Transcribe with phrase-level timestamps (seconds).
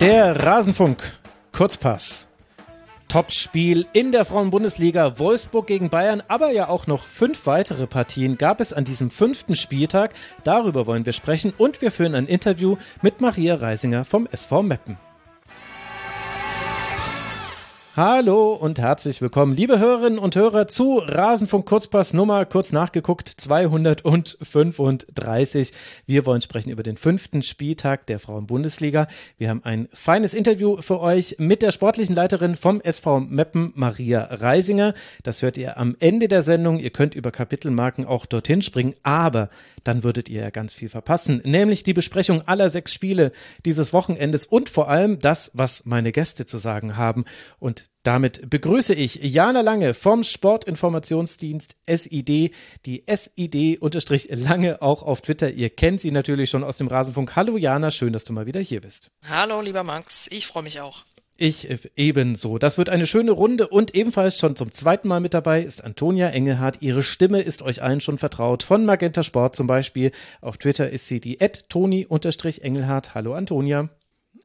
[0.00, 1.02] Der Rasenfunk
[1.50, 2.28] Kurzpass.
[3.08, 8.60] Topspiel in der Frauenbundesliga Wolfsburg gegen Bayern, aber ja auch noch fünf weitere Partien gab
[8.60, 10.14] es an diesem fünften Spieltag.
[10.44, 14.98] Darüber wollen wir sprechen und wir führen ein Interview mit Maria Reisinger vom SV Meppen.
[17.98, 25.72] Hallo und herzlich willkommen, liebe Hörerinnen und Hörer, zu Rasenfunk Kurzpass Nummer, kurz nachgeguckt, 235.
[26.06, 29.08] Wir wollen sprechen über den fünften Spieltag der Frauenbundesliga.
[29.36, 34.28] Wir haben ein feines Interview für euch mit der sportlichen Leiterin vom SV Meppen, Maria
[34.30, 34.94] Reisinger.
[35.24, 36.78] Das hört ihr am Ende der Sendung.
[36.78, 39.50] Ihr könnt über Kapitelmarken auch dorthin springen, aber
[39.82, 43.32] dann würdet ihr ja ganz viel verpassen, nämlich die Besprechung aller sechs Spiele
[43.64, 47.24] dieses Wochenendes und vor allem das, was meine Gäste zu sagen haben.
[47.58, 52.54] Und damit begrüße ich Jana Lange vom Sportinformationsdienst SID,
[52.86, 55.50] die SID-Lange auch auf Twitter.
[55.50, 57.36] Ihr kennt sie natürlich schon aus dem Rasenfunk.
[57.36, 59.10] Hallo Jana, schön, dass du mal wieder hier bist.
[59.28, 61.04] Hallo, lieber Max, ich freue mich auch.
[61.36, 62.58] Ich äh, ebenso.
[62.58, 66.30] Das wird eine schöne Runde und ebenfalls schon zum zweiten Mal mit dabei ist Antonia
[66.30, 66.82] Engelhardt.
[66.82, 68.64] Ihre Stimme ist euch allen schon vertraut.
[68.64, 70.10] Von Magenta Sport zum Beispiel.
[70.40, 73.14] Auf Twitter ist sie die Toni-Engelhardt.
[73.14, 73.88] Hallo Antonia.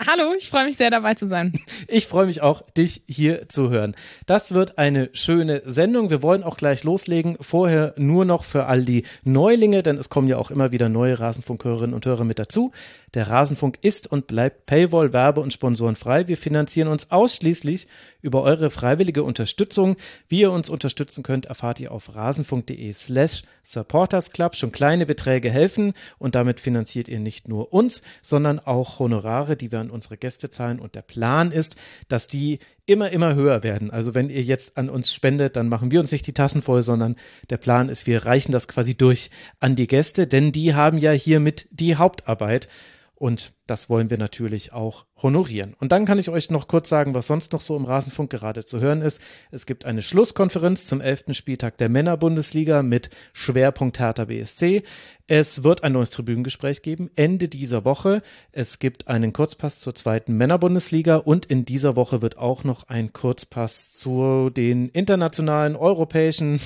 [0.06, 1.54] Hallo, ich freue mich sehr dabei zu sein.
[1.88, 3.96] Ich freue mich auch, dich hier zu hören.
[4.26, 6.10] Das wird eine schöne Sendung.
[6.10, 7.38] Wir wollen auch gleich loslegen.
[7.40, 11.20] Vorher nur noch für all die Neulinge, denn es kommen ja auch immer wieder neue
[11.20, 12.72] Rasenfunkhörerinnen und Hörer mit dazu.
[13.14, 16.28] Der Rasenfunk ist und bleibt Paywall, Werbe und Sponsoren frei.
[16.28, 17.88] Wir finanzieren uns ausschließlich
[18.24, 19.98] über eure freiwillige Unterstützung.
[20.28, 24.56] Wie ihr uns unterstützen könnt, erfahrt ihr auf rasenfunk.de slash supportersclub.
[24.56, 29.72] Schon kleine Beträge helfen und damit finanziert ihr nicht nur uns, sondern auch Honorare, die
[29.72, 30.80] wir an unsere Gäste zahlen.
[30.80, 31.76] Und der Plan ist,
[32.08, 33.92] dass die immer, immer höher werden.
[33.92, 36.82] Also wenn ihr jetzt an uns spendet, dann machen wir uns nicht die Taschen voll,
[36.82, 37.18] sondern
[37.50, 39.30] der Plan ist, wir reichen das quasi durch
[39.60, 42.68] an die Gäste, denn die haben ja hiermit die Hauptarbeit.
[43.16, 45.76] Und das wollen wir natürlich auch honorieren.
[45.80, 48.66] Und dann kann ich euch noch kurz sagen, was sonst noch so im Rasenfunk gerade
[48.66, 49.22] zu hören ist.
[49.52, 51.26] Es gibt eine Schlusskonferenz zum 11.
[51.32, 54.84] Spieltag der Männerbundesliga mit Schwerpunkt Hertha BSC.
[55.28, 58.22] Es wird ein neues Tribünengespräch geben Ende dieser Woche.
[58.52, 63.14] Es gibt einen Kurzpass zur zweiten Männerbundesliga und in dieser Woche wird auch noch ein
[63.14, 66.60] Kurzpass zu den internationalen europäischen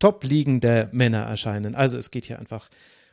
[0.00, 1.76] Top-Ligen der Männer erscheinen.
[1.76, 2.68] Also es geht hier einfach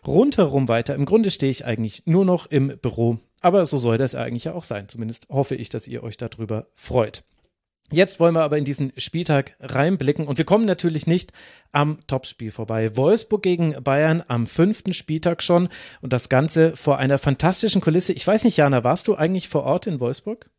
[0.06, 0.96] rundherum weiter.
[0.96, 4.54] Im Grunde stehe ich eigentlich nur noch im Büro, aber so soll das eigentlich ja
[4.54, 4.88] auch sein.
[4.88, 7.24] Zumindest hoffe ich, dass ihr euch darüber freut.
[7.92, 11.34] Jetzt wollen wir aber in diesen Spieltag reinblicken und wir kommen natürlich nicht
[11.72, 12.96] am Topspiel vorbei.
[12.96, 15.70] Wolfsburg gegen Bayern am fünften Spieltag schon
[16.02, 18.14] und das Ganze vor einer fantastischen Kulisse.
[18.14, 20.52] Ich weiß nicht, Jana, warst du eigentlich vor Ort in Wolfsburg?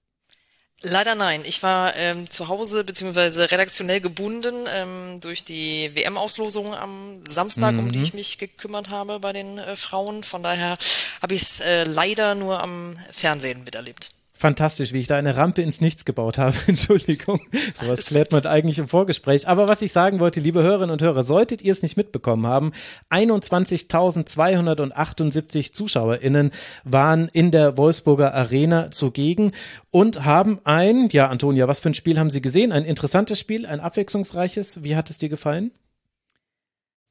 [0.83, 1.43] Leider nein.
[1.45, 7.81] Ich war ähm, zu Hause beziehungsweise redaktionell gebunden ähm, durch die WM-Auslosung am Samstag, mhm.
[7.81, 8.05] um die mhm.
[8.05, 10.25] ich mich gekümmert habe bei den äh, Frauen.
[10.25, 10.79] Von daher
[11.21, 14.09] habe ich es äh, leider nur am Fernsehen miterlebt
[14.41, 16.56] fantastisch, wie ich da eine Rampe ins Nichts gebaut habe.
[16.67, 17.43] Entschuldigung,
[17.75, 19.47] sowas klärt man eigentlich im Vorgespräch.
[19.47, 22.73] Aber was ich sagen wollte, liebe Hörerinnen und Hörer, solltet ihr es nicht mitbekommen haben,
[23.11, 26.53] 21.278 ZuschauerInnen
[26.84, 29.53] waren in der Wolfsburger Arena zugegen
[29.91, 32.72] und haben ein, ja, Antonia, was für ein Spiel haben Sie gesehen?
[32.72, 34.83] Ein interessantes Spiel, ein abwechslungsreiches.
[34.83, 35.71] Wie hat es dir gefallen?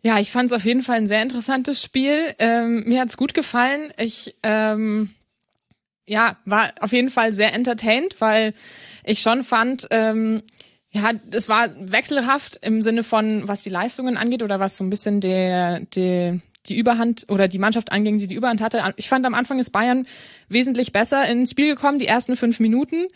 [0.02, 2.34] Ja, ich fand es auf jeden Fall ein sehr interessantes Spiel.
[2.40, 3.94] Ähm, mir hat es gut gefallen.
[3.98, 5.12] Ich ähm
[6.10, 8.54] ja, war auf jeden Fall sehr entertained, weil
[9.04, 10.42] ich schon fand, ähm,
[10.92, 14.90] ja, es war wechselhaft im Sinne von, was die Leistungen angeht oder was so ein
[14.90, 18.82] bisschen der, der die Überhand oder die Mannschaft anging, die die Überhand hatte.
[18.98, 20.08] Ich fand am Anfang ist Bayern
[20.50, 23.08] wesentlich besser ins Spiel gekommen, die ersten fünf Minuten.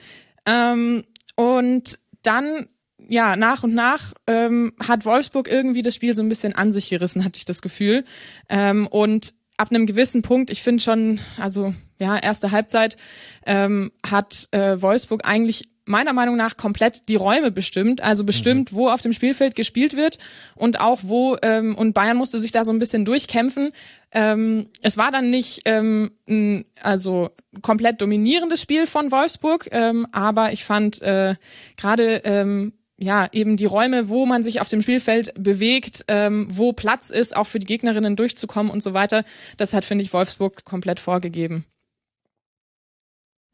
[0.45, 1.03] Ähm,
[1.35, 2.67] und dann,
[2.99, 6.89] ja, nach und nach ähm, hat Wolfsburg irgendwie das Spiel so ein bisschen an sich
[6.89, 8.05] gerissen, hatte ich das Gefühl.
[8.49, 12.97] Ähm, und ab einem gewissen Punkt, ich finde schon, also ja, erste Halbzeit
[13.45, 18.75] ähm, hat äh, Wolfsburg eigentlich meiner Meinung nach komplett die Räume bestimmt, also bestimmt, mhm.
[18.75, 20.17] wo auf dem Spielfeld gespielt wird
[20.55, 23.71] und auch wo ähm, und Bayern musste sich da so ein bisschen durchkämpfen.
[24.11, 27.31] Ähm, es war dann nicht ähm, ein, also
[27.61, 31.35] komplett dominierendes Spiel von Wolfsburg, ähm, aber ich fand äh,
[31.75, 36.73] gerade ähm, ja, eben die Räume, wo man sich auf dem Spielfeld bewegt, ähm, wo
[36.73, 39.23] Platz ist, auch für die Gegnerinnen durchzukommen und so weiter.
[39.57, 41.65] Das hat, finde ich, Wolfsburg komplett vorgegeben.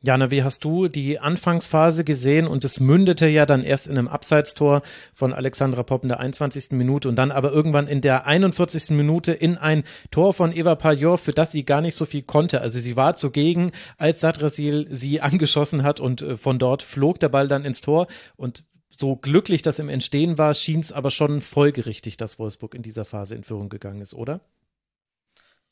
[0.02, 4.08] Jana, wie hast du die Anfangsphase gesehen und es mündete ja dann erst in einem
[4.08, 4.82] Abseitstor
[5.14, 6.72] von Alexandra Popp in der 21.
[6.72, 8.92] Minute und dann aber irgendwann in der 41.
[8.92, 12.62] Minute in ein Tor von Eva Pajor, für das sie gar nicht so viel konnte.
[12.62, 17.28] Also sie war zugegen, als Sadrasil sie angeschossen hat und äh, von dort flog der
[17.28, 18.08] Ball dann ins Tor
[18.38, 22.82] und so glücklich das im Entstehen war, schien es aber schon folgerichtig, dass Wolfsburg in
[22.82, 24.42] dieser Phase in Führung gegangen ist, oder?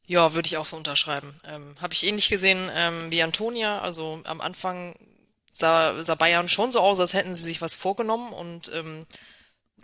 [0.05, 1.35] Ja, würde ich auch so unterschreiben.
[1.45, 3.81] Ähm, Habe ich ähnlich gesehen ähm, wie Antonia.
[3.81, 4.95] Also am Anfang
[5.53, 9.05] sah, sah Bayern schon so aus, als hätten sie sich was vorgenommen und ähm,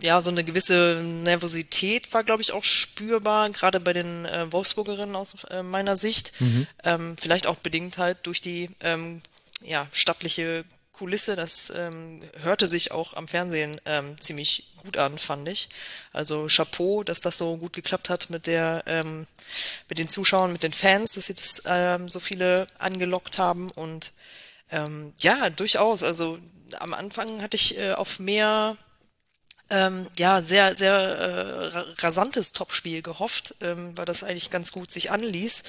[0.02, 5.14] ja, so eine gewisse Nervosität war, glaube ich, auch spürbar, gerade bei den äh, Wolfsburgerinnen
[5.14, 6.32] aus äh, meiner Sicht.
[6.40, 6.66] Mhm.
[6.82, 9.20] Ähm, vielleicht auch bedingt halt durch die ähm,
[9.62, 11.36] ja, stattliche Kulisse.
[11.36, 15.68] Das ähm, hörte sich auch am Fernsehen ähm, ziemlich gut an, fand ich.
[16.12, 19.26] Also Chapeau, dass das so gut geklappt hat mit der, ähm,
[19.88, 24.12] mit den Zuschauern, mit den Fans, dass sie das ähm, so viele angelockt haben und
[24.70, 26.02] ähm, ja, durchaus.
[26.02, 26.38] Also
[26.78, 28.76] am Anfang hatte ich äh, auf mehr
[29.70, 35.10] ähm, ja, sehr, sehr äh, rasantes Topspiel gehofft, ähm, weil das eigentlich ganz gut sich
[35.10, 35.62] anließ.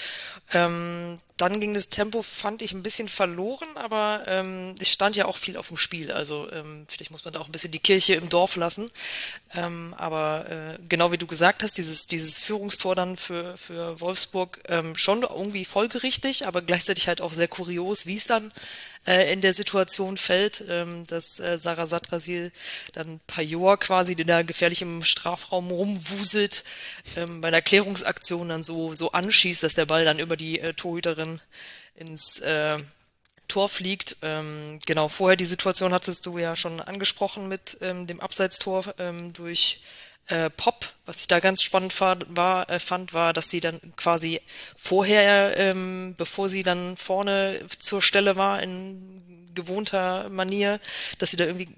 [0.54, 5.26] Ähm, dann ging das Tempo, fand ich, ein bisschen verloren, aber ähm, es stand ja
[5.26, 6.12] auch viel auf dem Spiel.
[6.12, 8.90] Also ähm, vielleicht muss man da auch ein bisschen die Kirche im Dorf lassen.
[9.54, 14.60] Ähm, aber äh, genau wie du gesagt hast, dieses, dieses Führungstor dann für, für Wolfsburg
[14.70, 18.54] ähm, schon irgendwie folgerichtig, aber gleichzeitig halt auch sehr kurios, wie es dann
[19.06, 22.52] äh, in der Situation fällt, ähm, dass äh, Sarah Satrasil
[22.94, 26.64] dann Pajor quasi, den da gefährlich im Strafraum rumwuselt,
[27.16, 30.74] ähm, bei einer Klärungsaktion dann so, so anschießt, dass der Ball dann über die äh,
[30.74, 31.25] Torhüterin
[31.96, 32.78] ins äh,
[33.48, 34.18] Tor fliegt.
[34.22, 39.34] Ähm, genau, vorher die Situation hattest du ja schon angesprochen mit ähm, dem Abseitstor ähm,
[39.34, 39.82] durch
[40.28, 44.42] äh, Pop, was ich da ganz spannend war, äh, fand, war, dass sie dann quasi
[44.76, 50.80] vorher, ähm, bevor sie dann vorne zur Stelle war, in gewohnter Manier,
[51.20, 51.70] dass sie da irgendwie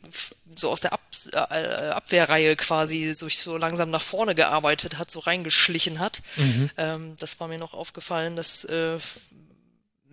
[0.55, 1.01] so aus der Ab
[1.33, 6.21] äh, Abwehrreihe quasi sich so langsam nach vorne gearbeitet hat, so reingeschlichen hat.
[6.35, 6.69] Mhm.
[6.77, 8.97] Ähm, das war mir noch aufgefallen, dass äh,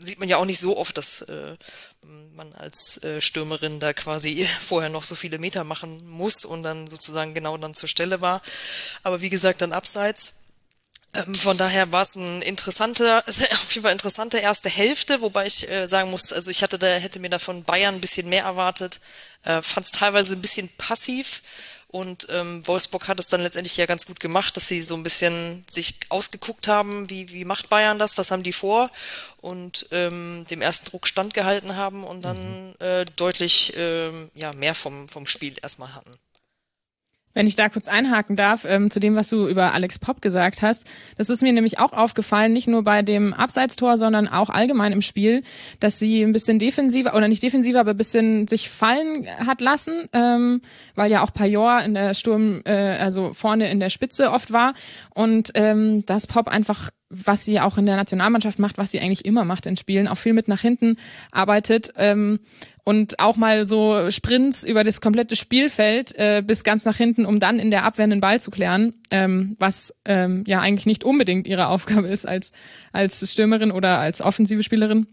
[0.05, 1.57] sieht man ja auch nicht so oft, dass äh,
[2.35, 6.87] man als äh, Stürmerin da quasi vorher noch so viele Meter machen muss und dann
[6.87, 8.43] sozusagen genau dann zur Stelle war.
[9.03, 10.35] Aber wie gesagt, dann abseits.
[11.15, 15.71] Ähm, von daher war es ein interessanter, auf jeden Fall interessante erste Hälfte, wobei ich
[15.71, 18.45] äh, sagen muss, also ich hatte da, hätte mir da von Bayern ein bisschen mehr
[18.45, 19.01] erwartet,
[19.45, 21.43] äh, fand es teilweise ein bisschen passiv.
[21.95, 25.05] Und ähm, Wolfsburg hat es dann letztendlich ja ganz gut gemacht, dass sie so ein
[25.05, 28.91] bisschen sich ausgeguckt haben, wie, wie macht Bayern das, was haben die vor
[29.41, 32.75] und ähm, dem ersten Druck standgehalten haben und dann mhm.
[32.81, 36.11] äh, deutlich ähm, ja, mehr vom, vom Spiel erstmal hatten.
[37.35, 40.63] Wenn ich da kurz einhaken darf, ähm, zu dem, was du über Alex Pop gesagt
[40.63, 40.87] hast.
[41.17, 45.03] Das ist mir nämlich auch aufgefallen, nicht nur bei dem Abseitstor, sondern auch allgemein im
[45.03, 45.43] Spiel,
[45.81, 50.09] dass sie ein bisschen defensiver, oder nicht defensiver, aber ein bisschen sich fallen hat lassen,
[50.13, 50.63] ähm,
[50.95, 54.75] weil ja auch Pajor in der Sturm, äh, also vorne in der Spitze oft war.
[55.15, 56.91] Und ähm, dass Pop einfach
[57.25, 60.19] was sie auch in der Nationalmannschaft macht, was sie eigentlich immer macht in Spielen, auch
[60.19, 60.97] viel mit nach hinten
[61.31, 62.41] arbeitet ähm,
[62.85, 67.41] und auch mal so Sprints über das komplette Spielfeld äh, bis ganz nach hinten, um
[67.41, 71.47] dann in der Abwehr einen Ball zu klären, ähm, was ähm, ja eigentlich nicht unbedingt
[71.47, 72.53] ihre Aufgabe ist als
[72.93, 75.07] als Stürmerin oder als offensive Spielerin.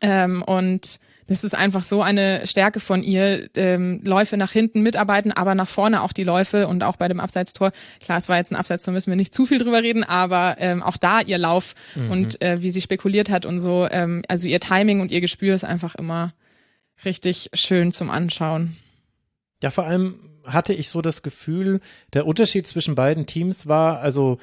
[0.00, 3.48] Ähm, und das ist einfach so eine Stärke von ihr.
[3.56, 7.20] Ähm, Läufe nach hinten mitarbeiten, aber nach vorne auch die Läufe und auch bei dem
[7.20, 7.72] Abseitstor.
[8.00, 10.82] Klar, es war jetzt ein Abseitstor, müssen wir nicht zu viel drüber reden, aber ähm,
[10.82, 12.10] auch da ihr Lauf mhm.
[12.10, 13.88] und äh, wie sie spekuliert hat und so.
[13.90, 16.34] Ähm, also ihr Timing und ihr Gespür ist einfach immer
[17.04, 18.76] richtig schön zum Anschauen.
[19.62, 20.16] Ja, vor allem
[20.46, 21.80] hatte ich so das Gefühl,
[22.12, 24.38] der Unterschied zwischen beiden Teams war, also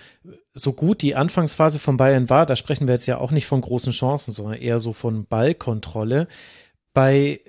[0.54, 3.62] so gut die Anfangsphase von Bayern war, da sprechen wir jetzt ja auch nicht von
[3.62, 6.28] großen Chancen, sondern eher so von Ballkontrolle.
[6.94, 7.42] Bei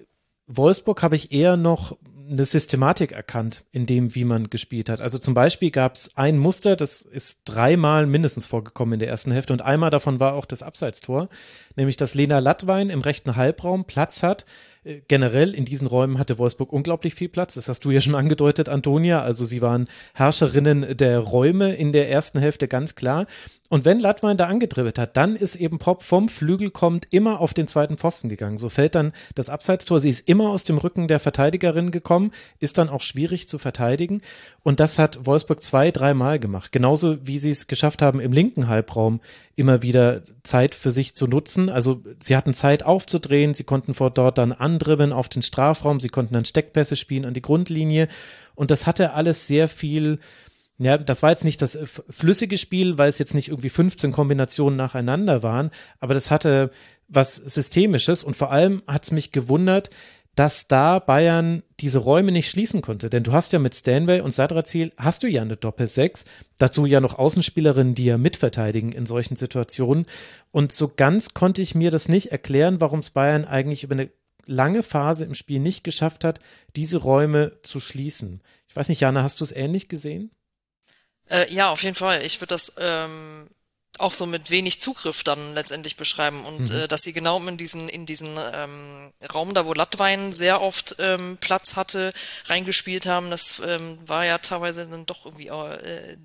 [0.47, 1.97] Wolfsburg habe ich eher noch
[2.33, 5.01] eine Systematik erkannt in dem, wie man gespielt hat.
[5.01, 9.33] Also zum Beispiel gab es ein Muster, das ist dreimal mindestens vorgekommen in der ersten
[9.33, 11.29] Hälfte und einmal davon war auch das Abseitstor,
[11.77, 14.47] nämlich dass Lena Lattwein im rechten Halbraum Platz hat,
[14.85, 17.55] äh, generell in diesen Räumen hatte Wolfsburg unglaublich viel Platz.
[17.55, 19.23] Das hast du ja schon angedeutet, Antonia.
[19.23, 23.27] Also sie waren Herrscherinnen der Räume in der ersten Hälfte ganz klar.
[23.73, 27.55] Und wenn Latwein da angedribbelt hat, dann ist eben Pop vom Flügel kommt immer auf
[27.55, 28.59] den zweiten Pfosten gegangen.
[28.59, 29.99] So fällt dann das Abseitstor.
[29.99, 34.21] Sie ist immer aus dem Rücken der Verteidigerin gekommen, ist dann auch schwierig zu verteidigen.
[34.63, 36.71] Und das hat Wolfsburg zwei, dreimal gemacht.
[36.71, 39.23] Genauso wie sie es geschafft haben, im linken Halbraum
[39.57, 41.71] immer wieder Zeit für sich zu nutzen.
[41.71, 46.11] Also sie hatten Zeit aufzudrehen, sie konnten vor dort dann andribbeln auf den Strafraum, sie
[46.11, 48.09] konnten dann Steckpässe spielen an die Grundlinie.
[48.55, 50.19] Und das hatte alles sehr viel
[50.79, 54.77] ja, das war jetzt nicht das flüssige Spiel, weil es jetzt nicht irgendwie 15 Kombinationen
[54.77, 56.71] nacheinander waren, aber das hatte
[57.09, 59.91] was Systemisches und vor allem hat es mich gewundert,
[60.35, 63.11] dass da Bayern diese Räume nicht schließen konnte.
[63.11, 66.25] Denn du hast ja mit Stanway und Sadrazil hast du ja eine Doppel-6,
[66.57, 70.07] dazu ja noch Außenspielerinnen, die ja mitverteidigen in solchen Situationen.
[70.51, 74.11] Und so ganz konnte ich mir das nicht erklären, warum es Bayern eigentlich über eine
[74.47, 76.41] lange Phase im Spiel nicht geschafft hat,
[76.77, 78.43] diese Räume zu schließen.
[78.69, 80.31] Ich weiß nicht, Jana, hast du es ähnlich gesehen?
[81.31, 82.25] Äh, ja, auf jeden Fall.
[82.25, 83.49] Ich würde das ähm,
[83.99, 86.77] auch so mit wenig Zugriff dann letztendlich beschreiben und mhm.
[86.77, 90.97] äh, dass sie genau in diesen in diesen ähm, Raum da wo Lattwein sehr oft
[90.99, 92.13] ähm, Platz hatte
[92.47, 96.17] reingespielt haben das ähm, war ja teilweise dann doch irgendwie äh,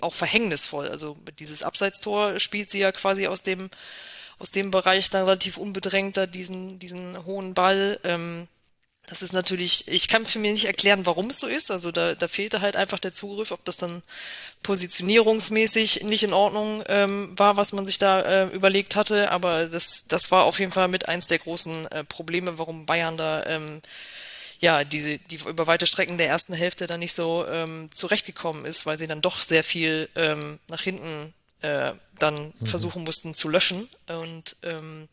[0.00, 3.70] auch verhängnisvoll also dieses Abseitstor spielt sie ja quasi aus dem
[4.38, 8.48] aus dem Bereich dann relativ unbedrängt da diesen diesen hohen Ball ähm,
[9.06, 11.70] das ist natürlich, ich kann für mich nicht erklären, warum es so ist.
[11.70, 14.02] Also da, da fehlte halt einfach der Zugriff, ob das dann
[14.62, 19.30] positionierungsmäßig nicht in Ordnung ähm, war, was man sich da äh, überlegt hatte.
[19.30, 23.16] Aber das, das war auf jeden Fall mit eins der großen äh, Probleme, warum Bayern
[23.16, 23.80] da ähm,
[24.58, 28.86] ja diese die über weite Strecken der ersten Hälfte dann nicht so ähm, zurechtgekommen ist,
[28.86, 31.32] weil sie dann doch sehr viel ähm, nach hinten
[31.62, 32.66] äh, dann mhm.
[32.66, 33.88] versuchen mussten zu löschen.
[34.08, 35.08] Und ähm,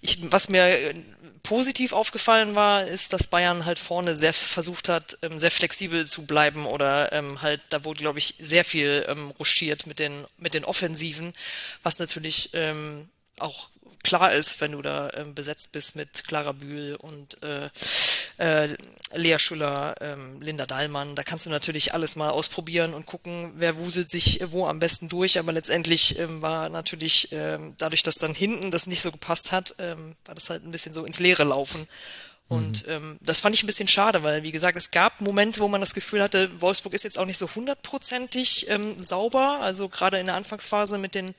[0.00, 0.94] ich, was mir äh,
[1.42, 6.26] positiv aufgefallen war, ist, dass Bayern halt vorne sehr versucht hat, ähm, sehr flexibel zu
[6.26, 10.54] bleiben oder ähm, halt, da wurde, glaube ich, sehr viel ähm, ruschiert mit den, mit
[10.54, 11.32] den Offensiven,
[11.82, 13.68] was natürlich ähm, auch
[14.02, 17.68] klar ist, wenn du da ähm, besetzt bist mit Clara Bühl und äh,
[18.38, 18.76] äh,
[19.14, 21.16] Lea Schüller, ähm, Linda Dahlmann.
[21.16, 25.08] Da kannst du natürlich alles mal ausprobieren und gucken, wer wuselt sich wo am besten
[25.08, 25.38] durch.
[25.38, 29.74] Aber letztendlich ähm, war natürlich ähm, dadurch, dass dann hinten das nicht so gepasst hat,
[29.78, 31.86] ähm, war das halt ein bisschen so ins Leere laufen.
[32.50, 32.92] Und mhm.
[32.92, 35.80] ähm, das fand ich ein bisschen schade, weil, wie gesagt, es gab Momente, wo man
[35.80, 39.60] das Gefühl hatte, Wolfsburg ist jetzt auch nicht so hundertprozentig ähm, sauber.
[39.60, 41.32] Also gerade in der Anfangsphase mit den,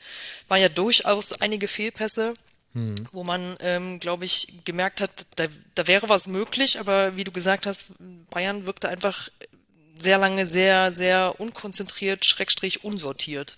[0.47, 2.33] waren ja durchaus einige Fehlpässe.
[2.73, 2.95] Hm.
[3.11, 7.31] Wo man, ähm, glaube ich, gemerkt hat, da, da wäre was möglich, aber wie du
[7.31, 7.87] gesagt hast,
[8.29, 9.29] Bayern wirkte einfach
[9.99, 13.57] sehr lange sehr, sehr unkonzentriert, schrägstrich unsortiert.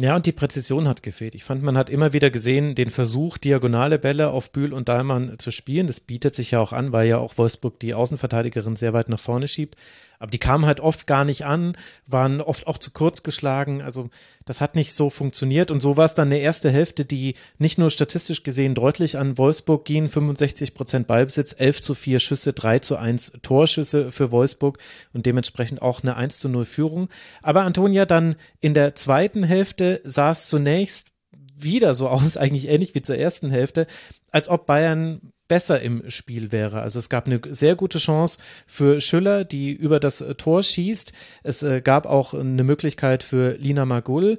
[0.00, 1.34] Ja, und die Präzision hat gefehlt.
[1.34, 5.40] Ich fand, man hat immer wieder gesehen, den Versuch, diagonale Bälle auf Bühl und Dahlmann
[5.40, 5.88] zu spielen.
[5.88, 9.18] Das bietet sich ja auch an, weil ja auch Wolfsburg die Außenverteidigerin sehr weit nach
[9.18, 9.76] vorne schiebt.
[10.18, 13.82] Aber die kamen halt oft gar nicht an, waren oft auch zu kurz geschlagen.
[13.82, 14.10] Also
[14.44, 15.70] das hat nicht so funktioniert.
[15.70, 19.38] Und so war es dann eine erste Hälfte, die nicht nur statistisch gesehen deutlich an
[19.38, 20.08] Wolfsburg ging.
[20.08, 24.78] 65 Prozent Ballbesitz, 11 zu 4 Schüsse, 3 zu 1 Torschüsse für Wolfsburg
[25.12, 27.08] und dementsprechend auch eine 1 zu 0 Führung.
[27.42, 31.08] Aber Antonia dann in der zweiten Hälfte sah es zunächst
[31.56, 33.86] wieder so aus, eigentlich ähnlich wie zur ersten Hälfte,
[34.30, 36.80] als ob Bayern besser im Spiel wäre.
[36.80, 41.12] Also es gab eine sehr gute Chance für Schüller, die über das Tor schießt.
[41.42, 44.38] Es äh, gab auch eine Möglichkeit für Lina Magul.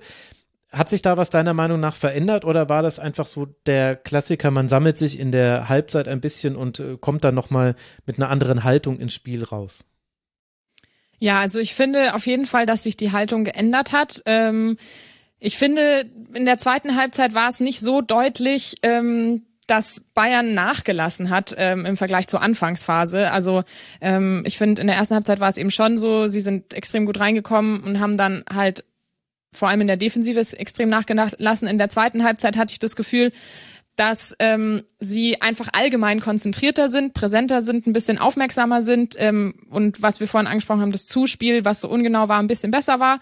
[0.72, 4.52] Hat sich da was deiner Meinung nach verändert oder war das einfach so der Klassiker,
[4.52, 7.76] man sammelt sich in der Halbzeit ein bisschen und äh, kommt dann nochmal
[8.06, 9.86] mit einer anderen Haltung ins Spiel raus?
[11.18, 14.22] Ja, also ich finde auf jeden Fall, dass sich die Haltung geändert hat.
[14.26, 14.78] Ähm,
[15.40, 21.30] ich finde, in der zweiten Halbzeit war es nicht so deutlich, ähm, dass Bayern nachgelassen
[21.30, 23.32] hat ähm, im Vergleich zur Anfangsphase.
[23.32, 23.64] Also
[24.02, 27.06] ähm, ich finde, in der ersten Halbzeit war es eben schon so, sie sind extrem
[27.06, 28.84] gut reingekommen und haben dann halt
[29.54, 31.68] vor allem in der Defensive extrem nachgelassen.
[31.68, 33.32] In der zweiten Halbzeit hatte ich das Gefühl,
[33.96, 40.02] dass ähm, sie einfach allgemein konzentrierter sind, präsenter sind, ein bisschen aufmerksamer sind ähm, und
[40.02, 43.20] was wir vorhin angesprochen haben, das Zuspiel, was so ungenau war, ein bisschen besser war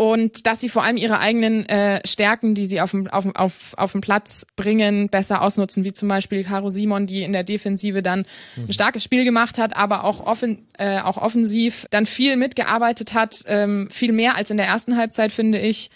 [0.00, 3.74] und dass sie vor allem ihre eigenen äh, Stärken, die sie auf dem, auf, auf,
[3.76, 8.00] auf dem Platz bringen, besser ausnutzen, wie zum Beispiel Caro Simon, die in der Defensive
[8.00, 8.20] dann
[8.54, 8.66] mhm.
[8.68, 13.42] ein starkes Spiel gemacht hat, aber auch, offen, äh, auch offensiv dann viel mitgearbeitet hat,
[13.48, 15.90] ähm, viel mehr als in der ersten Halbzeit, finde ich.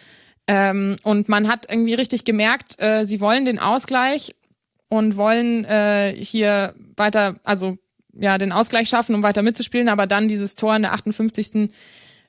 [0.48, 4.34] Ähm, und man hat irgendwie richtig gemerkt, äh, sie wollen den Ausgleich
[4.88, 7.78] und wollen äh, hier weiter, also
[8.14, 11.70] ja, den Ausgleich schaffen, um weiter mitzuspielen, aber dann dieses Tor in der 58.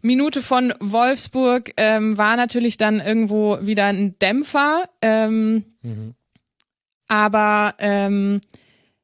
[0.03, 4.89] Minute von Wolfsburg ähm, war natürlich dann irgendwo wieder ein Dämpfer.
[5.01, 6.13] Ähm, mhm.
[7.07, 8.41] Aber ähm,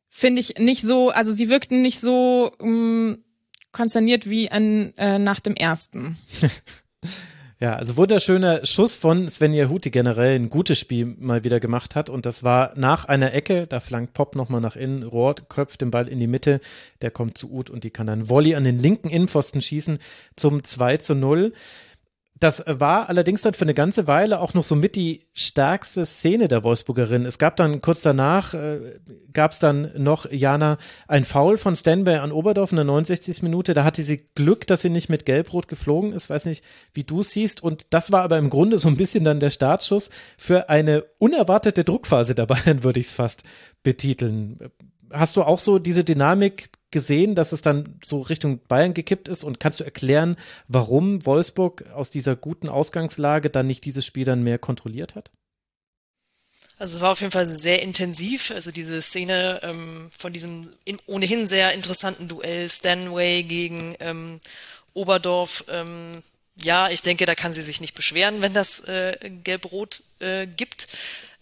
[0.10, 3.24] finde ich nicht so, also sie wirkten nicht so ähm,
[3.72, 6.18] konsterniert wie an, äh, nach dem ersten.
[7.62, 12.10] Ja, also wunderschöner Schuss von Svenja Huti generell ein gutes Spiel mal wieder gemacht hat
[12.10, 15.92] und das war nach einer Ecke, da flankt Pop nochmal nach innen, Rohr köpft den
[15.92, 16.62] Ball in die Mitte,
[17.02, 20.00] der kommt zu Uth und die kann dann Volley an den linken Innenpfosten schießen
[20.38, 21.52] zum 2 zu 0.
[22.40, 26.48] Das war allerdings dann für eine ganze Weile auch noch so mit die stärkste Szene
[26.48, 27.26] der Wolfsburgerin.
[27.26, 29.00] Es gab dann kurz danach, äh,
[29.34, 30.78] gab es dann noch, Jana,
[31.10, 33.44] ein Foul von Stanbay an Oberdorf in der 69.
[33.44, 33.74] Minute.
[33.74, 36.30] Da hatte sie Glück, dass sie nicht mit Gelbrot geflogen ist.
[36.30, 37.62] Weiß nicht, wie du siehst.
[37.62, 41.84] Und das war aber im Grunde so ein bisschen dann der Startschuss für eine unerwartete
[41.84, 43.44] Druckphase der Bayern, würde ich es fast
[43.84, 44.60] betiteln.
[45.12, 49.44] Hast du auch so diese Dynamik gesehen, dass es dann so Richtung Bayern gekippt ist?
[49.44, 54.44] Und kannst du erklären, warum Wolfsburg aus dieser guten Ausgangslage dann nicht dieses Spiel dann
[54.44, 55.32] mehr kontrolliert hat?
[56.78, 58.52] Also es war auf jeden Fall sehr intensiv.
[58.52, 64.40] Also diese Szene ähm, von diesem in, ohnehin sehr interessanten Duell Stanway gegen ähm,
[64.94, 66.24] Oberdorf ähm,
[66.62, 70.88] ja, ich denke, da kann sie sich nicht beschweren, wenn das äh, Gelb-Rot äh, gibt.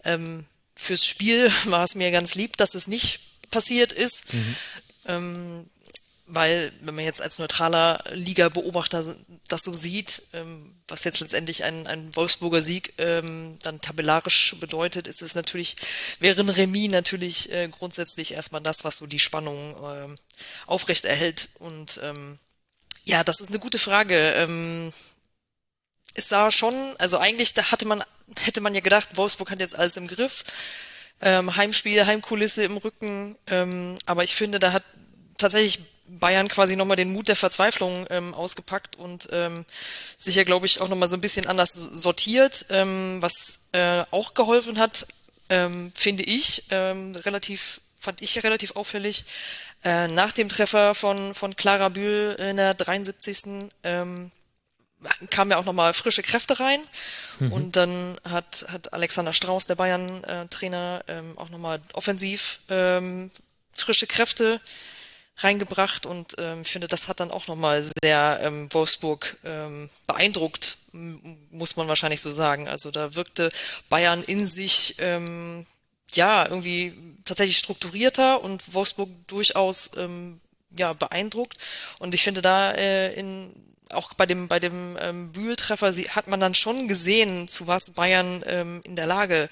[0.04, 4.32] Ähm, fürs Spiel war es mir ganz lieb, dass es nicht passiert ist.
[4.32, 4.56] Mhm.
[5.08, 5.66] Ähm,
[6.30, 9.16] weil, wenn man jetzt als neutraler Liga-Beobachter
[9.48, 15.06] das so sieht, ähm, was jetzt letztendlich ein, ein Wolfsburger Sieg ähm, dann tabellarisch bedeutet,
[15.06, 15.76] ist es natürlich,
[16.20, 20.16] wäre ein Remis natürlich äh, grundsätzlich erstmal das, was so die Spannung ähm,
[20.66, 21.48] aufrecht erhält.
[21.58, 22.38] Und ähm,
[23.04, 24.32] ja, das ist eine gute Frage.
[24.32, 24.92] Ähm,
[26.12, 28.04] es sah schon, also eigentlich, da hatte man,
[28.40, 30.44] hätte man ja gedacht, Wolfsburg hat jetzt alles im Griff.
[31.20, 33.36] Ähm, Heimspiel, Heimkulisse im Rücken.
[33.46, 34.84] Ähm, aber ich finde, da hat
[35.36, 39.64] tatsächlich Bayern quasi nochmal den Mut der Verzweiflung ähm, ausgepackt und ähm,
[40.16, 44.34] sich ja, glaube ich, auch nochmal so ein bisschen anders sortiert, ähm, was äh, auch
[44.34, 45.06] geholfen hat,
[45.50, 49.24] ähm, finde ich, ähm, relativ, fand ich relativ auffällig.
[49.84, 53.70] Äh, nach dem Treffer von, von Clara Bühl in der 73.
[53.84, 54.30] Ähm,
[55.30, 56.80] kamen ja auch nochmal frische Kräfte rein.
[57.38, 57.52] Mhm.
[57.52, 63.30] Und dann hat, hat Alexander Strauß, der Bayern-Trainer, ähm, auch nochmal offensiv ähm,
[63.72, 64.60] frische Kräfte
[65.38, 70.78] reingebracht und ähm, ich finde, das hat dann auch nochmal sehr ähm, Wolfsburg ähm, beeindruckt,
[70.92, 72.68] muss man wahrscheinlich so sagen.
[72.68, 73.50] Also da wirkte
[73.88, 75.64] Bayern in sich ähm,
[76.12, 76.92] ja irgendwie
[77.24, 80.40] tatsächlich strukturierter und Wolfsburg durchaus ähm,
[80.76, 81.56] ja beeindruckt.
[82.00, 83.52] Und ich finde da äh, in
[83.90, 88.42] auch bei dem bei dem ähm, Bühltreffer hat man dann schon gesehen, zu was Bayern
[88.46, 89.48] ähm, in der Lage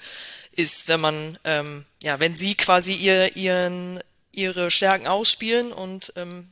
[0.51, 3.99] ist, wenn man ähm, ja wenn sie quasi ihr ihren
[4.31, 6.49] ihre Stärken ausspielen und ähm,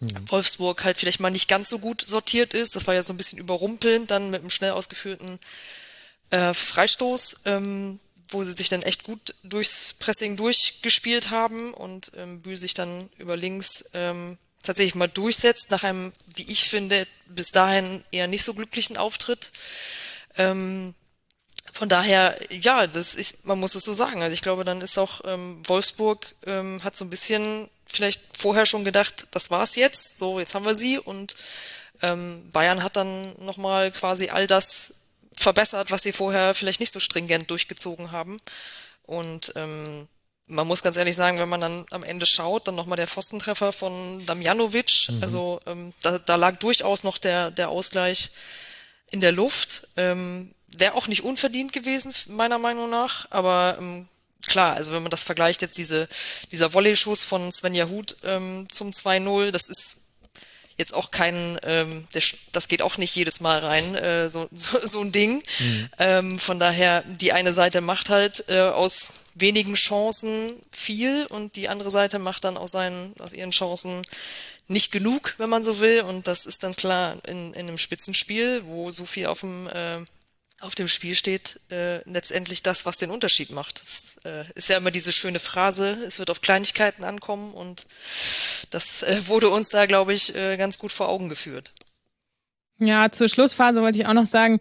[0.00, 0.30] hm.
[0.30, 2.76] Wolfsburg halt vielleicht mal nicht ganz so gut sortiert ist.
[2.76, 5.38] Das war ja so ein bisschen überrumpelnd dann mit einem schnell ausgeführten
[6.30, 12.42] äh, Freistoß, ähm, wo sie sich dann echt gut durchs Pressing durchgespielt haben und ähm,
[12.42, 17.52] Bühl sich dann über links ähm, tatsächlich mal durchsetzt nach einem, wie ich finde, bis
[17.52, 19.52] dahin eher nicht so glücklichen Auftritt.
[20.36, 20.94] Ähm,
[21.72, 24.22] von daher, ja, das ist, man muss es so sagen.
[24.22, 28.66] Also ich glaube, dann ist auch ähm, Wolfsburg ähm, hat so ein bisschen vielleicht vorher
[28.66, 31.34] schon gedacht, das war's jetzt, so jetzt haben wir sie und
[32.02, 35.00] ähm, Bayern hat dann nochmal quasi all das
[35.36, 38.38] verbessert, was sie vorher vielleicht nicht so stringent durchgezogen haben.
[39.02, 40.08] Und ähm,
[40.46, 43.72] man muss ganz ehrlich sagen, wenn man dann am Ende schaut, dann nochmal der Pfostentreffer
[43.72, 45.08] von Damjanovic.
[45.08, 45.22] Mhm.
[45.22, 48.30] Also ähm, da, da lag durchaus noch der, der Ausgleich
[49.10, 49.88] in der Luft.
[49.96, 54.08] Ähm, wäre auch nicht unverdient gewesen, meiner Meinung nach, aber ähm,
[54.46, 56.08] klar, also wenn man das vergleicht, jetzt diese,
[56.50, 60.03] dieser Volley-Schuss von Svenja Huth ähm, zum 2-0, das ist
[60.76, 64.84] jetzt auch kein, ähm, der, das geht auch nicht jedes Mal rein, äh, so, so,
[64.86, 65.42] so ein Ding.
[65.58, 65.88] Mhm.
[65.98, 71.68] Ähm, von daher, die eine Seite macht halt äh, aus wenigen Chancen viel und die
[71.68, 74.02] andere Seite macht dann aus, seinen, aus ihren Chancen
[74.68, 76.02] nicht genug, wenn man so will.
[76.02, 80.04] Und das ist dann klar in, in einem Spitzenspiel, wo so viel auf dem äh,
[80.64, 83.80] auf dem Spiel steht äh, letztendlich das, was den Unterschied macht.
[83.80, 87.86] Das äh, ist ja immer diese schöne Phrase, es wird auf Kleinigkeiten ankommen und
[88.70, 91.72] das äh, wurde uns da, glaube ich, äh, ganz gut vor Augen geführt.
[92.78, 94.58] Ja, zur Schlussphase wollte ich auch noch sagen,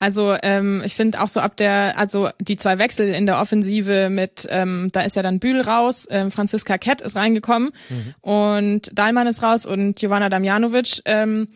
[0.00, 4.10] also ähm, ich finde auch so ab der, also die zwei Wechsel in der Offensive
[4.10, 8.14] mit, ähm, da ist ja dann Bühl raus, ähm, Franziska Kett ist reingekommen mhm.
[8.20, 11.02] und Dahlmann ist raus und Giovanna Damjanovic.
[11.04, 11.48] Ähm,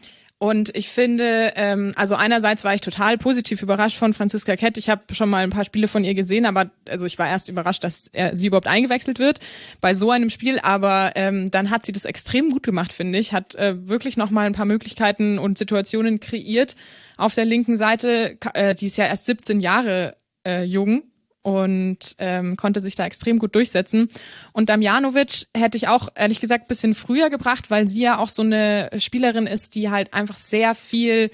[0.42, 4.76] und ich finde, ähm, also einerseits war ich total positiv überrascht von Franziska Kett.
[4.76, 7.48] Ich habe schon mal ein paar Spiele von ihr gesehen, aber also ich war erst
[7.48, 9.38] überrascht, dass er, sie überhaupt eingewechselt wird
[9.81, 10.59] bei so einem Spiel.
[10.59, 13.33] Aber ähm, dann hat sie das extrem gut gemacht, finde ich.
[13.33, 16.74] Hat äh, wirklich noch mal ein paar Möglichkeiten und Situationen kreiert
[17.16, 18.37] auf der linken Seite.
[18.55, 21.05] Äh, die ist ja erst 17 Jahre äh, jung
[21.42, 24.09] und ähm, konnte sich da extrem gut durchsetzen.
[24.52, 28.42] Und Damjanovic hätte ich auch ehrlich gesagt bisschen früher gebracht, weil sie ja auch so
[28.42, 31.31] eine Spielerin ist, die halt einfach sehr viel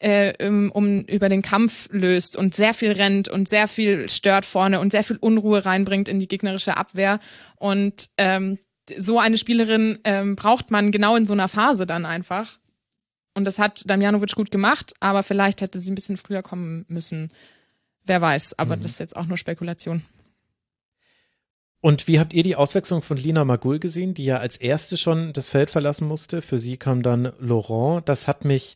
[0.00, 4.46] äh, um, um über den Kampf löst und sehr viel rennt und sehr viel stört
[4.46, 7.20] vorne und sehr viel Unruhe reinbringt in die gegnerische Abwehr.
[7.56, 8.58] Und ähm,
[8.96, 12.58] so eine Spielerin ähm, braucht man genau in so einer Phase dann einfach.
[13.34, 17.30] Und das hat Damjanovic gut gemacht, aber vielleicht hätte sie ein bisschen früher kommen müssen.
[18.10, 18.82] Wer weiß, aber mhm.
[18.82, 20.02] das ist jetzt auch nur Spekulation.
[21.80, 25.32] Und wie habt ihr die Auswechslung von Lina Magul gesehen, die ja als erste schon
[25.32, 26.42] das Feld verlassen musste?
[26.42, 28.08] Für sie kam dann Laurent.
[28.08, 28.74] Das hat mich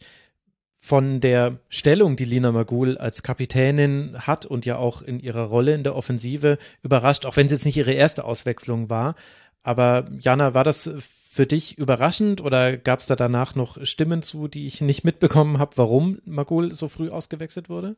[0.76, 5.74] von der Stellung, die Lina Magul als Kapitänin hat und ja auch in ihrer Rolle
[5.74, 9.16] in der Offensive überrascht, auch wenn es jetzt nicht ihre erste Auswechslung war.
[9.64, 10.92] Aber Jana, war das
[11.28, 15.58] für dich überraschend oder gab es da danach noch Stimmen zu, die ich nicht mitbekommen
[15.58, 17.96] habe, warum Magul so früh ausgewechselt wurde?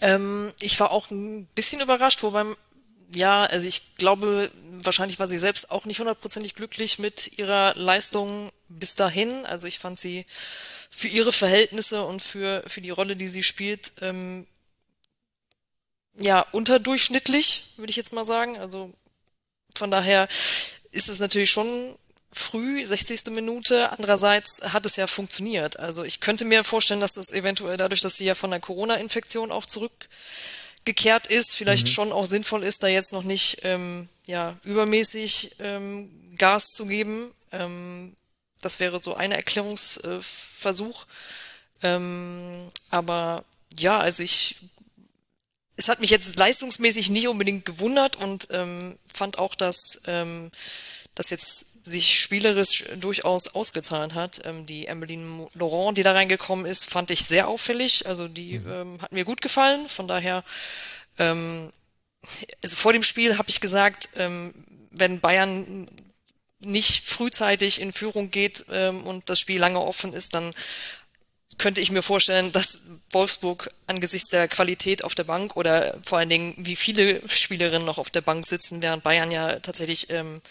[0.00, 2.44] Ähm, ich war auch ein bisschen überrascht, wobei,
[3.14, 8.50] ja, also ich glaube, wahrscheinlich war sie selbst auch nicht hundertprozentig glücklich mit ihrer Leistung
[8.68, 9.46] bis dahin.
[9.46, 10.26] Also ich fand sie
[10.90, 14.46] für ihre Verhältnisse und für, für die Rolle, die sie spielt, ähm,
[16.18, 18.58] ja, unterdurchschnittlich, würde ich jetzt mal sagen.
[18.58, 18.92] Also
[19.76, 20.28] von daher
[20.90, 21.96] ist es natürlich schon
[22.36, 23.26] früh, 60.
[23.30, 23.90] Minute.
[23.92, 25.78] Andererseits hat es ja funktioniert.
[25.78, 29.50] Also ich könnte mir vorstellen, dass das eventuell dadurch, dass sie ja von der Corona-Infektion
[29.50, 31.90] auch zurückgekehrt ist, vielleicht mhm.
[31.90, 37.32] schon auch sinnvoll ist, da jetzt noch nicht ähm, ja übermäßig ähm, Gas zu geben.
[37.52, 38.14] Ähm,
[38.60, 41.06] das wäre so ein Erklärungsversuch.
[41.82, 43.44] Ähm, aber
[43.78, 44.56] ja, also ich
[45.78, 50.50] es hat mich jetzt leistungsmäßig nicht unbedingt gewundert und ähm, fand auch, dass ähm,
[51.16, 54.42] das jetzt sich spielerisch durchaus ausgezahlt hat.
[54.44, 58.06] Ähm, die Emmeline Laurent, die da reingekommen ist, fand ich sehr auffällig.
[58.06, 58.70] Also die mhm.
[58.70, 59.88] ähm, hat mir gut gefallen.
[59.88, 60.44] Von daher,
[61.18, 61.72] ähm,
[62.62, 64.54] also vor dem Spiel habe ich gesagt, ähm,
[64.90, 65.88] wenn Bayern
[66.60, 70.52] nicht frühzeitig in Führung geht ähm, und das Spiel lange offen ist, dann
[71.58, 76.28] könnte ich mir vorstellen, dass Wolfsburg angesichts der Qualität auf der Bank oder vor allen
[76.28, 80.42] Dingen, wie viele Spielerinnen noch auf der Bank sitzen, während Bayern ja tatsächlich ähm,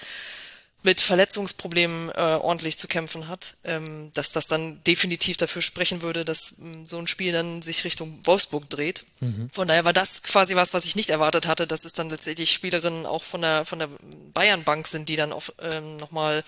[0.86, 6.24] mit Verletzungsproblemen äh, ordentlich zu kämpfen hat, ähm, dass das dann definitiv dafür sprechen würde,
[6.24, 9.04] dass ähm, so ein Spiel dann sich Richtung Wolfsburg dreht.
[9.20, 9.50] Mhm.
[9.52, 12.52] Von daher war das quasi was, was ich nicht erwartet hatte, dass es dann letztendlich
[12.52, 13.90] Spielerinnen auch von der von der
[14.34, 16.44] Bayern Bank sind, die dann auf ähm, nochmal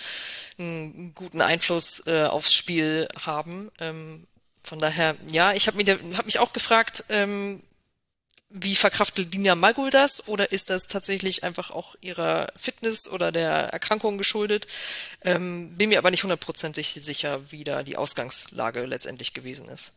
[0.59, 3.71] einen guten Einfluss äh, aufs Spiel haben.
[3.79, 4.27] Ähm,
[4.63, 7.61] von daher, ja, ich habe mich, hab mich auch gefragt, ähm,
[8.49, 13.51] wie verkraftet Lina Magul das oder ist das tatsächlich einfach auch ihrer Fitness oder der
[13.51, 14.67] Erkrankung geschuldet?
[15.21, 19.93] Ähm, bin mir aber nicht hundertprozentig sicher, wie da die Ausgangslage letztendlich gewesen ist.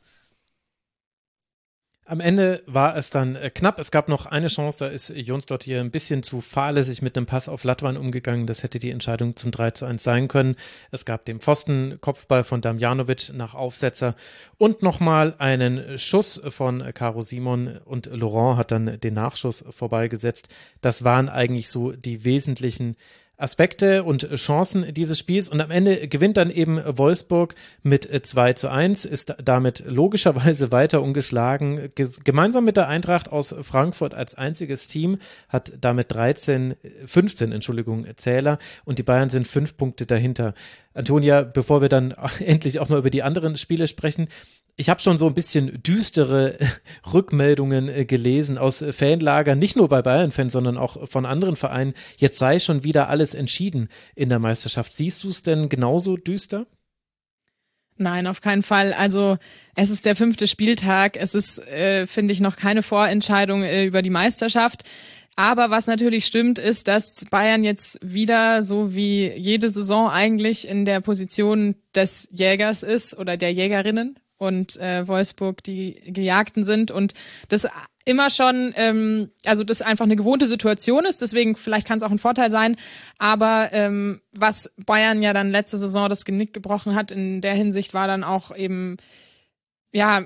[2.11, 3.79] Am Ende war es dann äh, knapp.
[3.79, 7.16] Es gab noch eine Chance, da ist Jons dort hier ein bisschen zu fahrlässig mit
[7.16, 8.49] einem Pass auf Latwan umgegangen.
[8.49, 10.57] Das hätte die Entscheidung zum 3 zu 1 sein können.
[10.90, 14.16] Es gab den Pfosten-Kopfball von Damjanovic nach Aufsetzer
[14.59, 20.49] und nochmal einen Schuss von Caro Simon und Laurent hat dann den Nachschuss vorbeigesetzt.
[20.81, 22.96] Das waren eigentlich so die wesentlichen
[23.40, 25.48] Aspekte und Chancen dieses Spiels.
[25.48, 31.03] Und am Ende gewinnt dann eben Wolfsburg mit 2 zu 1, ist damit logischerweise weiter
[31.03, 31.90] ungeschlagen.
[32.24, 36.74] Gemeinsam mit der Eintracht aus Frankfurt als einziges Team hat damit 13,
[37.07, 40.55] 15, Entschuldigung, Zähler und die Bayern sind fünf Punkte dahinter.
[40.94, 44.29] Antonia, bevor wir dann endlich auch mal über die anderen Spiele sprechen,
[44.81, 46.57] ich habe schon so ein bisschen düstere
[47.12, 51.93] Rückmeldungen äh, gelesen aus Fanlagern, nicht nur bei Bayern-Fans, sondern auch von anderen Vereinen.
[52.16, 54.95] Jetzt sei schon wieder alles entschieden in der Meisterschaft.
[54.95, 56.66] Siehst du es denn genauso düster?
[57.99, 58.95] Nein, auf keinen Fall.
[58.95, 59.37] Also
[59.77, 61.19] es ist der fünfte Spieltag.
[61.19, 64.85] Es ist, äh, finde ich, noch keine Vorentscheidung äh, über die Meisterschaft.
[65.37, 70.87] Aber was natürlich stimmt, ist, dass Bayern jetzt wieder, so wie jede Saison eigentlich, in
[70.87, 77.12] der Position des Jägers ist oder der Jägerinnen und äh, Wolfsburg die Gejagten sind und
[77.48, 77.68] das
[78.07, 82.11] immer schon, ähm, also das einfach eine gewohnte Situation ist, deswegen vielleicht kann es auch
[82.11, 82.76] ein Vorteil sein,
[83.18, 87.92] aber ähm, was Bayern ja dann letzte Saison das Genick gebrochen hat, in der Hinsicht
[87.92, 88.96] war dann auch eben,
[89.92, 90.24] ja,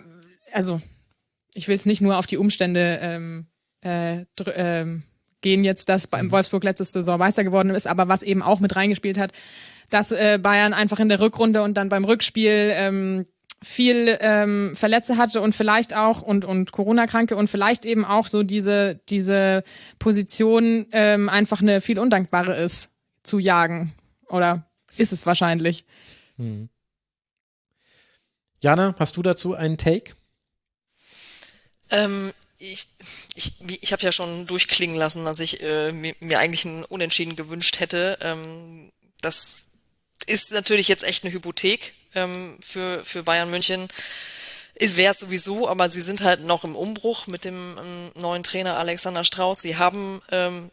[0.53, 0.81] also
[1.53, 3.46] ich will es nicht nur auf die Umstände ähm,
[3.85, 5.00] äh, äh,
[5.40, 6.33] gehen jetzt, dass beim mhm.
[6.33, 9.33] Wolfsburg letzte Saison Meister geworden ist, aber was eben auch mit reingespielt hat,
[9.90, 13.27] dass äh, Bayern einfach in der Rückrunde und dann beim Rückspiel ähm,
[13.64, 18.42] viel ähm, Verletzte hatte und vielleicht auch und und Corona-Kranke und vielleicht eben auch so
[18.42, 19.64] diese diese
[19.98, 22.90] Position ähm, einfach eine viel undankbare ist
[23.22, 23.94] zu jagen
[24.29, 25.85] oder ist es wahrscheinlich.
[26.37, 26.68] Hm.
[28.61, 30.12] Jana, hast du dazu einen Take?
[31.90, 32.87] Ähm, ich
[33.35, 37.37] ich, ich habe ja schon durchklingen lassen, dass ich äh, mir, mir eigentlich ein Unentschieden
[37.37, 38.18] gewünscht hätte.
[38.20, 39.64] Ähm, das
[40.27, 43.88] ist natürlich jetzt echt eine Hypothek ähm, für, für Bayern München.
[44.79, 48.77] Wäre es sowieso, aber sie sind halt noch im Umbruch mit dem ähm, neuen Trainer
[48.77, 49.62] Alexander Strauß.
[49.62, 50.70] Sie haben ähm,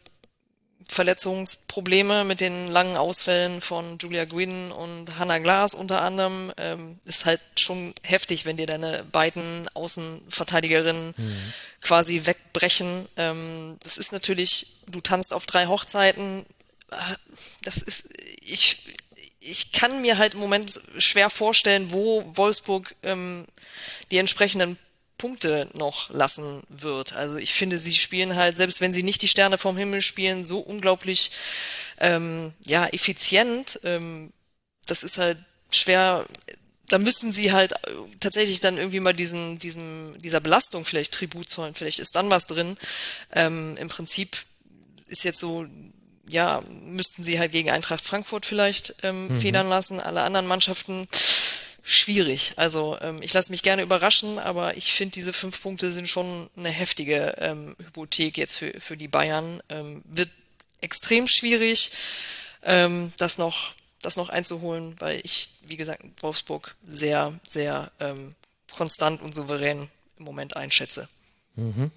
[0.88, 6.52] Verletzungsprobleme mit den langen Ausfällen von Julia Gwynn und Hannah Glass unter anderem.
[6.56, 11.52] Ähm, ist halt schon heftig, wenn dir deine beiden Außenverteidigerinnen mhm.
[11.80, 13.08] quasi wegbrechen.
[13.16, 16.44] Ähm, das ist natürlich, du tanzt auf drei Hochzeiten.
[16.90, 17.16] Ah,
[17.62, 18.08] das ist,
[18.40, 18.96] ich,
[19.44, 23.46] ich kann mir halt im Moment schwer vorstellen, wo Wolfsburg ähm,
[24.10, 24.78] die entsprechenden
[25.18, 27.12] Punkte noch lassen wird.
[27.12, 30.44] Also ich finde, sie spielen halt, selbst wenn sie nicht die Sterne vom Himmel spielen,
[30.44, 31.32] so unglaublich
[31.98, 33.80] ähm, ja effizient.
[33.84, 34.32] Ähm,
[34.86, 35.38] das ist halt
[35.70, 36.26] schwer.
[36.88, 37.74] Da müssen sie halt
[38.20, 41.74] tatsächlich dann irgendwie mal diesen, diesem, dieser Belastung vielleicht Tribut zollen.
[41.74, 42.76] Vielleicht ist dann was drin.
[43.32, 44.36] Ähm, Im Prinzip
[45.06, 45.66] ist jetzt so
[46.26, 49.40] ja, müssten sie halt gegen Eintracht Frankfurt vielleicht ähm, mhm.
[49.40, 50.00] federn lassen.
[50.00, 51.06] Alle anderen Mannschaften
[51.82, 52.52] schwierig.
[52.56, 56.48] Also ähm, ich lasse mich gerne überraschen, aber ich finde, diese fünf Punkte sind schon
[56.56, 59.62] eine heftige ähm, Hypothek jetzt für, für die Bayern.
[59.68, 60.30] Ähm, wird
[60.80, 61.90] extrem schwierig,
[62.62, 68.34] ähm, das noch das noch einzuholen, weil ich, wie gesagt, Wolfsburg sehr, sehr ähm,
[68.76, 71.08] konstant und souverän im Moment einschätze.
[71.54, 71.90] Mhm.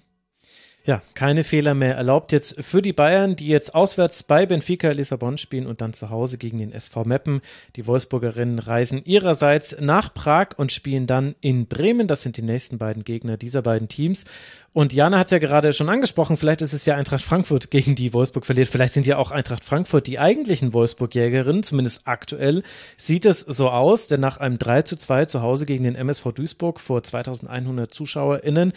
[0.86, 5.36] Ja, keine Fehler mehr erlaubt jetzt für die Bayern, die jetzt auswärts bei Benfica Lissabon
[5.36, 7.40] spielen und dann zu Hause gegen den SV Meppen.
[7.74, 12.06] Die Wolfsburgerinnen reisen ihrerseits nach Prag und spielen dann in Bremen.
[12.06, 14.26] Das sind die nächsten beiden Gegner dieser beiden Teams.
[14.72, 17.96] Und Jana hat es ja gerade schon angesprochen, vielleicht ist es ja Eintracht Frankfurt, gegen
[17.96, 18.68] die Wolfsburg verliert.
[18.68, 22.62] Vielleicht sind ja auch Eintracht Frankfurt die eigentlichen Wolfsburg-Jägerinnen, zumindest aktuell
[22.96, 26.30] sieht es so aus, denn nach einem 3 zu 2 zu Hause gegen den MSV
[26.32, 28.72] Duisburg vor 2100 ZuschauerInnen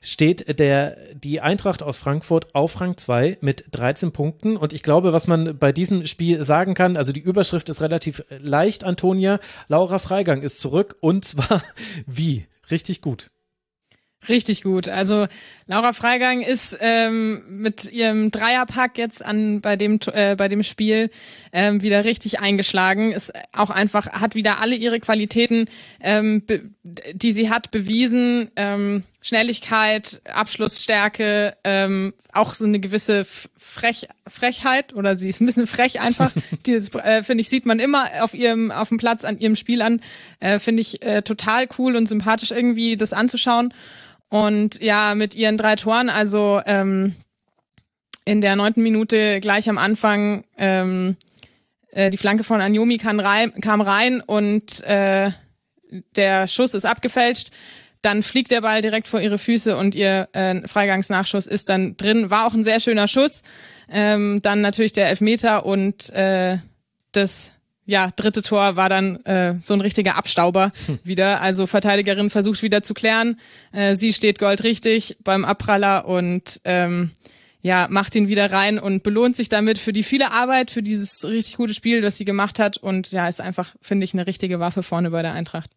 [0.00, 4.56] steht der, die Eintracht aus Frankfurt auf Rang 2 mit 13 Punkten.
[4.56, 8.24] Und ich glaube, was man bei diesem Spiel sagen kann, also die Überschrift ist relativ
[8.30, 9.40] leicht, Antonia.
[9.68, 11.62] Laura Freigang ist zurück und zwar
[12.06, 12.46] wie?
[12.70, 13.30] Richtig gut.
[14.28, 14.88] Richtig gut.
[14.88, 15.26] Also
[15.70, 21.10] Laura Freigang ist ähm, mit ihrem Dreierpack jetzt an bei dem äh, bei dem Spiel
[21.52, 23.12] ähm, wieder richtig eingeschlagen.
[23.12, 25.66] Ist auch einfach hat wieder alle ihre Qualitäten,
[26.00, 26.42] ähm,
[26.82, 28.50] die sie hat, bewiesen.
[28.56, 35.68] Ähm, Schnelligkeit, Abschlussstärke, ähm, auch so eine gewisse Frech Frechheit oder sie ist ein bisschen
[35.68, 36.32] frech einfach.
[36.66, 39.82] Dieses äh, finde ich sieht man immer auf ihrem auf dem Platz an ihrem Spiel
[39.82, 40.00] an.
[40.40, 43.72] Äh, finde ich äh, total cool und sympathisch irgendwie das anzuschauen.
[44.30, 47.14] Und ja, mit ihren drei Toren, also ähm,
[48.24, 51.16] in der neunten Minute gleich am Anfang ähm,
[51.90, 55.32] äh, die Flanke von Anjomi kam rein, kam rein und äh,
[56.14, 57.50] der Schuss ist abgefälscht.
[58.02, 62.30] Dann fliegt der Ball direkt vor ihre Füße und ihr äh, Freigangsnachschuss ist dann drin.
[62.30, 63.42] War auch ein sehr schöner Schuss.
[63.90, 66.58] Ähm, dann natürlich der Elfmeter und äh,
[67.12, 67.52] das
[67.90, 71.00] ja, dritte Tor war dann äh, so ein richtiger Abstauber hm.
[71.02, 71.40] wieder.
[71.40, 73.40] Also Verteidigerin versucht wieder zu klären.
[73.72, 77.10] Äh, sie steht goldrichtig beim Abpraller und ähm,
[77.62, 81.24] ja, macht ihn wieder rein und belohnt sich damit für die viele Arbeit, für dieses
[81.24, 82.78] richtig gute Spiel, das sie gemacht hat.
[82.78, 85.70] Und ja, ist einfach, finde ich, eine richtige Waffe vorne bei der Eintracht.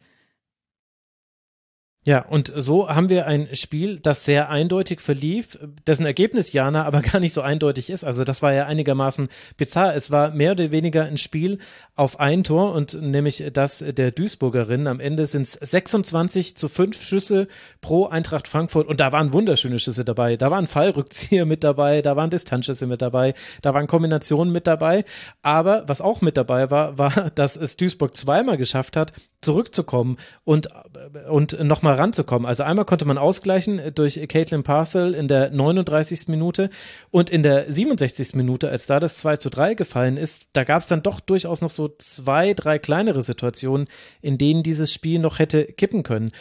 [2.05, 7.01] Ja, und so haben wir ein Spiel, das sehr eindeutig verlief, dessen Ergebnis Jana aber
[7.01, 8.03] gar nicht so eindeutig ist.
[8.03, 9.95] Also das war ja einigermaßen bizarr.
[9.95, 11.59] Es war mehr oder weniger ein Spiel
[11.95, 14.87] auf ein Tor und nämlich das der Duisburgerin.
[14.87, 17.47] Am Ende sind es 26 zu 5 Schüsse
[17.79, 20.35] pro Eintracht Frankfurt und da waren wunderschöne Schüsse dabei.
[20.35, 25.05] Da waren Fallrückzieher mit dabei, da waren Distanzschüsse mit dabei, da waren Kombinationen mit dabei.
[25.41, 30.67] Aber was auch mit dabei war, war, dass es Duisburg zweimal geschafft hat, zurückzukommen und,
[31.29, 32.45] und nochmal ranzukommen.
[32.47, 36.27] Also einmal konnte man ausgleichen durch Caitlin Parcel in der 39.
[36.27, 36.69] Minute
[37.11, 38.33] und in der 67.
[38.35, 41.61] Minute, als da das 2 zu 3 gefallen ist, da gab es dann doch durchaus
[41.61, 43.87] noch so zwei, drei kleinere Situationen,
[44.21, 46.31] in denen dieses Spiel noch hätte kippen können.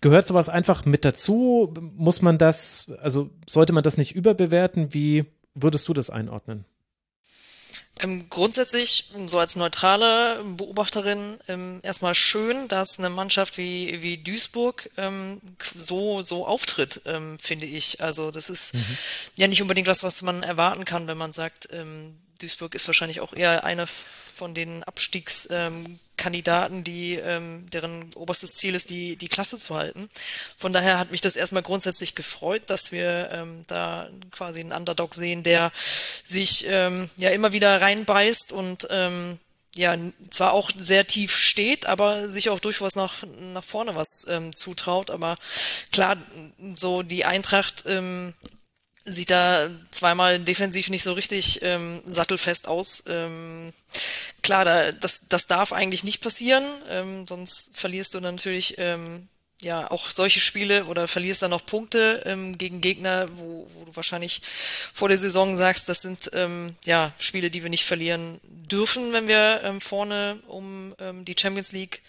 [0.00, 1.74] Gehört sowas einfach mit dazu?
[1.96, 4.94] Muss man das, also sollte man das nicht überbewerten?
[4.94, 5.24] Wie
[5.54, 6.64] würdest du das einordnen?
[8.00, 14.90] Ähm, grundsätzlich, so als neutrale Beobachterin, ähm, erstmal schön, dass eine Mannschaft wie, wie Duisburg
[14.96, 15.40] ähm,
[15.76, 18.00] so, so auftritt, ähm, finde ich.
[18.00, 18.98] Also das ist mhm.
[19.36, 23.20] ja nicht unbedingt was, was man erwarten kann, wenn man sagt, ähm, Duisburg ist wahrscheinlich
[23.20, 24.84] auch eher eine von den
[26.18, 30.08] Abstiegskandidaten, die ähm, deren oberstes Ziel ist, die die Klasse zu halten.
[30.56, 35.14] Von daher hat mich das erstmal grundsätzlich gefreut, dass wir ähm, da quasi einen Underdog
[35.14, 35.72] sehen, der
[36.24, 39.38] sich ähm, ja immer wieder reinbeißt und ähm,
[39.74, 39.96] ja
[40.30, 45.10] zwar auch sehr tief steht, aber sich auch durchaus nach nach vorne was ähm, zutraut.
[45.10, 45.36] Aber
[45.92, 46.16] klar,
[46.74, 48.34] so die Eintracht ähm,
[49.12, 53.04] sieht da zweimal defensiv nicht so richtig ähm, sattelfest aus.
[53.08, 53.72] Ähm,
[54.42, 59.28] klar, da, das, das darf eigentlich nicht passieren, ähm, sonst verlierst du natürlich ähm,
[59.60, 63.96] ja auch solche Spiele oder verlierst dann noch Punkte ähm, gegen Gegner, wo, wo du
[63.96, 64.42] wahrscheinlich
[64.94, 69.26] vor der Saison sagst, das sind ähm, ja Spiele, die wir nicht verlieren dürfen, wenn
[69.26, 72.02] wir ähm, vorne um ähm, die Champions League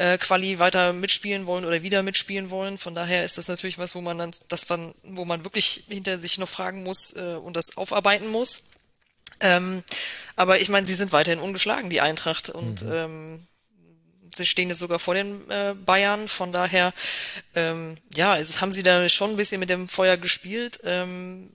[0.00, 2.78] äh, Quali weiter mitspielen wollen oder wieder mitspielen wollen.
[2.78, 6.16] Von daher ist das natürlich was, wo man dann, das man, wo man wirklich hinter
[6.16, 8.62] sich noch fragen muss äh, und das aufarbeiten muss.
[9.40, 9.84] Ähm,
[10.36, 12.92] aber ich meine, sie sind weiterhin ungeschlagen, die Eintracht, und mhm.
[12.92, 13.46] ähm,
[14.34, 16.28] sie stehen jetzt sogar vor den äh, Bayern.
[16.28, 16.94] Von daher,
[17.54, 20.80] ähm, ja, es, haben sie da schon ein bisschen mit dem Feuer gespielt.
[20.82, 21.50] Ähm,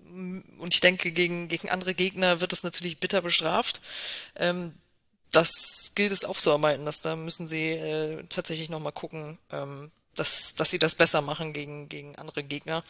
[0.59, 3.81] und ich denke, gegen, gegen andere Gegner wird das natürlich bitter bestraft.
[4.35, 4.73] Ähm,
[5.35, 6.85] das gilt es aufzuarbeiten.
[6.85, 11.53] dass da müssen sie äh, tatsächlich nochmal gucken, ähm, dass, dass sie das besser machen
[11.53, 12.83] gegen, gegen andere Gegner.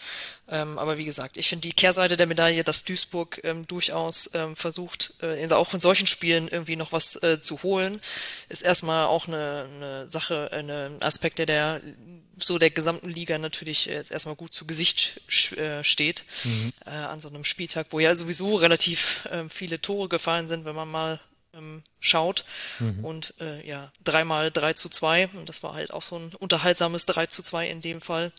[0.47, 4.55] Ähm, aber wie gesagt, ich finde die Kehrseite der Medaille, dass Duisburg ähm, durchaus ähm,
[4.55, 7.99] versucht, äh, auch in solchen Spielen irgendwie noch was äh, zu holen,
[8.49, 11.81] ist erstmal auch eine, eine Sache, eine Aspekt, der der
[12.37, 15.21] so der gesamten Liga natürlich jetzt erstmal gut zu Gesicht
[15.57, 16.73] äh, steht mhm.
[16.85, 20.75] äh, an so einem Spieltag, wo ja sowieso relativ äh, viele Tore gefallen sind, wenn
[20.75, 21.21] man mal
[21.55, 22.45] ähm, schaut.
[22.79, 23.03] Mhm.
[23.03, 25.29] Und äh, ja, dreimal 3 zu 2.
[25.29, 28.31] Und das war halt auch so ein unterhaltsames 3 zu 2 in dem Fall.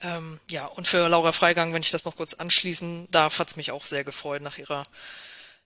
[0.00, 3.70] Ähm, ja, und für Laura Freigang, wenn ich das noch kurz anschließen darf, hat's mich
[3.70, 4.84] auch sehr gefreut nach ihrer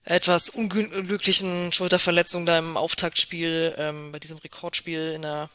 [0.05, 5.49] etwas unglücklichen Schulterverletzung da im Auftaktspiel, ähm, bei diesem Rekordspiel in der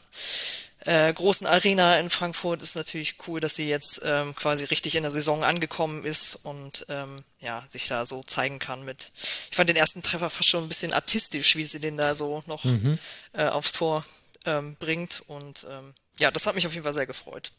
[0.85, 5.03] äh, großen Arena in Frankfurt ist natürlich cool, dass sie jetzt ähm, quasi richtig in
[5.03, 9.11] der Saison angekommen ist und ähm, ja, sich da so zeigen kann mit.
[9.49, 12.43] Ich fand den ersten Treffer fast schon ein bisschen artistisch, wie sie den da so
[12.47, 12.99] noch mhm.
[13.33, 14.05] äh, aufs Tor
[14.45, 15.23] ähm, bringt.
[15.27, 17.51] Und ähm, ja, das hat mich auf jeden Fall sehr gefreut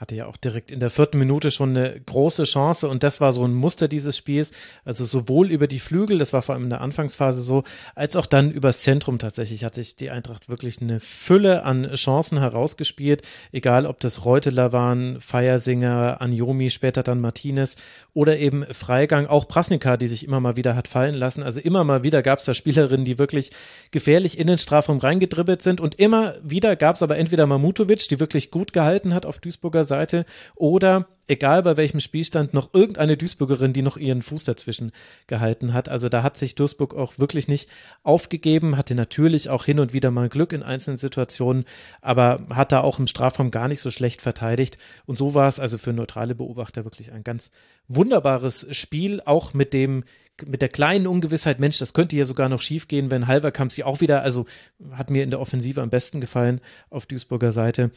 [0.00, 3.34] hatte ja auch direkt in der vierten Minute schon eine große Chance und das war
[3.34, 4.52] so ein Muster dieses Spiels.
[4.82, 8.24] Also sowohl über die Flügel, das war vor allem in der Anfangsphase so, als auch
[8.24, 13.22] dann übers Zentrum tatsächlich hat sich die Eintracht wirklich eine Fülle an Chancen herausgespielt.
[13.52, 17.76] Egal, ob das Reuteler waren, Feiersinger, Anjomi, später dann Martinez
[18.14, 21.42] oder eben Freigang, auch Prasnika, die sich immer mal wieder hat fallen lassen.
[21.42, 23.50] Also immer mal wieder gab es da Spielerinnen, die wirklich
[23.90, 28.18] gefährlich in den Strafraum reingedribbelt sind und immer wieder gab es aber entweder Mamutovic, die
[28.18, 30.24] wirklich gut gehalten hat auf Duisburger Seite
[30.54, 34.90] oder egal bei welchem Spielstand noch irgendeine Duisburgerin, die noch ihren Fuß dazwischen
[35.28, 35.88] gehalten hat.
[35.88, 37.68] Also da hat sich Duisburg auch wirklich nicht
[38.02, 41.64] aufgegeben, hatte natürlich auch hin und wieder mal Glück in einzelnen Situationen,
[42.02, 44.76] aber hat da auch im Strafraum gar nicht so schlecht verteidigt.
[45.06, 47.52] Und so war es also für neutrale Beobachter wirklich ein ganz
[47.86, 50.04] wunderbares Spiel, auch mit dem
[50.46, 54.00] mit der kleinen Ungewissheit, Mensch, das könnte ja sogar noch schiefgehen, wenn Halverkamp sie auch
[54.00, 54.46] wieder, also
[54.92, 57.90] hat mir in der Offensive am besten gefallen auf Duisburger Seite.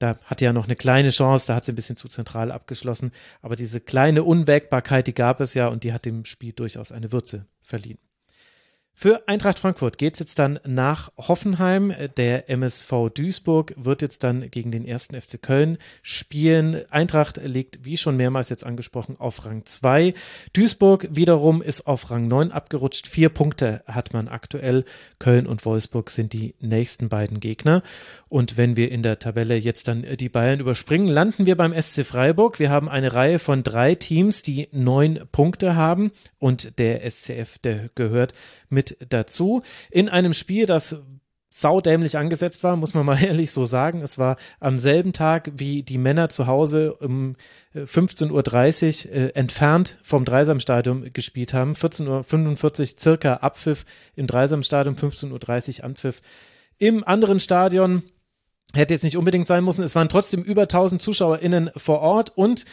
[0.00, 3.12] Da hatte ja noch eine kleine Chance, da hat sie ein bisschen zu zentral abgeschlossen.
[3.42, 7.12] Aber diese kleine Unwägbarkeit, die gab es ja und die hat dem Spiel durchaus eine
[7.12, 7.98] Würze verliehen.
[9.02, 11.90] Für Eintracht Frankfurt geht es jetzt dann nach Hoffenheim.
[12.18, 16.82] Der MSV Duisburg wird jetzt dann gegen den ersten FC Köln spielen.
[16.90, 20.12] Eintracht liegt, wie schon mehrmals jetzt angesprochen, auf Rang 2.
[20.52, 23.06] Duisburg wiederum ist auf Rang 9 abgerutscht.
[23.06, 24.84] Vier Punkte hat man aktuell.
[25.18, 27.82] Köln und Wolfsburg sind die nächsten beiden Gegner.
[28.28, 32.04] Und wenn wir in der Tabelle jetzt dann die Bayern überspringen, landen wir beim SC
[32.04, 32.58] Freiburg.
[32.58, 36.10] Wir haben eine Reihe von drei Teams, die neun Punkte haben.
[36.38, 38.34] Und der SCF, der gehört
[38.68, 39.62] mit dazu.
[39.90, 41.02] In einem Spiel, das
[41.50, 44.00] saudämlich angesetzt war, muss man mal ehrlich so sagen.
[44.00, 47.36] Es war am selben Tag, wie die Männer zu Hause um
[47.74, 51.72] 15.30 äh, Uhr äh, entfernt vom Dreisamstadion gespielt haben.
[51.72, 56.22] 14.45 Uhr circa Abpfiff im Dreisamstadion, 15.30 Uhr Anpfiff
[56.78, 58.04] im anderen Stadion.
[58.72, 59.82] Hätte jetzt nicht unbedingt sein müssen.
[59.82, 62.64] Es waren trotzdem über 1000 ZuschauerInnen vor Ort und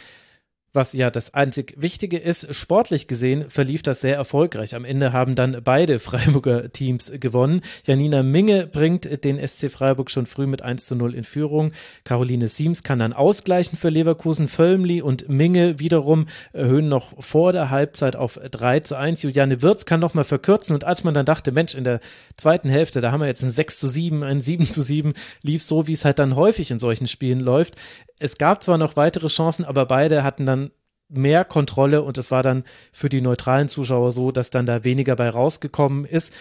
[0.72, 4.74] was ja das einzig Wichtige ist, sportlich gesehen verlief das sehr erfolgreich.
[4.74, 7.62] Am Ende haben dann beide Freiburger Teams gewonnen.
[7.86, 11.72] Janina Minge bringt den SC Freiburg schon früh mit 1 zu 0 in Führung.
[12.04, 14.48] Caroline Siems kann dann ausgleichen für Leverkusen.
[14.48, 19.22] Völmli und Minge wiederum erhöhen noch vor der Halbzeit auf 3 zu 1.
[19.22, 22.00] Juliane Wirz kann noch mal verkürzen und als man dann dachte, Mensch, in der
[22.36, 25.62] zweiten Hälfte, da haben wir jetzt ein 6 zu 7, ein 7 zu 7, lief
[25.62, 27.76] so, wie es halt dann häufig in solchen Spielen läuft
[28.18, 30.70] es gab zwar noch weitere Chancen, aber beide hatten dann
[31.08, 35.16] mehr Kontrolle und es war dann für die neutralen Zuschauer so, dass dann da weniger
[35.16, 36.32] bei rausgekommen ist.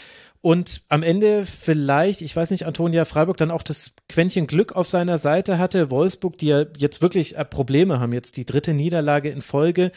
[0.41, 4.89] Und am Ende vielleicht, ich weiß nicht, Antonia Freiburg dann auch das Quäntchen Glück auf
[4.89, 5.89] seiner Seite hatte.
[5.89, 9.91] Wolfsburg, die ja jetzt wirklich äh, Probleme haben, jetzt die dritte Niederlage in Folge,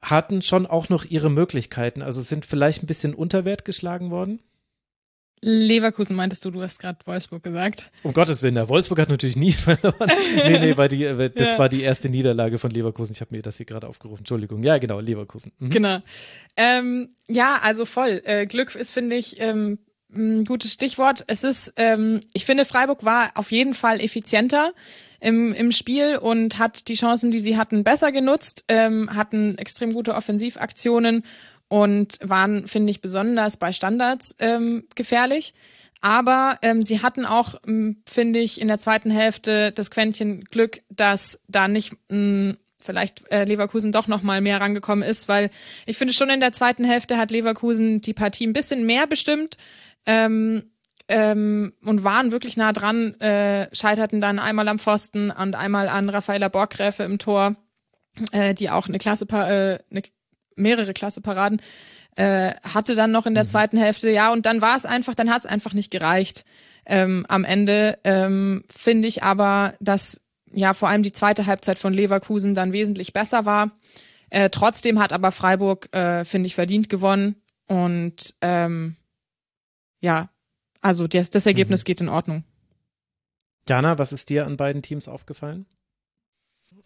[0.00, 2.02] hatten schon auch noch ihre Möglichkeiten.
[2.02, 4.40] Also sind vielleicht ein bisschen unter Wert geschlagen worden.
[5.44, 7.90] Leverkusen meintest du, du hast gerade Wolfsburg gesagt.
[8.02, 10.10] Um Gottes Willen, der Wolfsburg hat natürlich nie verloren.
[10.36, 11.58] nee, nee, war die, äh, das ja.
[11.58, 13.12] war die erste Niederlage von Leverkusen.
[13.12, 14.20] Ich habe mir das hier gerade aufgerufen.
[14.20, 14.62] Entschuldigung.
[14.62, 15.52] Ja, genau, Leverkusen.
[15.58, 15.70] Mhm.
[15.70, 15.98] Genau.
[16.56, 18.22] Ähm, ja, also voll.
[18.24, 19.78] Äh, Glück ist, finde ich, ähm,
[20.14, 21.24] ein gutes Stichwort.
[21.26, 24.72] Es ist, ähm, ich finde, Freiburg war auf jeden Fall effizienter
[25.20, 29.92] im, im Spiel und hat die Chancen, die sie hatten, besser genutzt, ähm, hatten extrem
[29.92, 31.24] gute Offensivaktionen
[31.74, 35.54] und waren, finde ich, besonders bei Standards ähm, gefährlich.
[36.00, 40.82] Aber ähm, sie hatten auch, ähm, finde ich, in der zweiten Hälfte das Quäntchen Glück,
[40.88, 45.50] dass da nicht mh, hm, vielleicht äh, Leverkusen doch noch mal mehr rangekommen ist, weil
[45.84, 49.56] ich finde schon in der zweiten Hälfte hat Leverkusen die Partie ein bisschen mehr bestimmt
[50.06, 50.70] ähm,
[51.08, 56.08] ähm, und waren wirklich nah dran, äh, scheiterten dann einmal am Pfosten und einmal an
[56.08, 57.56] Raffaella Borgräfe im Tor,
[58.30, 60.02] äh, die auch eine Klasse, äh, eine
[60.56, 61.60] mehrere Klasse-Paraden,
[62.16, 63.48] äh, hatte dann noch in der mhm.
[63.48, 66.44] zweiten Hälfte, ja, und dann war es einfach, dann hat es einfach nicht gereicht.
[66.86, 70.20] Ähm, am Ende ähm, finde ich aber, dass
[70.52, 73.70] ja vor allem die zweite Halbzeit von Leverkusen dann wesentlich besser war.
[74.30, 77.36] Äh, trotzdem hat aber Freiburg, äh, finde ich, verdient gewonnen.
[77.66, 78.96] Und ähm,
[80.00, 80.28] ja,
[80.80, 81.84] also das, das Ergebnis mhm.
[81.84, 82.44] geht in Ordnung.
[83.68, 85.66] Jana, was ist dir an beiden Teams aufgefallen?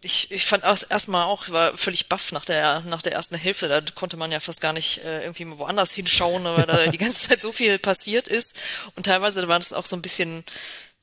[0.01, 3.67] Ich, ich fand erstmal auch, war völlig baff nach der, nach der ersten Hälfte.
[3.67, 7.27] Da konnte man ja fast gar nicht äh, irgendwie woanders hinschauen, weil da die ganze
[7.29, 8.55] Zeit so viel passiert ist.
[8.95, 10.45] Und teilweise war es auch so ein bisschen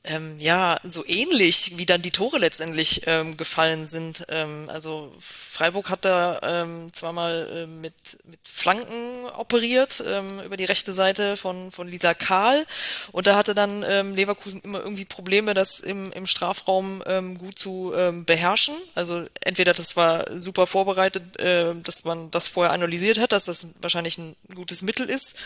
[0.07, 4.25] ähm, ja so ähnlich, wie dann die Tore letztendlich ähm, gefallen sind.
[4.29, 7.95] Ähm, also Freiburg hat da ähm, zweimal äh, mit,
[8.25, 12.67] mit Flanken operiert ähm, über die rechte Seite von, von Lisa Kahl
[13.13, 17.59] und da hatte dann ähm, Leverkusen immer irgendwie Probleme, das im, im Strafraum ähm, gut
[17.59, 18.75] zu ähm, beherrschen.
[18.95, 23.67] Also entweder das war super vorbereitet, äh, dass man das vorher analysiert hat, dass das
[23.81, 25.37] wahrscheinlich ein gutes Mittel ist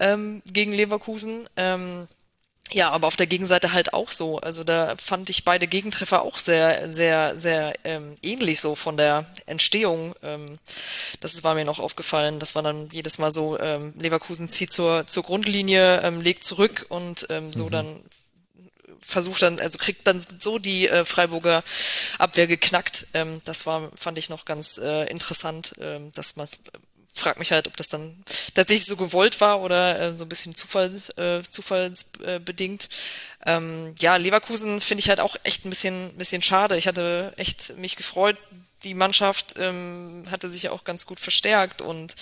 [0.00, 1.48] ähm, gegen Leverkusen.
[1.56, 2.08] Ähm,
[2.72, 4.38] ja, aber auf der Gegenseite halt auch so.
[4.38, 9.26] Also da fand ich beide Gegentreffer auch sehr, sehr, sehr ähm, ähnlich so von der
[9.46, 10.14] Entstehung.
[10.22, 10.58] Ähm,
[11.20, 12.38] das war mir noch aufgefallen.
[12.38, 16.86] Das war dann jedes Mal so, ähm, Leverkusen zieht zur, zur Grundlinie, ähm, legt zurück
[16.88, 17.70] und ähm, so mhm.
[17.70, 18.04] dann
[19.00, 21.62] versucht dann, also kriegt dann so die äh, Freiburger
[22.18, 23.06] Abwehr geknackt.
[23.14, 26.48] Ähm, das war, fand ich noch ganz äh, interessant, ähm, dass man
[27.20, 28.16] frag mich halt, ob das dann
[28.54, 32.88] tatsächlich so gewollt war oder äh, so ein bisschen Zufall, äh, zufallsbedingt.
[33.46, 36.76] Ähm, ja, Leverkusen finde ich halt auch echt ein bisschen, bisschen schade.
[36.76, 38.36] Ich hatte echt mich gefreut.
[38.84, 42.16] Die Mannschaft ähm, hatte sich auch ganz gut verstärkt und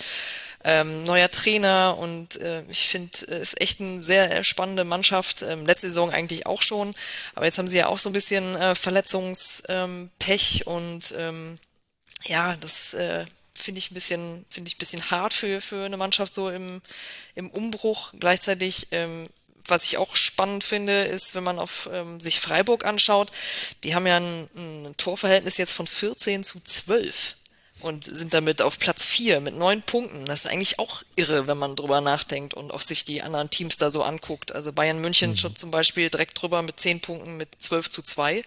[0.63, 5.41] ähm, neuer Trainer und äh, ich finde, es ist echt eine sehr spannende Mannschaft.
[5.41, 6.93] Ähm, letzte Saison eigentlich auch schon,
[7.33, 11.59] aber jetzt haben sie ja auch so ein bisschen äh, Verletzungspech und ähm,
[12.25, 13.25] ja, das äh,
[13.59, 16.81] finde ich ein bisschen, finde ich ein bisschen hart für, für eine Mannschaft so im,
[17.35, 18.13] im Umbruch.
[18.19, 19.27] Gleichzeitig, ähm,
[19.67, 23.31] was ich auch spannend finde, ist, wenn man auf ähm, sich Freiburg anschaut,
[23.83, 27.35] die haben ja ein, ein Torverhältnis jetzt von 14 zu 12
[27.81, 30.25] und sind damit auf Platz 4 mit neun Punkten.
[30.25, 33.77] Das ist eigentlich auch irre, wenn man drüber nachdenkt und auch sich die anderen Teams
[33.77, 34.51] da so anguckt.
[34.51, 35.37] Also Bayern München mhm.
[35.37, 38.43] schon zum Beispiel direkt drüber mit 10 Punkten mit 12 zu 2.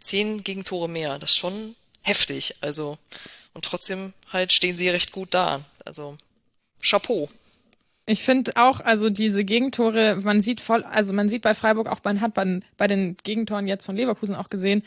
[0.00, 1.18] Zehn Gegentore mehr.
[1.18, 2.56] Das ist schon heftig.
[2.60, 2.98] Also
[3.54, 5.60] und trotzdem halt stehen sie recht gut da.
[5.84, 6.16] Also
[6.80, 7.28] Chapeau.
[8.06, 12.00] Ich finde auch, also diese Gegentore, man sieht voll, also man sieht bei Freiburg auch,
[12.02, 14.82] man hat bei, bei den Gegentoren jetzt von Leverkusen auch gesehen,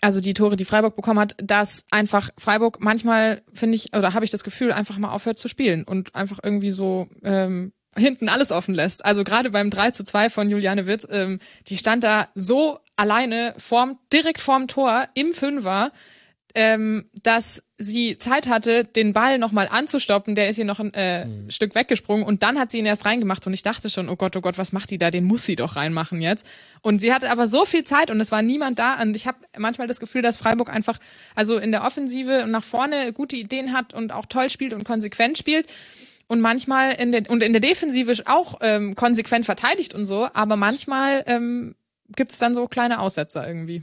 [0.00, 4.24] also die Tore, die Freiburg bekommen hat, dass einfach Freiburg manchmal, finde ich, oder habe
[4.24, 8.52] ich das Gefühl, einfach mal aufhört zu spielen und einfach irgendwie so ähm, hinten alles
[8.52, 9.04] offen lässt.
[9.04, 13.54] Also gerade beim 3 zu 2 von Juliane Witz, ähm, die stand da so alleine
[13.58, 15.92] vorm, direkt vorm Tor im Fünfer
[16.54, 20.34] ähm, dass sie Zeit hatte, den Ball nochmal anzustoppen.
[20.34, 21.50] Der ist hier noch ein äh, mhm.
[21.50, 24.36] Stück weggesprungen und dann hat sie ihn erst reingemacht und ich dachte schon, oh Gott,
[24.36, 25.10] oh Gott, was macht die da?
[25.10, 26.46] Den muss sie doch reinmachen jetzt.
[26.82, 29.38] Und sie hatte aber so viel Zeit und es war niemand da und ich habe
[29.58, 30.98] manchmal das Gefühl, dass Freiburg einfach
[31.34, 34.84] also in der Offensive und nach vorne gute Ideen hat und auch toll spielt und
[34.84, 35.66] konsequent spielt
[36.26, 40.56] und manchmal in der und in der Defensive auch ähm, konsequent verteidigt und so, aber
[40.56, 41.74] manchmal ähm,
[42.14, 43.82] gibt es dann so kleine Aussetzer irgendwie.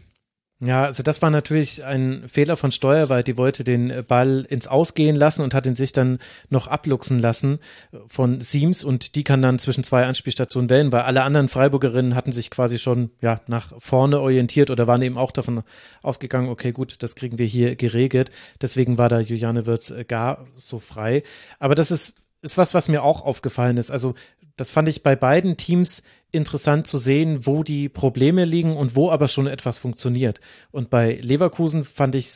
[0.59, 4.67] Ja, also das war natürlich ein Fehler von Steuer, weil die wollte den Ball ins
[4.67, 6.17] Ausgehen lassen und hat ihn sich dann
[6.49, 7.59] noch abluchsen lassen
[8.07, 12.31] von Siems und die kann dann zwischen zwei Anspielstationen wählen, weil alle anderen Freiburgerinnen hatten
[12.31, 15.61] sich quasi schon ja nach vorne orientiert oder waren eben auch davon
[16.01, 18.31] ausgegangen, okay, gut, das kriegen wir hier geregelt.
[18.59, 21.21] Deswegen war da Juliane Wirz gar so frei.
[21.59, 23.91] Aber das ist ist was, was mir auch aufgefallen ist.
[23.91, 24.13] Also
[24.57, 29.09] das fand ich bei beiden Teams interessant zu sehen, wo die Probleme liegen und wo
[29.09, 30.41] aber schon etwas funktioniert.
[30.71, 32.27] Und bei Leverkusen fand ich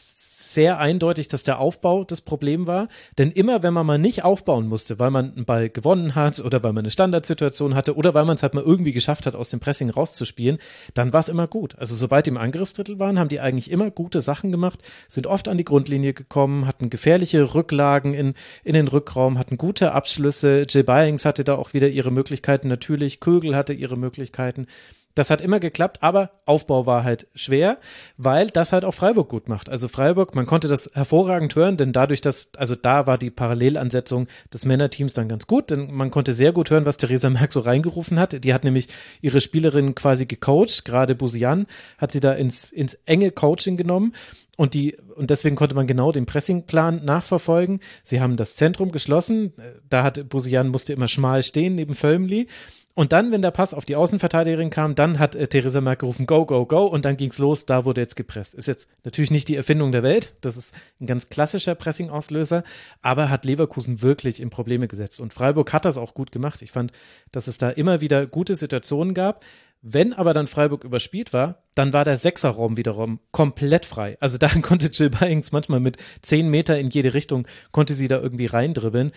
[0.53, 2.87] sehr eindeutig, dass der Aufbau das Problem war.
[3.17, 6.63] Denn immer, wenn man mal nicht aufbauen musste, weil man einen Ball gewonnen hat oder
[6.63, 9.49] weil man eine Standardsituation hatte oder weil man es halt mal irgendwie geschafft hat, aus
[9.49, 10.57] dem Pressing rauszuspielen,
[10.93, 11.77] dann war es immer gut.
[11.77, 15.47] Also sobald die im Angriffsdrittel waren, haben die eigentlich immer gute Sachen gemacht, sind oft
[15.47, 18.33] an die Grundlinie gekommen, hatten gefährliche Rücklagen in,
[18.63, 20.65] in den Rückraum, hatten gute Abschlüsse.
[20.67, 23.19] Jill Byings hatte da auch wieder ihre Möglichkeiten natürlich.
[23.19, 24.67] Kögel hatte ihre Möglichkeiten.
[25.15, 27.77] Das hat immer geklappt, aber Aufbau war halt schwer,
[28.17, 29.69] weil das halt auch Freiburg gut macht.
[29.69, 34.27] Also Freiburg, man konnte das hervorragend hören, denn dadurch, dass, also da war die Parallelansetzung
[34.53, 37.61] des Männerteams dann ganz gut, denn man konnte sehr gut hören, was Theresa Merck so
[37.61, 38.43] reingerufen hat.
[38.43, 38.87] Die hat nämlich
[39.21, 44.13] ihre Spielerinnen quasi gecoacht, gerade Busian hat sie da ins, ins enge Coaching genommen
[44.61, 47.79] und die, und deswegen konnte man genau den Pressingplan nachverfolgen.
[48.03, 49.53] Sie haben das Zentrum geschlossen.
[49.89, 52.47] Da hat Busian musste immer schmal stehen neben Völmli.
[52.93, 56.25] Und dann, wenn der Pass auf die Außenverteidigerin kam, dann hat äh, Theresa Merck gerufen,
[56.25, 56.85] go, go, go.
[56.85, 58.53] Und dann ging's los, da wurde jetzt gepresst.
[58.53, 60.35] Ist jetzt natürlich nicht die Erfindung der Welt.
[60.41, 62.63] Das ist ein ganz klassischer Pressing-Auslöser.
[63.01, 65.21] Aber hat Leverkusen wirklich in Probleme gesetzt.
[65.21, 66.61] Und Freiburg hat das auch gut gemacht.
[66.61, 66.91] Ich fand,
[67.31, 69.45] dass es da immer wieder gute Situationen gab.
[69.81, 74.17] Wenn aber dann Freiburg überspielt war, dann war der Sechserraum wiederum komplett frei.
[74.19, 78.19] Also da konnte Jill Byings manchmal mit zehn Meter in jede Richtung, konnte sie da
[78.19, 79.11] irgendwie reindribbeln.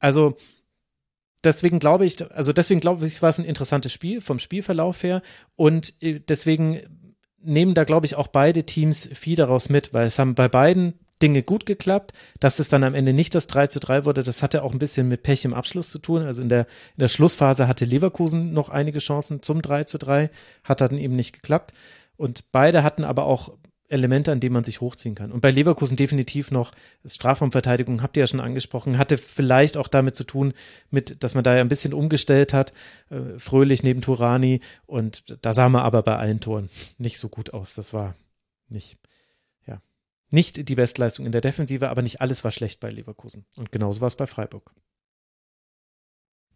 [0.00, 0.36] Also
[1.44, 5.22] deswegen glaube ich, also deswegen glaube ich, war es ein interessantes Spiel vom Spielverlauf her
[5.56, 6.80] und äh, deswegen
[7.42, 10.94] nehmen da, glaube ich, auch beide Teams viel daraus mit, weil es haben bei beiden
[11.22, 12.12] Dinge gut geklappt.
[12.38, 14.78] Dass es dann am Ende nicht das 3 zu 3 wurde, das hatte auch ein
[14.78, 16.22] bisschen mit Pech im Abschluss zu tun.
[16.22, 16.60] Also in der,
[16.96, 20.30] in der Schlussphase hatte Leverkusen noch einige Chancen zum 3 zu 3,
[20.64, 21.72] hat dann eben nicht geklappt.
[22.16, 23.54] Und beide hatten aber auch
[23.90, 25.32] Elemente, an denen man sich hochziehen kann.
[25.32, 26.72] Und bei Leverkusen definitiv noch
[27.04, 30.54] Strafraumverteidigung, habt ihr ja schon angesprochen, hatte vielleicht auch damit zu tun,
[30.90, 32.72] mit, dass man da ja ein bisschen umgestellt hat,
[33.10, 34.60] äh, fröhlich neben Turani.
[34.86, 37.74] Und da sah man aber bei allen Toren nicht so gut aus.
[37.74, 38.14] Das war
[38.68, 38.98] nicht,
[39.66, 39.82] ja,
[40.30, 43.44] nicht die Bestleistung in der Defensive, aber nicht alles war schlecht bei Leverkusen.
[43.56, 44.72] Und genauso war es bei Freiburg.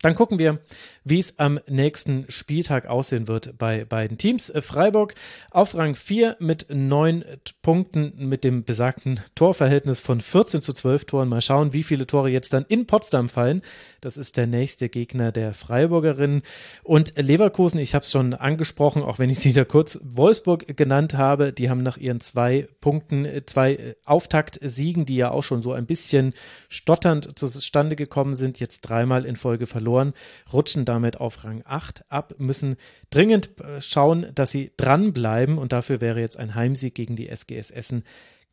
[0.05, 0.59] Dann gucken wir,
[1.02, 4.50] wie es am nächsten Spieltag aussehen wird bei beiden Teams.
[4.50, 5.14] Äh, Freiburg
[5.50, 7.24] auf Rang 4 mit neun
[7.62, 11.30] Punkten mit dem besagten Torverhältnis von 14 zu 12 Toren.
[11.30, 13.62] Mal schauen, wie viele Tore jetzt dann in Potsdam fallen.
[14.02, 16.42] Das ist der nächste Gegner der Freiburgerinnen.
[16.82, 21.14] Und Leverkusen, ich habe es schon angesprochen, auch wenn ich sie da kurz Wolfsburg genannt
[21.14, 25.62] habe, die haben nach ihren zwei Punkten, äh, zwei äh, Auftaktsiegen, die ja auch schon
[25.62, 26.34] so ein bisschen
[26.68, 30.14] stotternd zustande gekommen sind, jetzt dreimal in Folge verloren verloren,
[30.53, 32.76] rutschen damit auf Rang 8 ab, müssen
[33.11, 35.59] dringend äh, schauen, dass sie dranbleiben.
[35.59, 38.05] Und dafür wäre jetzt ein Heimsieg gegen die SGS Essen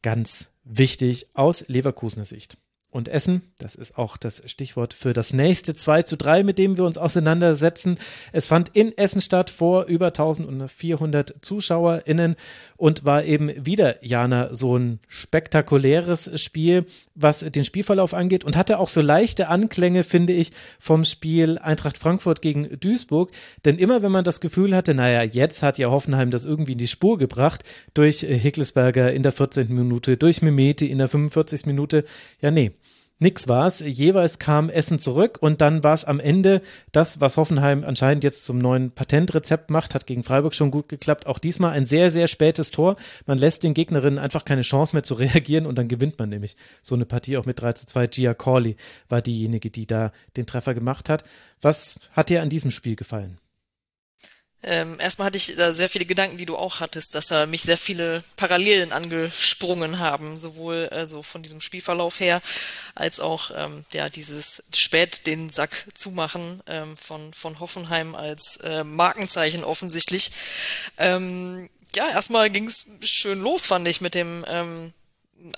[0.01, 2.57] ganz wichtig aus Leverkusener Sicht
[2.91, 3.41] und Essen.
[3.57, 6.97] Das ist auch das Stichwort für das nächste 2 zu 3, mit dem wir uns
[6.97, 7.97] auseinandersetzen.
[8.33, 12.35] Es fand in Essen statt vor über 1400 ZuschauerInnen
[12.75, 16.85] und war eben wieder, Jana, so ein spektakuläres Spiel,
[17.15, 21.97] was den Spielverlauf angeht und hatte auch so leichte Anklänge, finde ich, vom Spiel Eintracht
[21.97, 23.31] Frankfurt gegen Duisburg.
[23.63, 26.77] Denn immer, wenn man das Gefühl hatte, naja, jetzt hat ja Hoffenheim das irgendwie in
[26.77, 27.63] die Spur gebracht,
[27.93, 29.73] durch Hickelsberger in der 14.
[29.73, 31.65] Minute, durch Mimeti in der 45.
[31.67, 32.03] Minute,
[32.41, 32.71] ja, nee,
[33.21, 33.79] nix war's.
[33.79, 36.61] Jeweils kam Essen zurück und dann war es am Ende
[36.91, 41.27] das, was Hoffenheim anscheinend jetzt zum neuen Patentrezept macht, hat gegen Freiburg schon gut geklappt.
[41.27, 42.95] Auch diesmal ein sehr, sehr spätes Tor.
[43.25, 46.57] Man lässt den Gegnerinnen einfach keine Chance mehr zu reagieren und dann gewinnt man nämlich
[46.81, 48.07] so eine Partie auch mit 3 zu 2.
[48.07, 48.75] Gia Corley
[49.07, 51.23] war diejenige, die da den Treffer gemacht hat.
[51.61, 53.37] Was hat dir an diesem Spiel gefallen?
[54.63, 57.63] Ähm, erstmal hatte ich da sehr viele Gedanken, die du auch hattest, dass da mich
[57.63, 62.41] sehr viele Parallelen angesprungen haben, sowohl also von diesem Spielverlauf her,
[62.93, 68.83] als auch ähm, ja dieses spät den Sack zumachen ähm, von von Hoffenheim als äh,
[68.83, 70.31] Markenzeichen offensichtlich.
[70.97, 74.93] Ähm, ja, erstmal ging es schön los, fand ich mit dem ähm,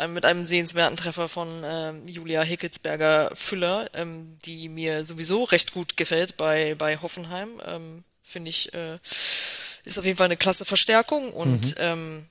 [0.08, 5.98] mit einem sehenswerten Treffer von ähm, Julia Hickelsberger Füller, ähm, die mir sowieso recht gut
[5.98, 7.62] gefällt bei bei Hoffenheim.
[7.66, 9.00] Ähm, finde ich, äh,
[9.84, 11.76] ist auf jeden Fall eine klasse Verstärkung und mhm.
[11.78, 12.26] ähm,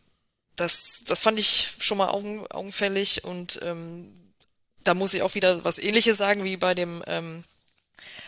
[0.57, 4.13] das, das fand ich schon mal augen, augenfällig und ähm,
[4.85, 7.45] da muss ich auch wieder was ähnliches sagen wie bei dem ähm,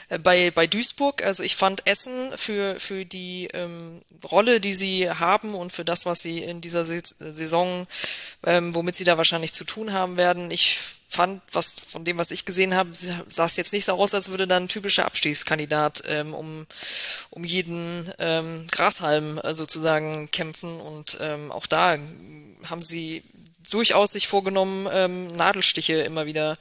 [0.09, 1.23] äh, bei, bei Duisburg.
[1.23, 4.01] Also ich fand Essen für, für die ähm,
[4.31, 7.87] Rolle, die sie haben und für das, was sie in dieser Saison,
[8.45, 10.79] ähm, womit sie da wahrscheinlich zu tun haben werden, ich
[11.15, 14.29] fand, was von dem, was ich gesehen habe, sah es jetzt nicht so aus, als
[14.29, 16.67] würde dann ein typischer Abstiegskandidat ähm, um,
[17.31, 20.81] um jeden ähm, Grashalm äh, sozusagen kämpfen.
[20.81, 21.97] Und ähm, auch da
[22.69, 23.23] haben sie
[23.71, 26.59] durchaus sich vorgenommen, ähm, Nadelstiche immer wieder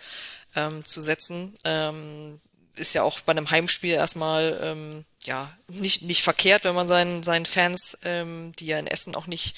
[0.56, 1.56] ähm, zu setzen.
[1.64, 2.40] Ähm,
[2.76, 7.24] ist ja auch bei einem Heimspiel erstmal ähm, ja nicht nicht verkehrt, wenn man seinen
[7.24, 9.56] seinen Fans, ähm, die ja in Essen auch nicht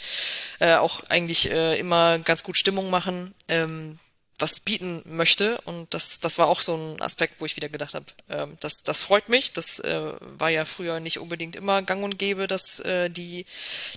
[0.60, 4.00] äh, auch eigentlich äh, immer ganz gut Stimmung machen, ähm,
[4.40, 5.60] was bieten möchte.
[5.62, 8.84] Und das, das war auch so ein Aspekt, wo ich wieder gedacht habe, ähm, das,
[8.84, 9.54] das freut mich.
[9.54, 13.46] Das äh, war ja früher nicht unbedingt immer gang und gäbe, dass äh, die,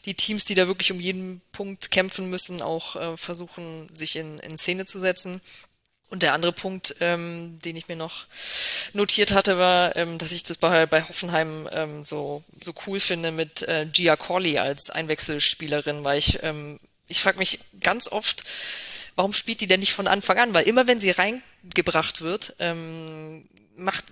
[0.05, 4.39] die Teams, die da wirklich um jeden Punkt kämpfen müssen, auch äh, versuchen, sich in,
[4.41, 5.41] in Szene zu setzen.
[6.11, 8.27] Und der andere Punkt, ähm, den ich mir noch
[8.95, 13.31] notiert hatte, war, ähm, dass ich das bei, bei Hoffenheim ähm, so, so cool finde
[13.31, 18.45] mit äh, Gia Corley als Einwechselspielerin, weil ich, ähm, ich frage mich ganz oft,
[19.19, 20.55] warum spielt die denn nicht von Anfang an?
[20.55, 23.49] Weil immer wenn sie reingebracht wird, ähm,
[23.79, 24.05] macht,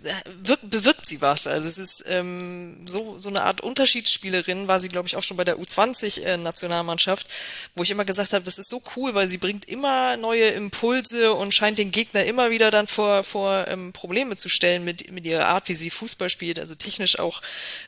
[0.42, 1.46] wirkt, bewirkt sie was.
[1.46, 5.36] Also es ist ähm, so, so eine Art Unterschiedsspielerin, war sie, glaube ich, auch schon
[5.36, 7.26] bei der U20-Nationalmannschaft,
[7.74, 11.32] wo ich immer gesagt habe, das ist so cool, weil sie bringt immer neue Impulse
[11.34, 15.26] und scheint den Gegner immer wieder dann vor, vor ähm, Probleme zu stellen mit, mit
[15.26, 16.58] ihrer Art, wie sie Fußball spielt.
[16.58, 17.42] Also technisch auch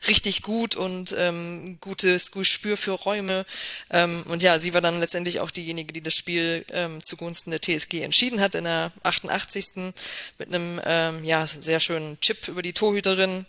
[0.07, 3.45] richtig gut und ähm, gutes Gespür für Räume.
[3.89, 7.61] Ähm, und ja, sie war dann letztendlich auch diejenige, die das Spiel ähm, zugunsten der
[7.61, 9.93] TSG entschieden hat in der 88.
[10.37, 13.45] mit einem ähm, ja, sehr schönen Chip über die Torhüterin.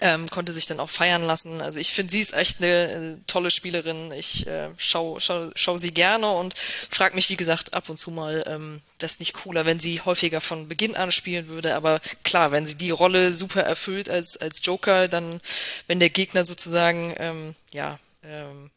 [0.00, 1.60] Ähm, konnte sich dann auch feiern lassen.
[1.60, 4.10] Also ich finde, sie ist echt eine äh, tolle Spielerin.
[4.10, 8.10] Ich äh, schau, schau, schau sie gerne und frage mich, wie gesagt, ab und zu
[8.10, 11.76] mal, ähm, das nicht cooler, wenn sie häufiger von Beginn an spielen würde.
[11.76, 15.40] Aber klar, wenn sie die Rolle super erfüllt als, als Joker, dann,
[15.86, 18.72] wenn der Gegner sozusagen, ähm, ja, ähm,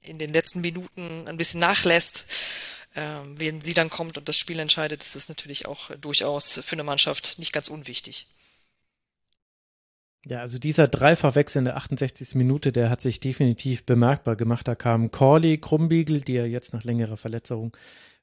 [0.00, 2.26] in den letzten Minuten ein bisschen nachlässt,
[2.94, 6.74] ähm, wenn sie dann kommt und das Spiel entscheidet, ist es natürlich auch durchaus für
[6.74, 8.26] eine Mannschaft nicht ganz unwichtig.
[10.24, 12.36] Ja, also dieser Dreifachwechsel in der 68.
[12.36, 14.68] Minute, der hat sich definitiv bemerkbar gemacht.
[14.68, 17.76] Da kam Corley, Krumbiegel, die ja jetzt nach längerer Verletzung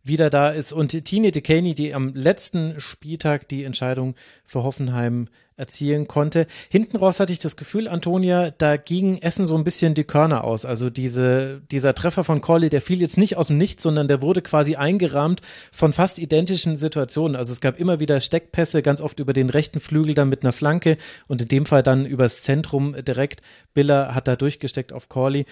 [0.04, 5.28] wieder da ist und Tine DeCaney, die am letzten Spieltag die Entscheidung für Hoffenheim
[5.60, 6.48] erzielen konnte.
[6.70, 10.46] Hinten raus hatte ich das Gefühl, Antonia, da ging Essen so ein bisschen die Körner
[10.46, 10.64] aus.
[10.64, 14.22] Also diese, dieser Treffer von Corley, der fiel jetzt nicht aus dem Nichts, sondern der
[14.22, 15.42] wurde quasi eingerahmt
[15.72, 17.36] von fast identischen Situationen.
[17.36, 20.54] Also es gab immer wieder Steckpässe, ganz oft über den rechten Flügel dann mit einer
[20.54, 20.98] Flanke
[21.28, 23.42] und in dem Fall dann übers Zentrum direkt.
[23.74, 25.46] Biller hat da durchgesteckt auf Corley.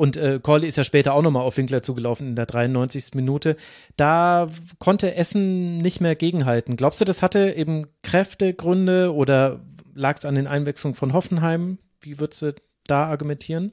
[0.00, 3.12] Und äh, Corley ist ja später auch nochmal auf Winkler zugelaufen in der 93.
[3.12, 3.56] Minute.
[3.98, 4.48] Da
[4.78, 6.76] konnte Essen nicht mehr gegenhalten.
[6.76, 9.60] Glaubst du, das hatte eben Kräftegründe oder
[9.94, 11.76] lag es an den Einwechslungen von Hoffenheim?
[12.00, 12.54] Wie würdest du
[12.86, 13.72] da argumentieren?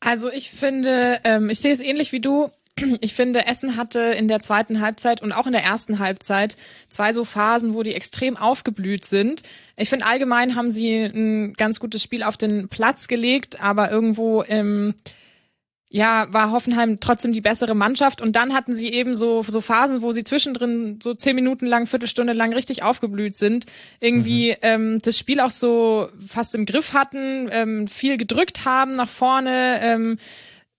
[0.00, 2.50] Also ich finde, ähm, ich sehe es ähnlich wie du.
[3.00, 6.56] Ich finde, Essen hatte in der zweiten Halbzeit und auch in der ersten Halbzeit
[6.88, 9.44] zwei so Phasen, wo die extrem aufgeblüht sind.
[9.76, 14.42] Ich finde, allgemein haben sie ein ganz gutes Spiel auf den Platz gelegt, aber irgendwo
[14.42, 14.94] im
[15.90, 20.02] ja, war Hoffenheim trotzdem die bessere Mannschaft und dann hatten sie eben so, so Phasen,
[20.02, 23.64] wo sie zwischendrin so zehn Minuten lang, Viertelstunde lang richtig aufgeblüht sind,
[23.98, 24.56] irgendwie mhm.
[24.62, 29.80] ähm, das Spiel auch so fast im Griff hatten, ähm, viel gedrückt haben nach vorne,
[29.80, 30.18] ähm,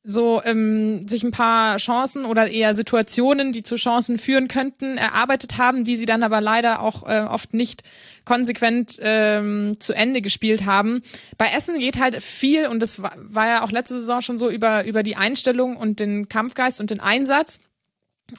[0.10, 5.58] so ähm, sich ein paar Chancen oder eher Situationen, die zu Chancen führen könnten, erarbeitet
[5.58, 7.84] haben, die sie dann aber leider auch äh, oft nicht
[8.26, 11.02] konsequent ähm, zu Ende gespielt haben.
[11.38, 14.50] Bei Essen geht halt viel und das war, war ja auch letzte Saison schon so
[14.50, 17.60] über über die Einstellung und den Kampfgeist und den Einsatz.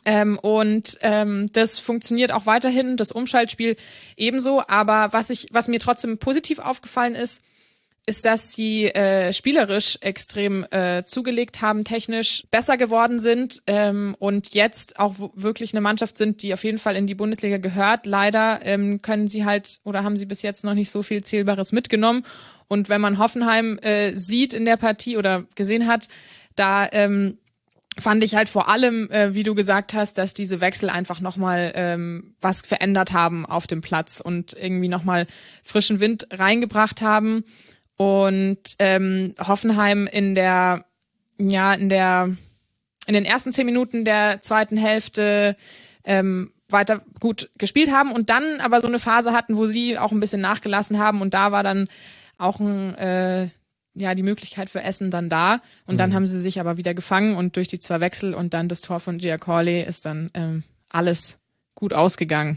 [0.04, 3.76] Ähm, und ähm, das funktioniert auch weiterhin, das Umschaltspiel
[4.16, 4.62] ebenso.
[4.66, 7.42] Aber was ich, was mir trotzdem positiv aufgefallen ist,
[8.10, 14.52] ist, dass sie äh, spielerisch extrem äh, zugelegt haben, technisch besser geworden sind ähm, und
[14.52, 18.06] jetzt auch wirklich eine Mannschaft sind, die auf jeden Fall in die Bundesliga gehört.
[18.06, 21.70] Leider ähm, können sie halt oder haben sie bis jetzt noch nicht so viel Zählbares
[21.70, 22.24] mitgenommen.
[22.66, 26.08] Und wenn man Hoffenheim äh, sieht in der Partie oder gesehen hat,
[26.56, 27.38] da ähm,
[27.96, 31.70] fand ich halt vor allem, äh, wie du gesagt hast, dass diese Wechsel einfach nochmal
[31.76, 35.28] ähm, was verändert haben auf dem Platz und irgendwie nochmal
[35.62, 37.44] frischen Wind reingebracht haben
[38.00, 40.86] und ähm, Hoffenheim in der
[41.36, 42.34] ja in der
[43.06, 45.54] in den ersten zehn Minuten der zweiten Hälfte
[46.04, 50.12] ähm, weiter gut gespielt haben und dann aber so eine Phase hatten, wo sie auch
[50.12, 51.88] ein bisschen nachgelassen haben und da war dann
[52.38, 53.48] auch ein äh,
[53.92, 55.98] ja die Möglichkeit für Essen dann da und mhm.
[55.98, 58.80] dann haben sie sich aber wieder gefangen und durch die zwei Wechsel und dann das
[58.80, 61.36] Tor von Giacorli ist dann ähm, alles
[61.74, 62.56] gut ausgegangen.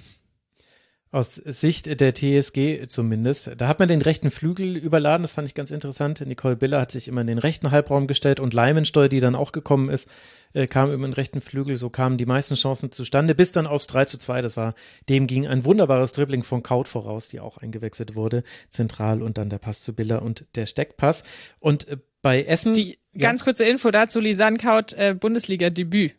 [1.14, 3.52] Aus Sicht der TSG zumindest.
[3.58, 6.22] Da hat man den rechten Flügel überladen, das fand ich ganz interessant.
[6.26, 9.52] Nicole Biller hat sich immer in den rechten Halbraum gestellt und Leimensteuer, die dann auch
[9.52, 10.10] gekommen ist,
[10.54, 11.76] äh, kam über den rechten Flügel.
[11.76, 14.42] So kamen die meisten Chancen zustande, bis dann aufs 3 zu 2.
[14.42, 14.74] Das war,
[15.08, 18.42] dem ging ein wunderbares Dribbling von Kaut voraus, die auch eingewechselt wurde,
[18.72, 21.26] zentral und dann der Pass zu Biller und der Steckpass.
[21.60, 22.74] Und äh, bei Essen.
[22.74, 23.22] Die ja.
[23.22, 26.16] ganz kurze Info dazu, Lisanne Kaut, äh, Bundesliga-Debüt.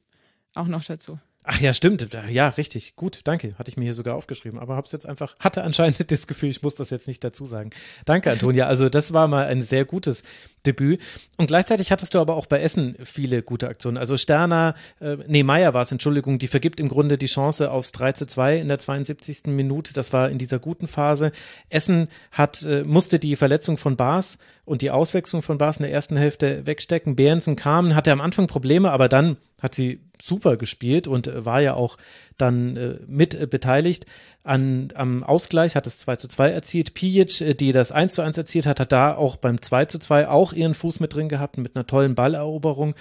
[0.54, 1.18] Auch noch dazu.
[1.46, 2.08] Ach ja, stimmt.
[2.30, 2.96] Ja, richtig.
[2.96, 3.52] Gut, danke.
[3.58, 4.58] Hatte ich mir hier sogar aufgeschrieben.
[4.58, 7.70] Aber hab's jetzt einfach, hatte anscheinend das Gefühl, ich muss das jetzt nicht dazu sagen.
[8.06, 8.66] Danke, Antonia.
[8.66, 10.22] Also, das war mal ein sehr gutes
[10.64, 11.02] Debüt.
[11.36, 13.98] Und gleichzeitig hattest du aber auch bei Essen viele gute Aktionen.
[13.98, 17.92] Also Sterner, äh, nee, Meier war es, Entschuldigung, die vergibt im Grunde die Chance aufs
[17.92, 19.42] 3 zu 2 in der 72.
[19.46, 19.92] Minute.
[19.92, 21.32] Das war in dieser guten Phase.
[21.68, 25.92] Essen hat, äh, musste die Verletzung von Bars und die Auswechslung von Bars in der
[25.92, 27.16] ersten Hälfte wegstecken.
[27.16, 31.60] Behrensen kam, hatte am Anfang Probleme, aber dann hat sie super gespielt und äh, war
[31.60, 31.96] ja auch
[32.36, 34.04] dann äh, mit äh, beteiligt.
[34.44, 36.94] An, am Ausgleich hat es 2 zu 2 erzielt.
[36.94, 39.98] Pijic, äh, die das 1 zu 1 erzielt hat, hat da auch beim 2 zu
[39.98, 42.94] 2 auch ihren Fuß mit drin gehabt mit einer tollen Balleroberung.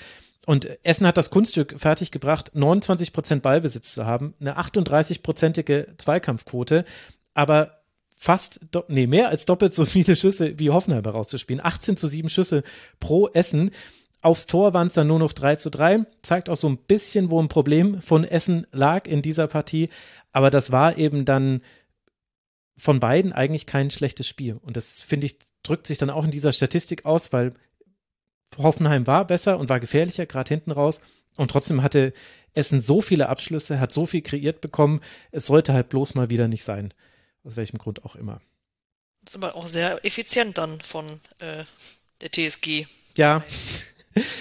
[0.46, 6.86] Und Essen hat das Kunststück fertiggebracht, 29 Prozent Ballbesitz zu haben, eine 38-prozentige Zweikampfquote.
[7.34, 7.84] Aber
[8.18, 11.64] fast, nee, mehr als doppelt so viele Schüsse wie Hoffenheim rauszuspielen.
[11.64, 12.64] 18 zu 7 Schüsse
[13.02, 13.72] pro Essen.
[14.24, 16.06] Aufs Tor waren es dann nur noch 3 zu 3.
[16.22, 19.90] Zeigt auch so ein bisschen, wo ein Problem von Essen lag in dieser Partie.
[20.32, 21.62] Aber das war eben dann
[22.78, 24.58] von beiden eigentlich kein schlechtes Spiel.
[24.62, 27.54] Und das, finde ich, drückt sich dann auch in dieser Statistik aus, weil
[28.58, 31.02] Hoffenheim war besser und war gefährlicher, gerade hinten raus.
[31.36, 32.14] Und trotzdem hatte
[32.54, 35.02] Essen so viele Abschlüsse, hat so viel kreiert bekommen.
[35.32, 36.94] Es sollte halt bloß mal wieder nicht sein.
[37.44, 38.40] Aus welchem Grund auch immer.
[39.26, 41.66] Das ist aber auch sehr effizient dann von äh,
[42.22, 42.86] der TSG.
[43.16, 43.44] Ja.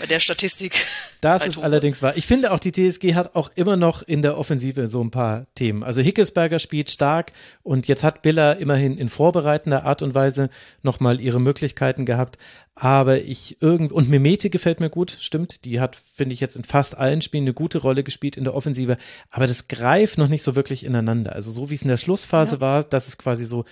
[0.00, 0.86] Bei der Statistik.
[1.20, 2.16] Das ist allerdings wahr.
[2.16, 5.46] Ich finde auch, die TSG hat auch immer noch in der Offensive so ein paar
[5.54, 5.82] Themen.
[5.82, 10.50] Also Hickesberger spielt stark und jetzt hat Biller immerhin in vorbereitender Art und Weise
[10.82, 12.38] nochmal ihre Möglichkeiten gehabt.
[12.74, 15.64] Aber ich irgend, und Memete gefällt mir gut, stimmt.
[15.64, 18.54] Die hat, finde ich, jetzt in fast allen Spielen eine gute Rolle gespielt in der
[18.54, 18.96] Offensive.
[19.30, 21.34] Aber das greift noch nicht so wirklich ineinander.
[21.34, 22.60] Also so wie es in der Schlussphase ja.
[22.60, 23.64] war, dass es quasi so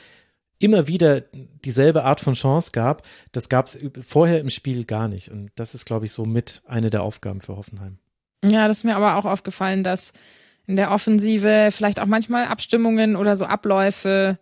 [0.61, 1.23] immer wieder
[1.65, 3.03] dieselbe Art von Chance gab,
[3.33, 5.31] das gab es vorher im Spiel gar nicht.
[5.31, 7.99] Und das ist, glaube ich, so mit eine der Aufgaben für Hoffenheim.
[8.45, 10.13] Ja, das ist mir aber auch aufgefallen, dass
[10.67, 14.39] in der Offensive vielleicht auch manchmal Abstimmungen oder so Abläufe,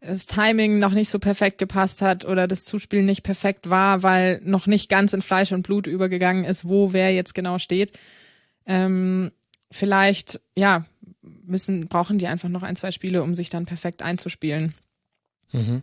[0.00, 4.40] das Timing noch nicht so perfekt gepasst hat oder das Zuspiel nicht perfekt war, weil
[4.44, 7.98] noch nicht ganz in Fleisch und Blut übergegangen ist, wo wer jetzt genau steht.
[8.64, 9.30] Ähm,
[9.70, 10.86] vielleicht, ja,
[11.22, 14.74] müssen, brauchen die einfach noch ein, zwei Spiele, um sich dann perfekt einzuspielen.
[15.52, 15.82] Mhm.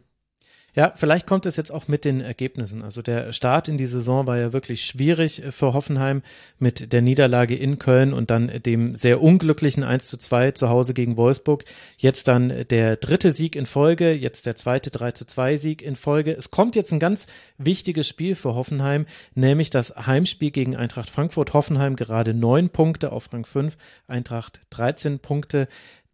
[0.78, 2.84] Ja, vielleicht kommt es jetzt auch mit den Ergebnissen.
[2.84, 6.22] Also der Start in die Saison war ja wirklich schwierig für Hoffenheim
[6.60, 10.94] mit der Niederlage in Köln und dann dem sehr unglücklichen 1 zu 2 zu Hause
[10.94, 11.66] gegen Wolfsburg.
[11.98, 15.96] Jetzt dann der dritte Sieg in Folge, jetzt der zweite 3 zu 2 Sieg in
[15.96, 16.38] Folge.
[16.38, 17.26] Es kommt jetzt ein ganz
[17.58, 21.56] wichtiges Spiel für Hoffenheim, nämlich das Heimspiel gegen Eintracht Frankfurt.
[21.56, 25.68] Hoffenheim gerade neun Punkte auf Rang 5, Eintracht 13 Punkte.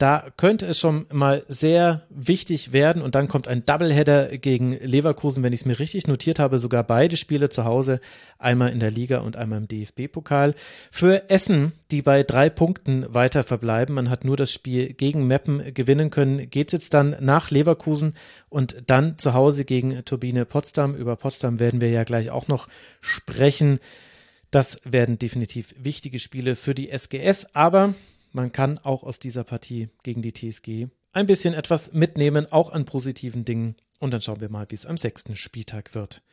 [0.03, 5.43] Da könnte es schon mal sehr wichtig werden und dann kommt ein Doubleheader gegen Leverkusen,
[5.43, 8.01] wenn ich es mir richtig notiert habe, sogar beide Spiele zu Hause,
[8.37, 10.55] einmal in der Liga und einmal im DFB-Pokal.
[10.91, 15.73] Für Essen, die bei drei Punkten weiter verbleiben, man hat nur das Spiel gegen Meppen
[15.73, 18.13] gewinnen können, geht es jetzt dann nach Leverkusen
[18.49, 20.95] und dann zu Hause gegen Turbine Potsdam.
[20.95, 22.67] Über Potsdam werden wir ja gleich auch noch
[22.99, 23.79] sprechen.
[24.51, 27.93] Das werden definitiv wichtige Spiele für die SGS, aber
[28.33, 32.85] man kann auch aus dieser Partie gegen die TSG ein bisschen etwas mitnehmen, auch an
[32.85, 33.75] positiven Dingen.
[33.99, 36.23] Und dann schauen wir mal, wie es am sechsten Spieltag wird.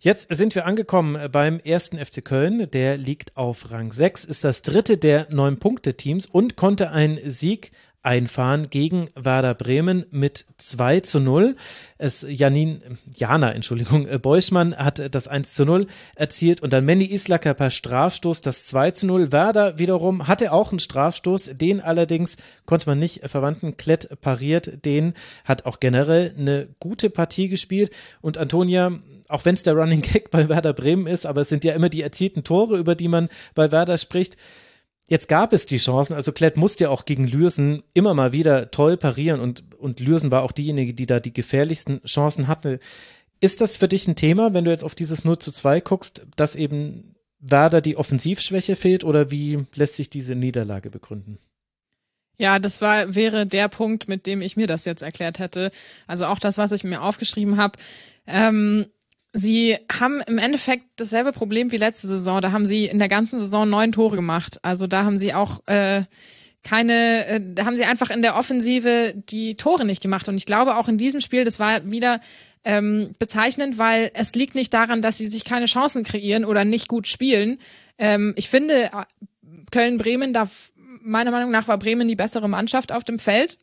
[0.00, 2.70] Jetzt sind wir angekommen beim ersten FC Köln.
[2.72, 7.70] Der liegt auf Rang 6, ist das dritte der neun Punkte-Teams und konnte einen Sieg
[8.04, 11.56] einfahren gegen Werder Bremen mit 2 zu 0.
[11.98, 12.82] Es Janin,
[13.16, 17.70] Jana, Entschuldigung, äh, Beuschmann hat das 1 zu 0 erzielt und dann Manny Islacker per
[17.70, 19.32] Strafstoß das 2 zu 0.
[19.32, 22.36] Werder wiederum hatte auch einen Strafstoß, den allerdings
[22.66, 23.76] konnte man nicht verwandten.
[23.76, 27.90] Klett pariert, den hat auch generell eine gute Partie gespielt
[28.20, 28.92] und Antonia
[29.28, 31.88] auch wenn es der Running Gag bei Werder Bremen ist, aber es sind ja immer
[31.88, 34.36] die erzielten Tore, über die man bei Werder spricht
[35.08, 38.70] jetzt gab es die Chancen, also Klett musste ja auch gegen Lürsen immer mal wieder
[38.70, 42.80] toll parieren und, und Lürsen war auch diejenige, die da die gefährlichsten Chancen hatte.
[43.40, 46.26] Ist das für dich ein Thema, wenn du jetzt auf dieses 0 zu 2 guckst,
[46.36, 51.38] dass eben Werder die Offensivschwäche fehlt oder wie lässt sich diese Niederlage begründen?
[52.36, 55.70] Ja, das war, wäre der Punkt, mit dem ich mir das jetzt erklärt hätte.
[56.06, 57.78] Also auch das, was ich mir aufgeschrieben habe.
[58.26, 58.86] Ähm,
[59.36, 62.40] Sie haben im Endeffekt dasselbe Problem wie letzte Saison.
[62.40, 64.60] Da haben sie in der ganzen Saison neun Tore gemacht.
[64.62, 66.04] Also da haben sie auch äh,
[66.62, 70.28] keine, äh, da haben sie einfach in der Offensive die Tore nicht gemacht.
[70.28, 72.20] Und ich glaube auch in diesem Spiel, das war wieder
[72.62, 76.86] ähm, bezeichnend, weil es liegt nicht daran, dass sie sich keine Chancen kreieren oder nicht
[76.86, 77.58] gut spielen.
[77.98, 78.88] Ähm, ich finde,
[79.72, 80.48] Köln-Bremen, da
[81.02, 83.58] meiner Meinung nach war Bremen die bessere Mannschaft auf dem Feld.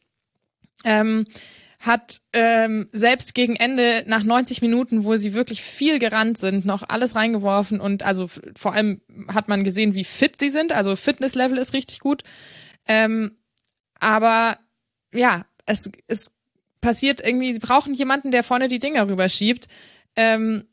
[0.83, 1.25] Ähm,
[1.81, 6.83] hat ähm, selbst gegen Ende nach 90 Minuten, wo sie wirklich viel gerannt sind, noch
[6.87, 10.73] alles reingeworfen und also vor allem hat man gesehen, wie fit sie sind.
[10.73, 12.21] Also Fitnesslevel ist richtig gut.
[12.87, 13.37] Ähm,
[13.99, 14.59] aber
[15.11, 16.31] ja, es, es
[16.81, 19.67] passiert irgendwie, sie brauchen jemanden, der vorne die Dinger rüberschiebt.
[20.15, 20.65] Ähm,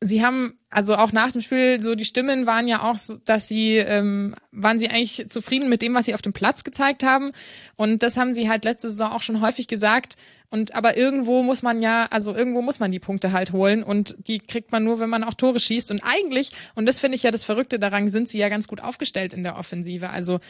[0.00, 3.48] sie haben, also auch nach dem Spiel, so die Stimmen waren ja auch so, dass
[3.48, 7.32] sie, ähm, waren sie eigentlich zufrieden mit dem, was sie auf dem Platz gezeigt haben.
[7.76, 10.16] Und das haben sie halt letzte Saison auch schon häufig gesagt.
[10.48, 14.16] Und aber irgendwo muss man ja, also irgendwo muss man die Punkte halt holen und
[14.26, 15.92] die kriegt man nur, wenn man auch Tore schießt.
[15.92, 18.80] Und eigentlich, und das finde ich ja das Verrückte daran, sind sie ja ganz gut
[18.80, 20.10] aufgestellt in der Offensive.
[20.10, 20.40] Also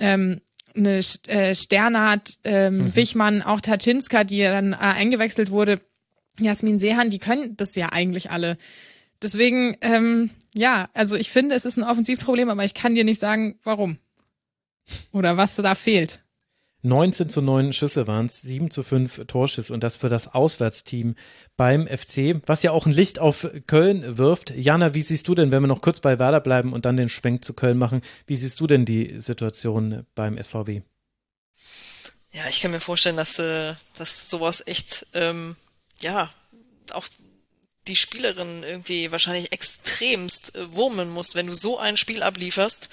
[0.00, 0.40] ähm,
[0.74, 2.96] eine äh, Sternhardt, ähm, mhm.
[2.96, 5.80] Wichmann, auch Taczynska, die ja dann äh, eingewechselt wurde,
[6.40, 8.56] Jasmin Sehan, die können das ja eigentlich alle.
[9.24, 13.20] Deswegen, ähm, ja, also ich finde, es ist ein Offensivproblem, aber ich kann dir nicht
[13.20, 13.98] sagen, warum.
[15.12, 16.20] Oder was da fehlt.
[16.82, 21.14] 19 zu 9 Schüsse waren es, 7 zu 5 Torschüsse und das für das Auswärtsteam
[21.56, 24.50] beim FC, was ja auch ein Licht auf Köln wirft.
[24.50, 27.08] Jana, wie siehst du denn, wenn wir noch kurz bei Werder bleiben und dann den
[27.08, 30.82] Schwenk zu Köln machen, wie siehst du denn die Situation beim SVW?
[32.32, 35.56] Ja, ich kann mir vorstellen, dass, äh, dass sowas echt, ähm,
[36.02, 36.28] ja,
[36.92, 37.06] auch
[37.86, 42.88] die Spielerin irgendwie wahrscheinlich extremst äh, wurmen muss, wenn du so ein Spiel ablieferst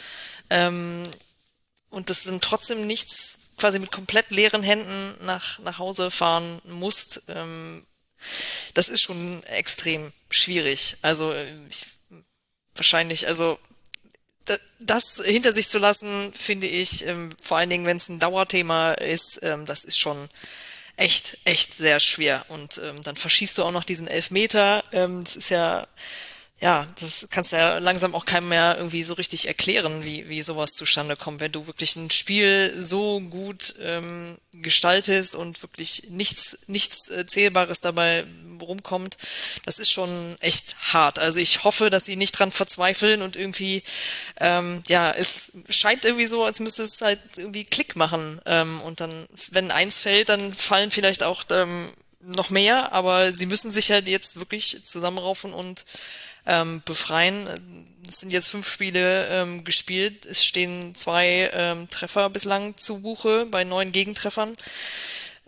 [0.49, 1.03] ähm,
[1.89, 7.23] und das dann trotzdem nichts quasi mit komplett leeren Händen nach, nach Hause fahren musst,
[7.27, 7.85] ähm,
[8.73, 10.97] das ist schon extrem schwierig.
[11.01, 11.85] Also äh, ich,
[12.75, 13.59] wahrscheinlich, also
[14.79, 18.93] das hinter sich zu lassen, finde ich, ähm, vor allen Dingen, wenn es ein Dauerthema
[18.93, 20.29] ist, ähm, das ist schon
[21.01, 22.45] echt, echt sehr schwer.
[22.47, 24.83] Und ähm, dann verschießt du auch noch diesen Elfmeter.
[24.91, 25.87] Ähm, das ist ja
[26.61, 30.43] ja, das kannst du ja langsam auch keinem mehr irgendwie so richtig erklären, wie, wie
[30.43, 36.59] sowas zustande kommt, wenn du wirklich ein Spiel so gut ähm, gestaltest und wirklich nichts,
[36.67, 38.25] nichts äh, Zählbares dabei
[38.61, 39.17] rumkommt.
[39.65, 41.17] Das ist schon echt hart.
[41.17, 43.81] Also ich hoffe, dass sie nicht dran verzweifeln und irgendwie,
[44.39, 48.39] ähm, ja, es scheint irgendwie so, als müsste es halt irgendwie Klick machen.
[48.45, 51.89] Ähm, und dann, wenn eins fällt, dann fallen vielleicht auch ähm,
[52.21, 55.85] noch mehr, aber sie müssen sich halt jetzt wirklich zusammenraufen und
[56.45, 57.87] ähm, befreien.
[58.07, 60.25] Es sind jetzt fünf Spiele ähm, gespielt.
[60.25, 64.57] Es stehen zwei ähm, Treffer bislang zu Buche bei neun Gegentreffern.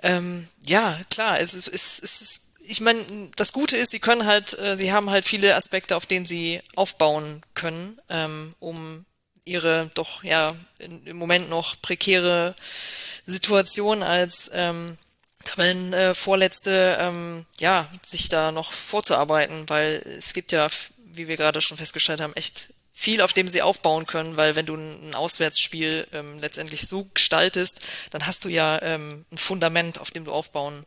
[0.02, 4.58] Ähm, ja, klar, es ist, es, ist ich meine, das Gute ist, sie können halt,
[4.58, 9.06] äh, sie haben halt viele Aspekte, auf denen sie aufbauen können, ähm, um
[9.46, 12.56] ihre doch ja in, im Moment noch prekäre
[13.26, 14.98] Situation als ähm,
[15.44, 20.68] Tabellen äh, vorletzte, ähm, ja, sich da noch vorzuarbeiten, weil es gibt ja,
[20.98, 24.66] wie wir gerade schon festgestellt haben, echt viel, auf dem sie aufbauen können, weil wenn
[24.66, 27.82] du ein Auswärtsspiel ähm, letztendlich so gestaltest,
[28.12, 30.86] dann hast du ja ähm, ein Fundament, auf dem du aufbauen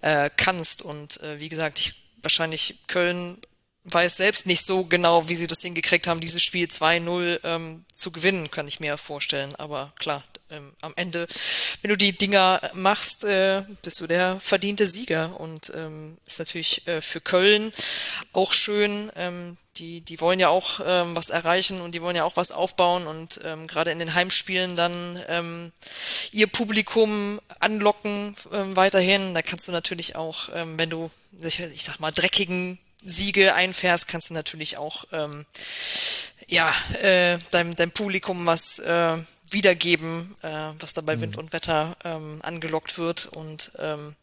[0.00, 0.82] äh, kannst.
[0.82, 3.38] Und äh, wie gesagt, ich, wahrscheinlich Köln
[3.84, 8.12] weiß selbst nicht so genau, wie sie das hingekriegt haben, dieses Spiel 2-0 ähm, zu
[8.12, 9.54] gewinnen, kann ich mir vorstellen.
[9.56, 11.26] Aber klar, ähm, am Ende,
[11.80, 15.40] wenn du die Dinger machst, äh, bist du der verdiente Sieger.
[15.40, 17.72] Und ähm, ist natürlich äh, für Köln
[18.32, 19.10] auch schön.
[19.16, 22.52] Ähm, die, die wollen ja auch ähm, was erreichen und die wollen ja auch was
[22.52, 25.72] aufbauen und ähm, gerade in den Heimspielen dann ähm,
[26.30, 29.32] ihr Publikum anlocken ähm, weiterhin.
[29.34, 31.10] Da kannst du natürlich auch, ähm, wenn du,
[31.40, 35.46] ich, ich sag mal, dreckigen Siege einfährst, kannst du natürlich auch ähm,
[36.46, 39.16] ja äh, deinem, deinem Publikum was äh,
[39.50, 41.40] wiedergeben, äh, was da bei Wind mhm.
[41.40, 43.26] und Wetter ähm, angelockt wird.
[43.26, 44.14] Und ähm,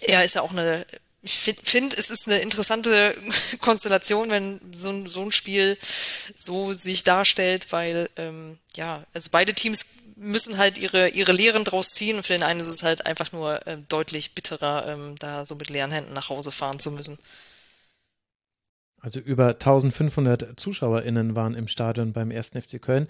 [0.00, 0.86] er ist ja auch eine,
[1.22, 3.16] ich finde, find, es ist eine interessante
[3.60, 5.78] Konstellation, wenn so ein, so ein Spiel
[6.36, 11.90] so sich darstellt, weil ähm, ja, also beide Teams müssen halt ihre ihre Lehren draus
[11.90, 15.44] ziehen und für den einen ist es halt einfach nur äh, deutlich bitterer, ähm, da
[15.44, 17.18] so mit leeren Händen nach Hause fahren zu müssen.
[19.00, 22.50] Also über 1500 ZuschauerInnen waren im Stadion beim 1.
[22.50, 23.06] FC Köln.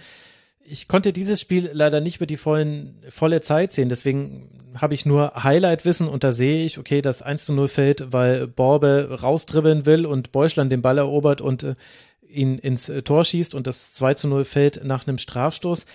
[0.63, 5.07] Ich konnte dieses Spiel leider nicht über die vollen, volle Zeit sehen, deswegen habe ich
[5.07, 9.87] nur Highlight-Wissen und da sehe ich, okay, das 1 zu 0 fällt, weil Borbe rausdribbeln
[9.87, 11.75] will und Beuschland den Ball erobert und äh,
[12.29, 15.87] ihn ins Tor schießt und das 2 zu 0 fällt nach einem Strafstoß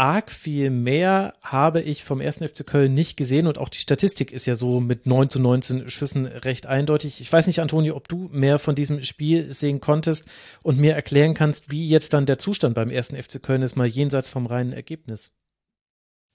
[0.00, 2.38] arg viel mehr habe ich vom 1.
[2.38, 5.90] FC Köln nicht gesehen und auch die Statistik ist ja so mit 9 zu 19
[5.90, 7.20] Schüssen recht eindeutig.
[7.20, 10.26] Ich weiß nicht, Antonio, ob du mehr von diesem Spiel sehen konntest
[10.62, 13.08] und mir erklären kannst, wie jetzt dann der Zustand beim 1.
[13.08, 15.32] FC Köln ist, mal jenseits vom reinen Ergebnis.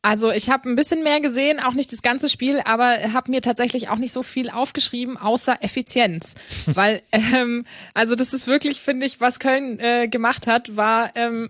[0.03, 3.41] Also ich habe ein bisschen mehr gesehen, auch nicht das ganze Spiel, aber habe mir
[3.41, 6.35] tatsächlich auch nicht so viel aufgeschrieben, außer Effizienz.
[6.67, 11.49] Weil, ähm, also das ist wirklich, finde ich, was Köln äh, gemacht hat, war ähm,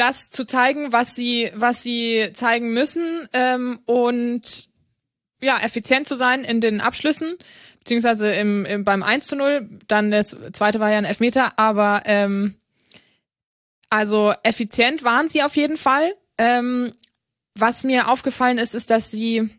[0.00, 4.70] das zu zeigen, was sie, was sie zeigen müssen ähm, und
[5.42, 7.36] ja, effizient zu sein in den Abschlüssen,
[7.80, 12.02] beziehungsweise im, im, beim 1 zu 0, dann das zweite war ja ein Elfmeter, aber
[12.06, 12.54] ähm,
[13.90, 16.14] also effizient waren sie auf jeden Fall.
[16.38, 16.92] Ähm,
[17.54, 19.50] was mir aufgefallen ist, ist, dass sie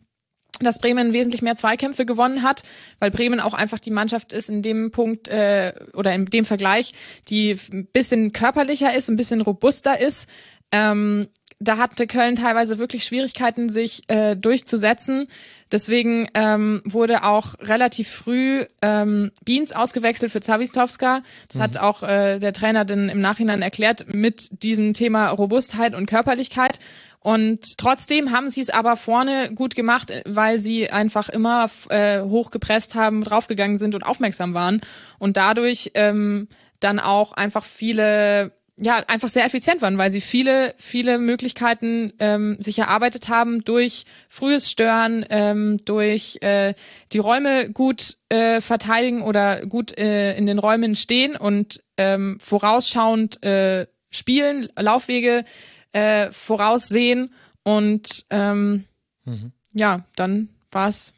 [0.66, 2.64] dass Bremen wesentlich mehr Zweikämpfe gewonnen hat,
[3.00, 6.94] weil Bremen auch einfach die Mannschaft ist in dem Punkt äh, oder in dem Vergleich,
[7.30, 10.28] die ein bisschen körperlicher ist, ein bisschen robuster ist.
[10.72, 11.28] Ähm,
[11.62, 15.28] da hatte Köln teilweise wirklich Schwierigkeiten, sich äh, durchzusetzen.
[15.72, 21.22] Deswegen ähm, wurde auch relativ früh ähm, Beans ausgewechselt für Zawistowska.
[21.50, 21.62] Das mhm.
[21.62, 26.80] hat auch äh, der Trainer dann im Nachhinein erklärt mit diesem Thema Robustheit und Körperlichkeit.
[27.24, 32.96] Und trotzdem haben sie es aber vorne gut gemacht, weil sie einfach immer äh, hochgepresst
[32.96, 34.82] haben, draufgegangen sind und aufmerksam waren
[35.20, 36.48] und dadurch ähm,
[36.80, 42.58] dann auch einfach viele ja einfach sehr effizient waren, weil sie viele, viele Möglichkeiten ähm,
[42.60, 46.74] sich erarbeitet haben durch frühes Stören, ähm, durch äh,
[47.12, 53.44] die Räume gut äh, verteidigen oder gut äh, in den Räumen stehen und ähm, vorausschauend
[53.44, 55.46] äh, spielen, Laufwege
[55.92, 57.34] äh, voraussehen
[57.64, 58.86] und ähm,
[59.26, 59.52] mhm.
[59.74, 61.14] ja, dann war es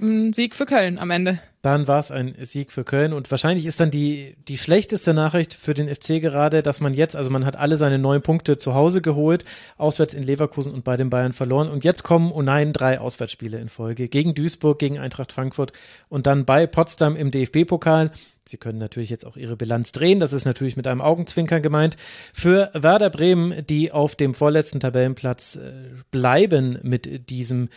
[0.00, 3.14] ein Sieg für Köln am Ende dann war es ein Sieg für Köln.
[3.14, 7.16] Und wahrscheinlich ist dann die, die schlechteste Nachricht für den FC gerade, dass man jetzt,
[7.16, 9.46] also man hat alle seine neun Punkte zu Hause geholt,
[9.78, 11.70] auswärts in Leverkusen und bei den Bayern verloren.
[11.70, 14.08] Und jetzt kommen, oh nein, drei Auswärtsspiele in Folge.
[14.08, 15.72] Gegen Duisburg, gegen Eintracht Frankfurt
[16.10, 18.10] und dann bei Potsdam im DFB-Pokal.
[18.46, 20.20] Sie können natürlich jetzt auch ihre Bilanz drehen.
[20.20, 21.96] Das ist natürlich mit einem Augenzwinkern gemeint.
[22.32, 25.72] Für Werder Bremen, die auf dem vorletzten Tabellenplatz äh,
[26.10, 27.68] bleiben mit diesem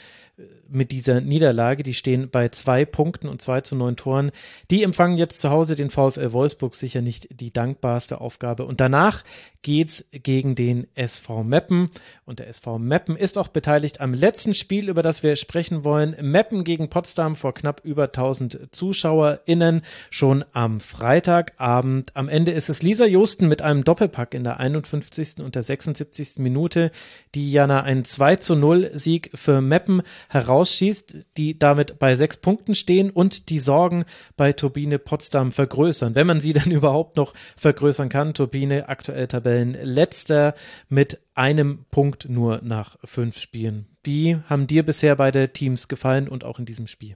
[0.69, 1.81] mit dieser Niederlage.
[1.81, 4.31] Die stehen bei zwei Punkten und zwei zu neun Toren.
[4.69, 8.65] Die empfangen jetzt zu Hause den VfL Wolfsburg sicher nicht die dankbarste Aufgabe.
[8.65, 9.23] Und danach
[9.63, 11.89] geht's gegen den SV Meppen.
[12.25, 16.15] Und der SV Meppen ist auch beteiligt am letzten Spiel, über das wir sprechen wollen.
[16.21, 22.15] Meppen gegen Potsdam vor knapp über 1000 ZuschauerInnen schon am Freitagabend.
[22.15, 25.35] Am Ende ist es Lisa Josten mit einem Doppelpack in der 51.
[25.37, 26.37] und der 76.
[26.37, 26.89] Minute,
[27.35, 32.73] die Jana einen 2 zu 0 Sieg für Meppen herausschießt, die damit bei sechs Punkten
[32.73, 34.03] stehen und die Sorgen
[34.35, 38.33] bei Turbine Potsdam vergrößern, wenn man sie dann überhaupt noch vergrößern kann.
[38.33, 40.55] Turbine aktuell Tabellenletzter
[40.89, 43.85] mit einem Punkt nur nach fünf Spielen.
[44.03, 47.15] Wie haben dir bisher beide Teams gefallen und auch in diesem Spiel?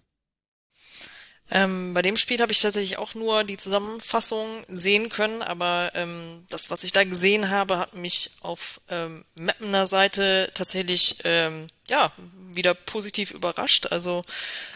[1.54, 6.46] Ähm, bei dem Spiel habe ich tatsächlich auch nur die Zusammenfassung sehen können, aber ähm,
[6.50, 12.12] das, was ich da gesehen habe, hat mich auf ähm, Mappener Seite tatsächlich ähm, ja
[12.54, 13.88] wieder positiv überrascht.
[13.88, 14.24] Also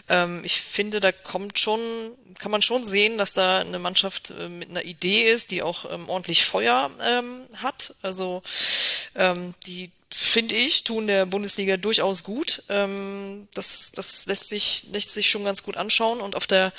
[0.09, 1.79] ähm, ich finde, da kommt schon,
[2.39, 5.91] kann man schon sehen, dass da eine Mannschaft äh, mit einer Idee ist, die auch
[5.91, 7.95] ähm, ordentlich Feuer ähm, hat.
[8.01, 8.43] Also
[9.15, 12.63] ähm, die finde ich, tun der Bundesliga durchaus gut.
[12.69, 16.21] Ähm, das, das lässt sich, lässt sich schon ganz gut anschauen.
[16.21, 16.71] Und auf der,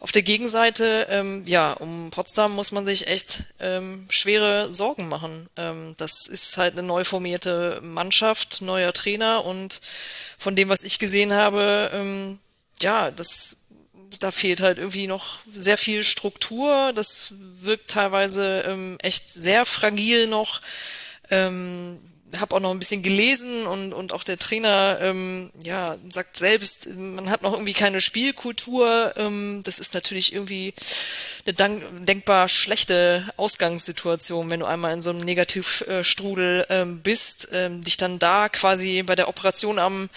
[0.00, 5.48] auf der Gegenseite, ähm, ja, um Potsdam muss man sich echt ähm, schwere Sorgen machen.
[5.56, 9.63] Ähm, das ist halt eine neu formierte Mannschaft, neuer Trainer und
[10.38, 12.38] von dem, was ich gesehen habe, ähm,
[12.80, 13.56] ja, das
[14.20, 16.92] da fehlt halt irgendwie noch sehr viel Struktur.
[16.94, 20.60] Das wirkt teilweise ähm, echt sehr fragil noch.
[21.30, 21.98] Ähm,
[22.40, 26.88] habe auch noch ein bisschen gelesen und, und auch der Trainer ähm, ja sagt selbst,
[26.94, 29.14] man hat noch irgendwie keine Spielkultur.
[29.16, 30.74] Ähm, das ist natürlich irgendwie
[31.46, 37.96] eine denkbar schlechte Ausgangssituation, wenn du einmal in so einem Negativstrudel ähm, bist, ähm, dich
[37.96, 40.08] dann da quasi bei der Operation am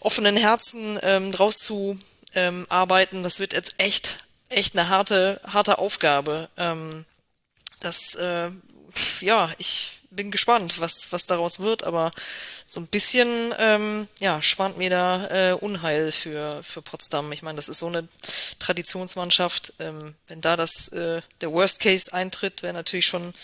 [0.00, 1.98] offenen Herzen ähm, draus zu
[2.34, 3.22] ähm, arbeiten.
[3.22, 6.48] Das wird jetzt echt echt eine harte harte Aufgabe.
[6.56, 7.04] Ähm,
[7.80, 8.50] das äh,
[9.20, 12.10] ja ich bin gespannt, was, was daraus wird, aber
[12.66, 17.32] so ein bisschen, ähm, ja, schwant mir da äh, Unheil für, für Potsdam.
[17.32, 18.06] Ich meine, das ist so eine
[18.58, 19.74] Traditionsmannschaft.
[19.78, 23.34] Ähm, wenn da das, äh, der Worst Case eintritt, wäre natürlich schon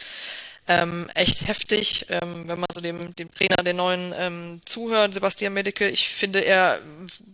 [0.68, 5.54] ähm, echt heftig, ähm, wenn man so dem, dem Trainer, den neuen, ähm, zuhört, Sebastian
[5.54, 5.88] Medicke.
[5.88, 6.80] Ich finde, er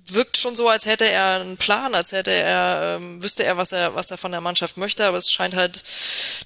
[0.07, 3.72] wirkt schon so, als hätte er einen Plan, als hätte er, ähm, wüsste er, was
[3.72, 5.82] er, was er von der Mannschaft möchte, aber es scheint halt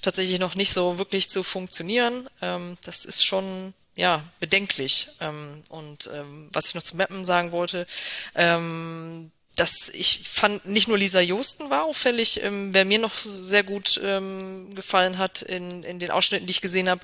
[0.01, 2.27] tatsächlich noch nicht so wirklich zu funktionieren.
[2.41, 5.09] Ähm, das ist schon, ja, bedenklich.
[5.19, 7.85] Ähm, und ähm, was ich noch zu Mappen sagen wollte,
[8.33, 13.63] ähm, das, ich fand nicht nur Lisa Josten war auffällig, ähm, wer mir noch sehr
[13.63, 17.01] gut ähm, gefallen hat in, in den Ausschnitten, die ich gesehen habe,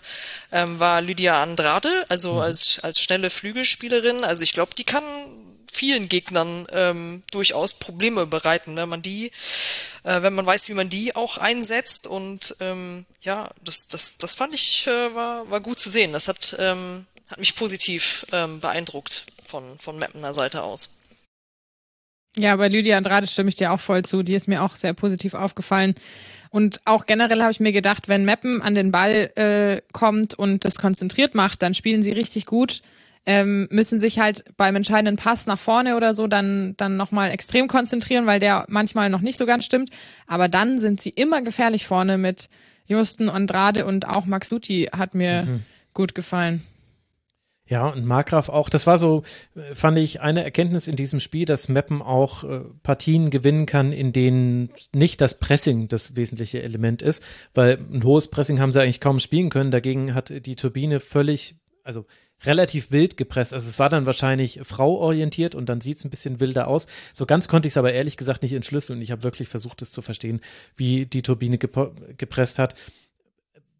[0.52, 2.40] ähm, war Lydia Andrade, also mhm.
[2.40, 4.24] als, als schnelle Flügelspielerin.
[4.24, 5.04] Also ich glaube, die kann
[5.70, 9.32] vielen Gegnern ähm, durchaus Probleme bereiten, wenn man die,
[10.04, 12.08] äh, wenn man weiß, wie man die auch einsetzt.
[12.08, 16.14] Und ähm, ja, das, das, das fand ich äh, war, war gut zu sehen.
[16.14, 20.90] Das hat, ähm, hat mich positiv ähm, beeindruckt von, von Mappener Seite aus.
[22.38, 24.24] Ja, bei Lydia Andrade stimme ich dir auch voll zu.
[24.24, 25.96] Die ist mir auch sehr positiv aufgefallen.
[26.50, 30.64] Und auch generell habe ich mir gedacht, wenn Meppen an den Ball äh, kommt und
[30.64, 32.82] das konzentriert macht, dann spielen sie richtig gut.
[33.26, 37.68] Ähm, müssen sich halt beim entscheidenden Pass nach vorne oder so dann, dann nochmal extrem
[37.68, 39.90] konzentrieren, weil der manchmal noch nicht so ganz stimmt.
[40.28, 42.50] Aber dann sind sie immer gefährlich vorne mit
[42.86, 45.64] Justen, Andrade und auch Maxuti hat mir mhm.
[45.94, 46.64] gut gefallen.
[47.68, 49.24] Ja, und Markgraf auch, das war so,
[49.56, 53.92] äh, fand ich, eine Erkenntnis in diesem Spiel, dass Meppen auch äh, Partien gewinnen kann,
[53.92, 57.24] in denen nicht das Pressing das wesentliche Element ist,
[57.56, 59.72] weil ein hohes Pressing haben sie eigentlich kaum spielen können.
[59.72, 62.06] Dagegen hat die Turbine völlig, also
[62.44, 63.52] relativ wild gepresst.
[63.54, 66.86] Also es war dann wahrscheinlich frauorientiert und dann sieht es ein bisschen wilder aus.
[67.14, 69.82] So ganz konnte ich es aber ehrlich gesagt nicht entschlüsseln und ich habe wirklich versucht,
[69.82, 70.42] es zu verstehen,
[70.76, 72.76] wie die Turbine gepresst hat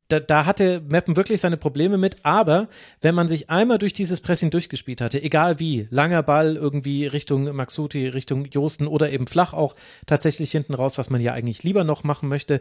[0.08, 2.70] da, da hatte Meppen wirklich seine Probleme mit, aber
[3.02, 7.56] wenn man sich einmal durch dieses Pressing durchgespielt hatte, egal wie, langer Ball irgendwie Richtung
[7.56, 9.76] Maxuti, Richtung Josten oder eben flach auch
[10.06, 12.60] tatsächlich hinten raus, was man ja eigentlich lieber noch machen möchte,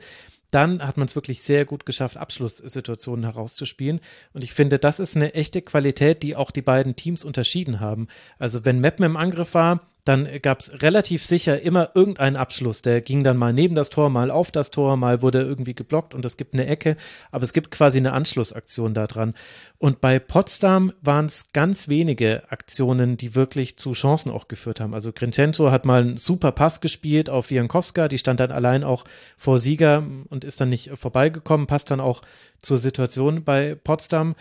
[0.50, 4.00] dann hat man es wirklich sehr gut geschafft, Abschlusssituationen herauszuspielen.
[4.32, 8.06] Und ich finde, das ist eine echte Qualität, die auch die beiden Teams unterschieden haben.
[8.38, 12.82] Also wenn Meppen im Angriff war, dann gab es relativ sicher immer irgendeinen Abschluss.
[12.82, 16.14] Der ging dann mal neben das Tor, mal auf das Tor, mal wurde irgendwie geblockt
[16.14, 16.96] und es gibt eine Ecke,
[17.30, 19.32] aber es gibt quasi eine Anschlussaktion da dran.
[19.78, 24.92] Und bei Potsdam waren es ganz wenige Aktionen, die wirklich zu Chancen auch geführt haben.
[24.92, 29.04] Also Grincenzo hat mal einen super Pass gespielt auf Jankowska, die stand dann allein auch
[29.38, 32.20] vor Sieger und ist dann nicht vorbeigekommen, passt dann auch
[32.60, 34.34] zur Situation bei Potsdam.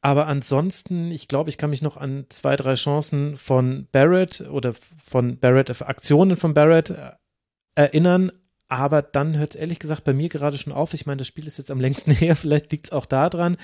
[0.00, 4.72] Aber ansonsten, ich glaube, ich kann mich noch an zwei, drei Chancen von Barrett oder
[4.74, 7.12] von Barrett, äh, Aktionen von Barrett äh,
[7.74, 8.30] erinnern.
[8.68, 10.94] Aber dann hört es ehrlich gesagt bei mir gerade schon auf.
[10.94, 13.56] Ich meine, das Spiel ist jetzt am längsten her, vielleicht liegt es auch da dran.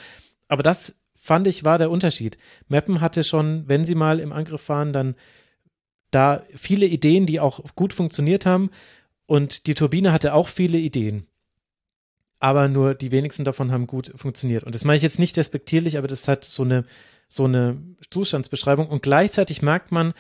[0.49, 2.37] Aber das fand ich war der Unterschied.
[2.68, 5.14] Meppen hatte schon, wenn sie mal im Angriff waren, dann
[6.11, 8.70] da viele Ideen, die auch gut funktioniert haben.
[9.26, 11.26] Und die Turbine hatte auch viele Ideen
[12.45, 14.64] aber nur die wenigsten davon haben gut funktioniert.
[14.64, 16.84] Und das meine ich jetzt nicht despektierlich, aber das halt so eine,
[17.26, 17.78] so eine
[18.11, 18.86] Zustandsbeschreibung.
[18.86, 20.12] Und gleichzeitig merkt man,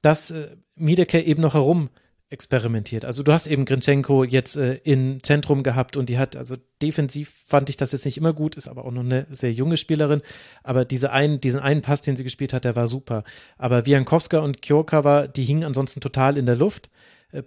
[0.00, 1.90] dass äh, Miedeke eben noch herum
[2.28, 3.04] experimentiert.
[3.04, 7.34] Also du hast eben Grinchenko jetzt äh, im Zentrum gehabt und die hat, also defensiv
[7.44, 10.22] fand ich das jetzt nicht immer gut, ist aber auch noch eine sehr junge Spielerin,
[10.62, 13.24] aber diese einen, diesen einen Pass, den sie gespielt hat, der war super.
[13.58, 16.90] Aber Wiankowska und Kyokawa, die hingen ansonsten total in der Luft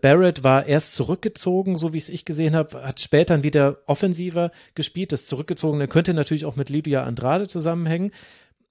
[0.02, 5.12] Barrett war erst zurückgezogen, so wie es ich gesehen habe, hat später wieder offensiver gespielt.
[5.12, 8.12] Das Zurückgezogene könnte natürlich auch mit Lydia Andrade zusammenhängen.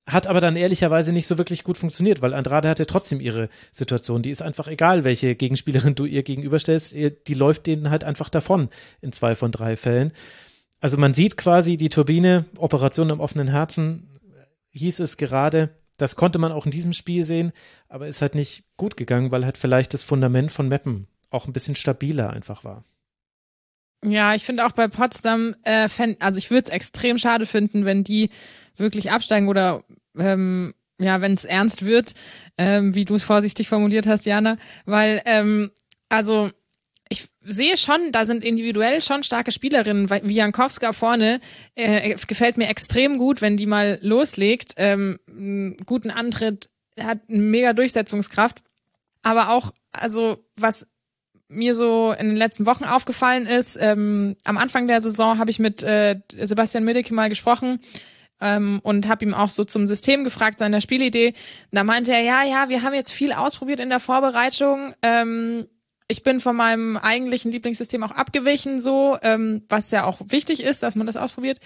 [0.07, 4.23] Hat aber dann ehrlicherweise nicht so wirklich gut funktioniert, weil Andrade hatte trotzdem ihre Situation.
[4.23, 6.95] Die ist einfach egal, welche Gegenspielerin du ihr gegenüberstellst.
[6.95, 8.69] Die läuft denen halt einfach davon
[9.01, 10.13] in zwei von drei Fällen.
[10.81, 14.21] Also man sieht quasi die Turbine, Operation im offenen Herzen,
[14.73, 17.53] hieß es gerade, das konnte man auch in diesem Spiel sehen,
[17.89, 21.53] aber ist halt nicht gut gegangen, weil halt vielleicht das Fundament von Meppen auch ein
[21.53, 22.85] bisschen stabiler einfach war.
[24.05, 27.85] Ja, ich finde auch bei Potsdam, äh, fänd, also ich würde es extrem schade finden,
[27.85, 28.31] wenn die
[28.77, 29.83] wirklich absteigen oder
[30.17, 32.15] ähm, ja, wenn es ernst wird,
[32.59, 35.71] ähm, wie du es vorsichtig formuliert hast, Jana, weil ähm,
[36.09, 36.51] also
[37.45, 41.41] sehe schon, da sind individuell schon starke Spielerinnen, wie Jankowska vorne,
[41.75, 45.19] äh, gefällt mir extrem gut, wenn die mal loslegt, ähm,
[45.87, 46.69] guten Antritt,
[46.99, 48.63] hat eine mega Durchsetzungskraft,
[49.23, 50.87] aber auch, also was
[51.49, 55.59] mir so in den letzten Wochen aufgefallen ist, ähm, am Anfang der Saison habe ich
[55.59, 57.81] mit äh, Sebastian Middeke mal gesprochen,
[58.41, 61.35] ähm, und habe ihm auch so zum System gefragt, seiner Spielidee.
[61.71, 64.95] Da meinte er, ja, ja, wir haben jetzt viel ausprobiert in der Vorbereitung.
[65.03, 65.67] Ähm,
[66.07, 70.83] ich bin von meinem eigentlichen Lieblingssystem auch abgewichen, so, ähm, was ja auch wichtig ist,
[70.83, 71.61] dass man das ausprobiert.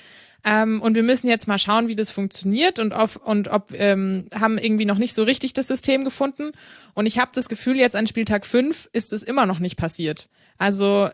[0.44, 4.28] Ähm, und wir müssen jetzt mal schauen, wie das funktioniert und, auf, und ob ähm,
[4.32, 6.52] haben irgendwie noch nicht so richtig das System gefunden.
[6.94, 10.28] Und ich habe das Gefühl, jetzt an Spieltag 5 ist es immer noch nicht passiert.
[10.56, 11.10] Also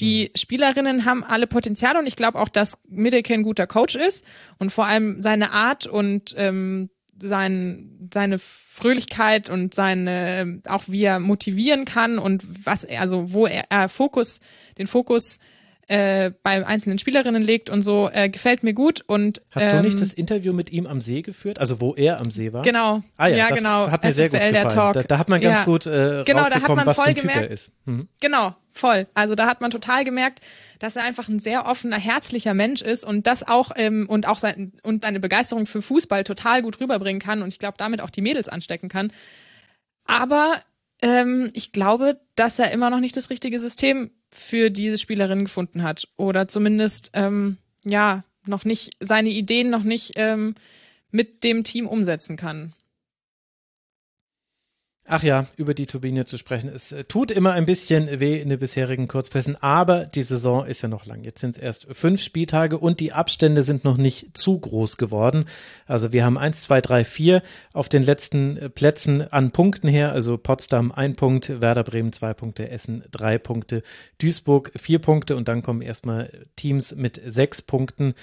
[0.00, 0.38] die mhm.
[0.38, 4.24] Spielerinnen haben alle Potenziale und ich glaube auch, dass Middeke ein guter Coach ist
[4.58, 6.90] und vor allem seine Art und ähm,
[7.20, 13.46] sein, seine Fröhlichkeit und seine, auch wie er motivieren kann und was er, also wo
[13.46, 14.40] er, er Fokus,
[14.78, 15.38] den Fokus
[15.88, 19.04] äh, bei einzelnen Spielerinnen legt und so, äh, gefällt mir gut.
[19.06, 21.94] Und hast ähm, du nicht ähm, das Interview mit ihm am See geführt, also wo
[21.94, 22.62] er am See war?
[22.62, 23.02] Genau.
[23.16, 23.90] Ah ja, ja das genau.
[23.90, 24.92] Hat mir sehr gut gefallen.
[24.94, 25.64] Da, da, hat man ganz ja.
[25.64, 27.72] gut äh, genau, rausbekommen, was für ein Typ er ist.
[27.84, 28.08] Mhm.
[28.20, 29.06] Genau, voll.
[29.14, 30.40] Also da hat man total gemerkt,
[30.80, 34.38] dass er einfach ein sehr offener, herzlicher Mensch ist und das auch ähm, und auch
[34.38, 38.10] sein und seine Begeisterung für Fußball total gut rüberbringen kann und ich glaube damit auch
[38.10, 39.12] die Mädels anstecken kann.
[40.04, 40.60] Aber
[41.02, 45.82] ähm, ich glaube, dass er immer noch nicht das richtige System für diese Spielerin gefunden
[45.82, 46.08] hat.
[46.16, 50.54] Oder zumindest, ähm, ja, noch nicht, seine Ideen noch nicht ähm,
[51.10, 52.74] mit dem Team umsetzen kann.
[55.08, 56.68] Ach ja, über die Turbine zu sprechen.
[56.68, 60.82] Es äh, tut immer ein bisschen weh in den bisherigen Kurzpässen, aber die Saison ist
[60.82, 61.22] ja noch lang.
[61.22, 65.44] Jetzt sind es erst fünf Spieltage und die Abstände sind noch nicht zu groß geworden.
[65.86, 67.42] Also wir haben eins, zwei, drei, vier
[67.72, 70.10] auf den letzten äh, Plätzen an Punkten her.
[70.10, 73.84] Also Potsdam ein Punkt, Werder Bremen zwei Punkte, Essen drei Punkte,
[74.18, 78.14] Duisburg vier Punkte und dann kommen erstmal Teams mit sechs Punkten.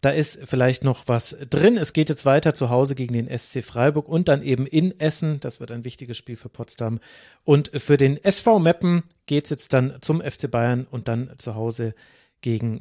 [0.00, 1.76] Da ist vielleicht noch was drin.
[1.76, 5.40] Es geht jetzt weiter zu Hause gegen den SC Freiburg und dann eben in Essen.
[5.40, 7.00] Das wird ein wichtiges Spiel für Potsdam.
[7.44, 11.54] Und für den SV Meppen geht es jetzt dann zum FC Bayern und dann zu
[11.54, 12.19] Hause gegen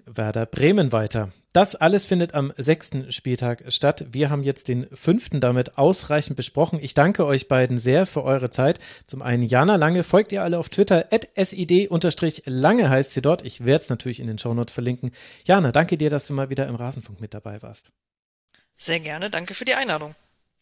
[0.06, 1.30] Werder Bremen weiter.
[1.54, 4.06] Das alles findet am sechsten Spieltag statt.
[4.12, 6.80] Wir haben jetzt den fünften damit ausreichend besprochen.
[6.82, 8.80] Ich danke euch beiden sehr für eure Zeit.
[9.06, 13.46] Zum einen Jana Lange, folgt ihr alle auf Twitter, sid-lange heißt sie dort.
[13.46, 15.12] Ich werde es natürlich in den Shownotes verlinken.
[15.44, 17.92] Jana, danke dir, dass du mal wieder im Rasenfunk mit dabei warst.
[18.78, 20.16] Sehr gerne, danke für die Einladung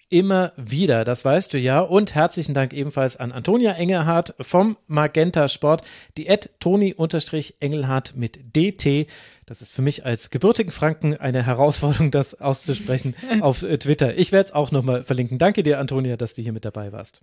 [0.10, 1.80] immer wieder, das weißt du ja.
[1.80, 5.82] Und herzlichen Dank ebenfalls an Antonia Engelhardt vom Magenta Sport,
[6.18, 9.08] die Ad Toni-Engelhardt mit DT.
[9.46, 14.18] Das ist für mich als gebürtigen Franken eine Herausforderung, das auszusprechen auf äh, Twitter.
[14.18, 15.38] Ich werde es auch nochmal verlinken.
[15.38, 17.22] Danke dir, Antonia, dass du hier mit dabei warst.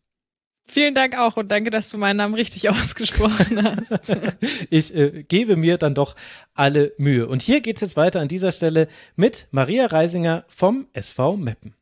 [0.66, 4.16] Vielen Dank auch und danke, dass du meinen Namen richtig ausgesprochen hast.
[4.70, 6.16] ich äh, gebe mir dann doch
[6.54, 7.26] alle Mühe.
[7.26, 11.74] Und hier geht's jetzt weiter an dieser Stelle mit Maria Reisinger vom SV Meppen.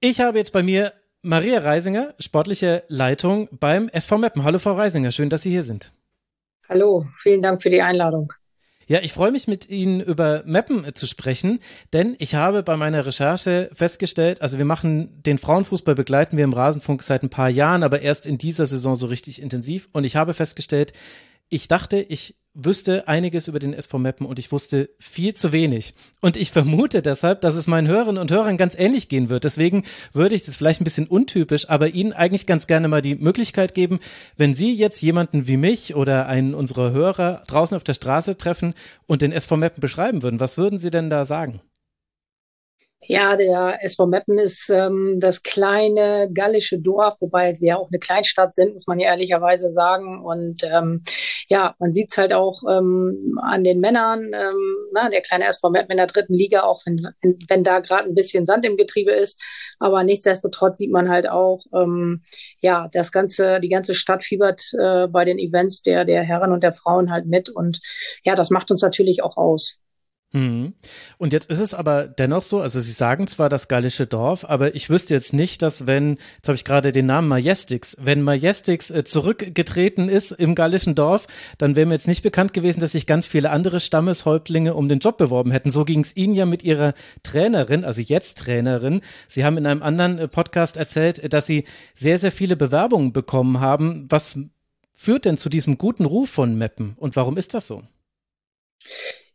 [0.00, 0.92] Ich habe jetzt bei mir
[1.22, 4.44] Maria Reisinger, sportliche Leitung beim SV Meppen.
[4.44, 5.90] Hallo Frau Reisinger, schön, dass Sie hier sind.
[6.68, 8.32] Hallo, vielen Dank für die Einladung.
[8.86, 11.58] Ja, ich freue mich mit Ihnen über Meppen zu sprechen,
[11.92, 16.52] denn ich habe bei meiner Recherche festgestellt, also wir machen den Frauenfußball begleiten wir im
[16.52, 20.14] Rasenfunk seit ein paar Jahren, aber erst in dieser Saison so richtig intensiv und ich
[20.14, 20.92] habe festgestellt,
[21.48, 25.94] ich dachte, ich wüsste einiges über den SV Meppen und ich wusste viel zu wenig.
[26.20, 29.44] Und ich vermute deshalb, dass es meinen Hörerinnen und Hörern ganz ähnlich gehen wird.
[29.44, 33.14] Deswegen würde ich das vielleicht ein bisschen untypisch, aber Ihnen eigentlich ganz gerne mal die
[33.14, 34.00] Möglichkeit geben,
[34.36, 38.74] wenn Sie jetzt jemanden wie mich oder einen unserer Hörer draußen auf der Straße treffen
[39.06, 41.60] und den SV Meppen beschreiben würden, was würden Sie denn da sagen?
[43.10, 48.52] Ja, der SV Meppen ist ähm, das kleine gallische Dorf, wobei wir auch eine Kleinstadt
[48.54, 50.22] sind, muss man ja ehrlicherweise sagen.
[50.22, 51.04] Und ähm,
[51.48, 55.70] ja, man sieht es halt auch ähm, an den Männern, ähm, na, der kleine SV
[55.70, 58.76] Meppen in der dritten Liga, auch wenn, wenn, wenn da gerade ein bisschen Sand im
[58.76, 59.40] Getriebe ist.
[59.78, 62.24] Aber nichtsdestotrotz sieht man halt auch, ähm,
[62.60, 66.62] ja, das ganze, die ganze Stadt fiebert äh, bei den Events der, der Herren und
[66.62, 67.48] der Frauen halt mit.
[67.48, 67.80] Und
[68.22, 69.80] ja, das macht uns natürlich auch aus.
[70.32, 70.74] Mhm.
[71.16, 74.74] Und jetzt ist es aber dennoch so, also Sie sagen zwar das gallische Dorf, aber
[74.74, 78.90] ich wüsste jetzt nicht, dass wenn, jetzt habe ich gerade den Namen Majestix, wenn Majestix
[78.90, 83.06] äh, zurückgetreten ist im gallischen Dorf, dann wäre mir jetzt nicht bekannt gewesen, dass sich
[83.06, 85.70] ganz viele andere Stammeshäuptlinge um den Job beworben hätten.
[85.70, 86.92] So ging es Ihnen ja mit Ihrer
[87.22, 89.00] Trainerin, also jetzt Trainerin.
[89.28, 91.64] Sie haben in einem anderen äh, Podcast erzählt, dass Sie
[91.94, 94.06] sehr, sehr viele Bewerbungen bekommen haben.
[94.10, 94.38] Was
[94.92, 97.82] führt denn zu diesem guten Ruf von Meppen und warum ist das so?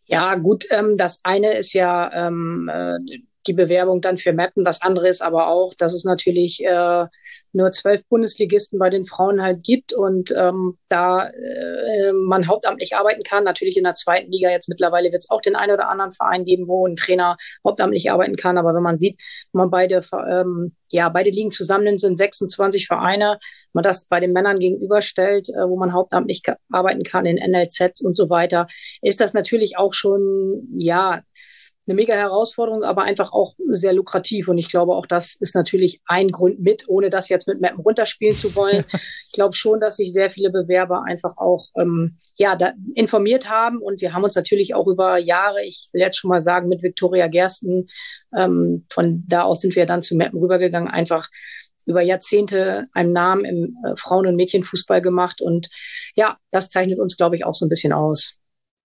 [0.05, 2.99] Ja, gut, ähm, das eine ist ja ähm, äh,
[3.47, 4.63] die Bewerbung dann für Mappen.
[4.63, 7.05] Das andere ist aber auch, dass es natürlich äh,
[7.51, 13.23] nur zwölf Bundesligisten bei den Frauen halt gibt und ähm, da äh, man hauptamtlich arbeiten
[13.23, 13.43] kann.
[13.43, 16.45] Natürlich in der zweiten Liga jetzt mittlerweile wird es auch den einen oder anderen Verein
[16.45, 18.57] geben, wo ein Trainer hauptamtlich arbeiten kann.
[18.57, 19.19] Aber wenn man sieht,
[19.51, 23.39] man beide ähm, ja beide Ligen zusammennimmt, sind 26 Vereine.
[23.73, 28.15] Man das bei den Männern gegenüberstellt, äh, wo man hauptamtlich arbeiten kann in NLZs und
[28.15, 28.67] so weiter,
[29.01, 31.23] ist das natürlich auch schon ja
[31.85, 34.47] eine mega Herausforderung, aber einfach auch sehr lukrativ.
[34.47, 37.81] Und ich glaube, auch das ist natürlich ein Grund mit, ohne das jetzt mit Mappen
[37.81, 38.85] runterspielen zu wollen.
[39.25, 43.79] ich glaube schon, dass sich sehr viele Bewerber einfach auch ähm, ja, da informiert haben.
[43.79, 46.83] Und wir haben uns natürlich auch über Jahre, ich will jetzt schon mal sagen, mit
[46.83, 47.87] Viktoria Gersten,
[48.37, 51.29] ähm, von da aus sind wir dann zu Mappen rübergegangen, einfach
[51.85, 55.41] über Jahrzehnte einen Namen im äh, Frauen- und Mädchenfußball gemacht.
[55.41, 55.69] Und
[56.15, 58.35] ja, das zeichnet uns, glaube ich, auch so ein bisschen aus.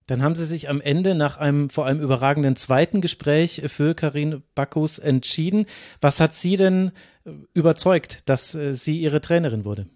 [0.06, 4.42] Dann haben Sie sich am Ende nach einem vor allem überragenden zweiten Gespräch für Karin
[4.54, 5.66] Backus entschieden.
[6.00, 6.92] Was hat Sie denn
[7.24, 9.86] äh, überzeugt, dass äh, sie Ihre Trainerin wurde?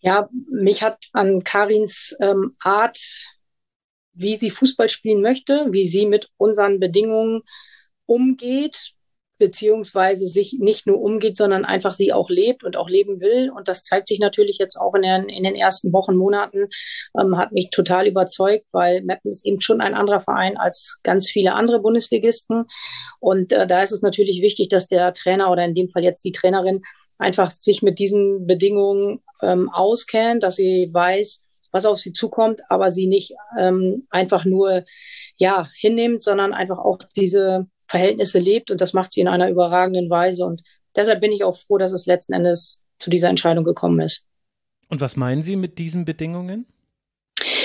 [0.00, 2.98] Ja, mich hat an Karins ähm, Art,
[4.14, 7.42] wie sie Fußball spielen möchte, wie sie mit unseren Bedingungen
[8.06, 8.94] umgeht,
[9.42, 13.50] beziehungsweise sich nicht nur umgeht, sondern einfach sie auch lebt und auch leben will.
[13.50, 16.68] Und das zeigt sich natürlich jetzt auch in den, in den ersten Wochen, Monaten,
[17.20, 21.28] ähm, hat mich total überzeugt, weil Meppen ist eben schon ein anderer Verein als ganz
[21.28, 22.66] viele andere Bundesligisten.
[23.18, 26.24] Und äh, da ist es natürlich wichtig, dass der Trainer oder in dem Fall jetzt
[26.24, 26.82] die Trainerin
[27.18, 31.42] einfach sich mit diesen Bedingungen ähm, auskennt, dass sie weiß,
[31.72, 34.84] was auf sie zukommt, aber sie nicht ähm, einfach nur
[35.34, 40.08] ja hinnimmt, sondern einfach auch diese Verhältnisse lebt und das macht sie in einer überragenden
[40.08, 40.46] Weise.
[40.46, 40.62] Und
[40.96, 44.24] deshalb bin ich auch froh, dass es letzten Endes zu dieser Entscheidung gekommen ist.
[44.88, 46.66] Und was meinen Sie mit diesen Bedingungen?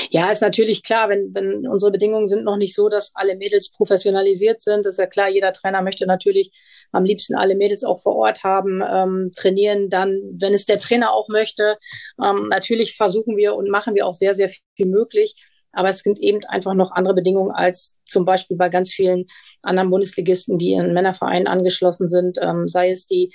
[0.10, 3.72] Ja, ist natürlich klar, wenn, wenn unsere Bedingungen sind noch nicht so, dass alle Mädels
[3.72, 6.52] professionalisiert sind, ist ja klar, jeder Trainer möchte natürlich
[6.92, 11.12] am liebsten alle Mädels auch vor Ort haben, ähm, trainieren, dann, wenn es der Trainer
[11.12, 11.78] auch möchte.
[12.22, 15.36] Ähm, natürlich versuchen wir und machen wir auch sehr, sehr viel möglich.
[15.78, 19.26] Aber es sind eben einfach noch andere Bedingungen als zum Beispiel bei ganz vielen
[19.62, 23.32] anderen Bundesligisten, die in Männervereinen angeschlossen sind, ähm, sei es die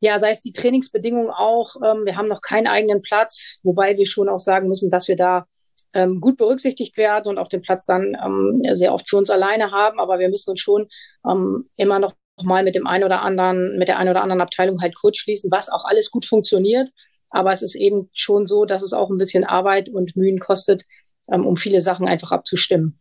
[0.00, 1.74] ja, sei es die Trainingsbedingungen auch.
[1.84, 5.16] Ähm, wir haben noch keinen eigenen Platz, wobei wir schon auch sagen müssen, dass wir
[5.16, 5.46] da
[5.92, 9.72] ähm, gut berücksichtigt werden und auch den Platz dann ähm, sehr oft für uns alleine
[9.72, 9.98] haben.
[10.00, 10.88] Aber wir müssen uns schon
[11.28, 14.80] ähm, immer noch mal mit dem einen oder anderen, mit der einen oder anderen Abteilung
[14.80, 16.90] halt kurz schließen, was auch alles gut funktioniert.
[17.30, 20.84] Aber es ist eben schon so, dass es auch ein bisschen Arbeit und Mühen kostet,
[21.28, 22.96] um viele Sachen einfach abzustimmen.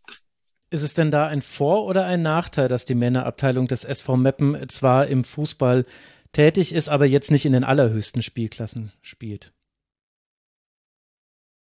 [0.69, 4.67] Ist es denn da ein Vor- oder ein Nachteil, dass die Männerabteilung des SV Meppen
[4.67, 5.85] zwar im Fußball
[6.33, 9.53] tätig ist, aber jetzt nicht in den allerhöchsten Spielklassen spielt?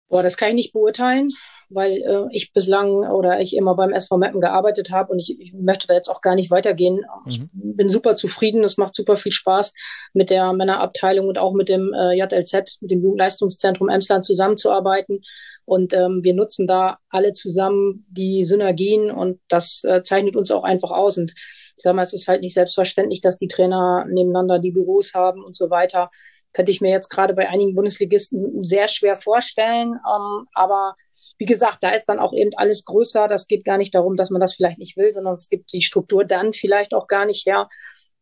[0.09, 1.33] Boah, das kann ich nicht beurteilen,
[1.69, 5.53] weil äh, ich bislang oder ich immer beim SV Meppen gearbeitet habe und ich, ich,
[5.53, 7.05] möchte da jetzt auch gar nicht weitergehen.
[7.27, 7.51] Ich mhm.
[7.53, 9.73] bin super zufrieden, es macht super viel Spaß,
[10.13, 15.23] mit der Männerabteilung und auch mit dem äh, JLZ, mit dem Jugendleistungszentrum Emsland zusammenzuarbeiten.
[15.67, 20.65] Und ähm, wir nutzen da alle zusammen die Synergien und das äh, zeichnet uns auch
[20.65, 21.19] einfach aus.
[21.19, 21.33] Und
[21.77, 25.45] ich sage mal, es ist halt nicht selbstverständlich, dass die Trainer nebeneinander die Büros haben
[25.45, 26.11] und so weiter
[26.53, 29.93] könnte ich mir jetzt gerade bei einigen Bundesligisten sehr schwer vorstellen.
[29.93, 30.97] Ähm, aber
[31.37, 33.29] wie gesagt, da ist dann auch eben alles größer.
[33.29, 35.83] Das geht gar nicht darum, dass man das vielleicht nicht will, sondern es gibt die
[35.83, 37.69] Struktur dann vielleicht auch gar nicht her.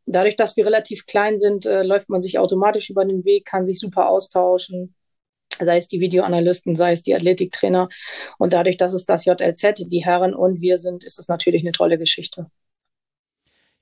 [0.07, 3.67] Dadurch, dass wir relativ klein sind, äh, läuft man sich automatisch über den Weg, kann
[3.67, 4.97] sich super austauschen
[5.61, 7.89] sei es die Videoanalysten, sei es die Athletiktrainer.
[8.39, 11.73] Und dadurch, dass es das JLZ, die Herren und wir sind, ist es natürlich eine
[11.73, 12.47] tolle Geschichte.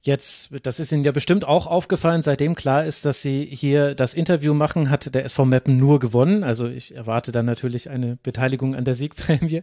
[0.05, 4.15] Jetzt, das ist Ihnen ja bestimmt auch aufgefallen, seitdem klar ist, dass Sie hier das
[4.15, 6.43] Interview machen, hat der SV Meppen nur gewonnen.
[6.43, 9.62] Also ich erwarte dann natürlich eine Beteiligung an der Siegprämie.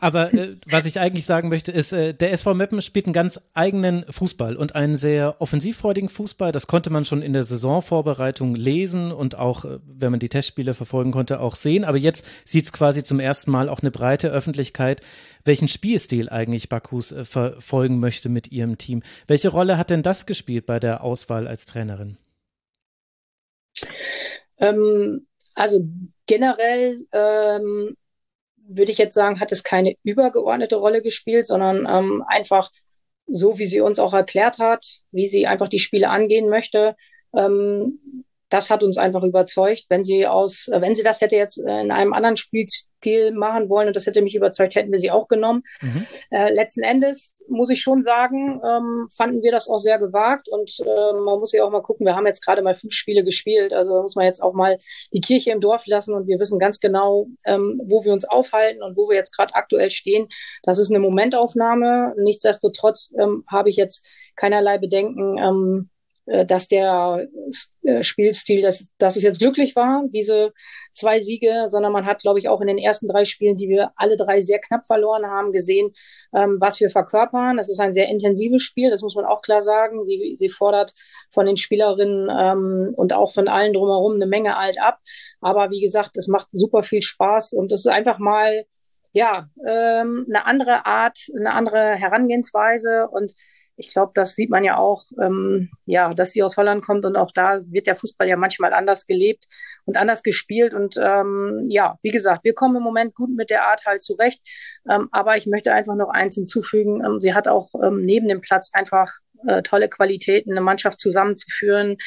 [0.00, 3.40] Aber äh, was ich eigentlich sagen möchte, ist, äh, der SV Meppen spielt einen ganz
[3.54, 6.52] eigenen Fußball und einen sehr offensivfreudigen Fußball.
[6.52, 10.74] Das konnte man schon in der Saisonvorbereitung lesen und auch, äh, wenn man die Testspiele
[10.74, 11.84] verfolgen konnte, auch sehen.
[11.84, 15.00] Aber jetzt sieht es quasi zum ersten Mal auch eine breite Öffentlichkeit,
[15.44, 19.02] welchen Spielstil eigentlich Bakus äh, verfolgen möchte mit ihrem Team.
[19.26, 22.18] Welche Rolle hat denn das gespielt bei der Auswahl als Trainerin?
[24.58, 25.88] Ähm, also
[26.26, 27.96] generell ähm,
[28.68, 32.70] würde ich jetzt sagen, hat es keine übergeordnete Rolle gespielt, sondern ähm, einfach
[33.26, 36.96] so, wie sie uns auch erklärt hat, wie sie einfach die Spiele angehen möchte.
[37.34, 39.84] Ähm, das hat uns einfach überzeugt.
[39.88, 43.96] Wenn sie aus, wenn sie das hätte jetzt in einem anderen Spielstil machen wollen und
[43.96, 45.62] das hätte mich überzeugt, hätten wir sie auch genommen.
[45.80, 46.06] Mhm.
[46.30, 50.70] Äh, letzten Endes muss ich schon sagen, ähm, fanden wir das auch sehr gewagt und
[50.80, 52.06] äh, man muss ja auch mal gucken.
[52.06, 54.78] Wir haben jetzt gerade mal fünf Spiele gespielt, also muss man jetzt auch mal
[55.12, 58.82] die Kirche im Dorf lassen und wir wissen ganz genau, ähm, wo wir uns aufhalten
[58.82, 60.28] und wo wir jetzt gerade aktuell stehen.
[60.62, 62.14] Das ist eine Momentaufnahme.
[62.18, 64.06] Nichtsdestotrotz ähm, habe ich jetzt
[64.36, 65.97] keinerlei Bedenken, ähm, äh,
[66.46, 67.26] dass der
[67.82, 70.52] äh, Spielstil, dass, dass es jetzt glücklich war, diese
[70.94, 73.92] zwei Siege, sondern man hat, glaube ich, auch in den ersten drei Spielen, die wir
[73.96, 75.92] alle drei sehr knapp verloren haben, gesehen,
[76.34, 77.56] ähm, was wir verkörpern.
[77.56, 80.04] Das ist ein sehr intensives Spiel, das muss man auch klar sagen.
[80.04, 80.92] Sie, sie fordert
[81.32, 84.98] von den Spielerinnen ähm, und auch von allen drumherum eine Menge alt ab.
[85.40, 88.64] Aber wie gesagt, es macht super viel Spaß und es ist einfach mal
[89.12, 93.32] ja ähm, eine andere Art, eine andere Herangehensweise und
[93.78, 97.16] ich glaube, das sieht man ja auch, ähm, ja, dass sie aus Holland kommt und
[97.16, 99.46] auch da wird der Fußball ja manchmal anders gelebt
[99.86, 100.74] und anders gespielt.
[100.74, 104.42] Und ähm, ja, wie gesagt, wir kommen im Moment gut mit der Art halt zurecht.
[104.90, 107.04] Ähm, aber ich möchte einfach noch eins hinzufügen.
[107.04, 109.12] Ähm, sie hat auch ähm, neben dem Platz einfach
[109.46, 111.98] äh, tolle Qualitäten, eine Mannschaft zusammenzuführen,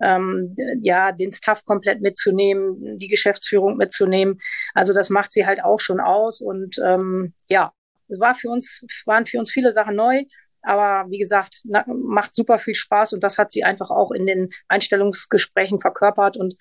[0.00, 4.38] ähm, ja, den Staff komplett mitzunehmen, die Geschäftsführung mitzunehmen.
[4.74, 6.40] Also das macht sie halt auch schon aus.
[6.40, 7.72] Und ähm, ja,
[8.08, 10.24] es war für uns, waren für uns viele Sachen neu.
[10.62, 14.26] Aber wie gesagt, na, macht super viel Spaß und das hat sie einfach auch in
[14.26, 16.56] den Einstellungsgesprächen verkörpert und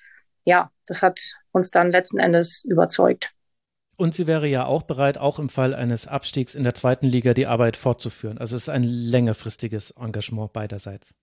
[0.46, 1.20] ja, das hat
[1.52, 3.34] uns dann letzten Endes überzeugt.
[3.98, 7.34] Und sie wäre ja auch bereit, auch im Fall eines Abstiegs in der zweiten Liga
[7.34, 8.38] die Arbeit fortzuführen.
[8.38, 11.14] Also es ist ein längerfristiges Engagement beiderseits.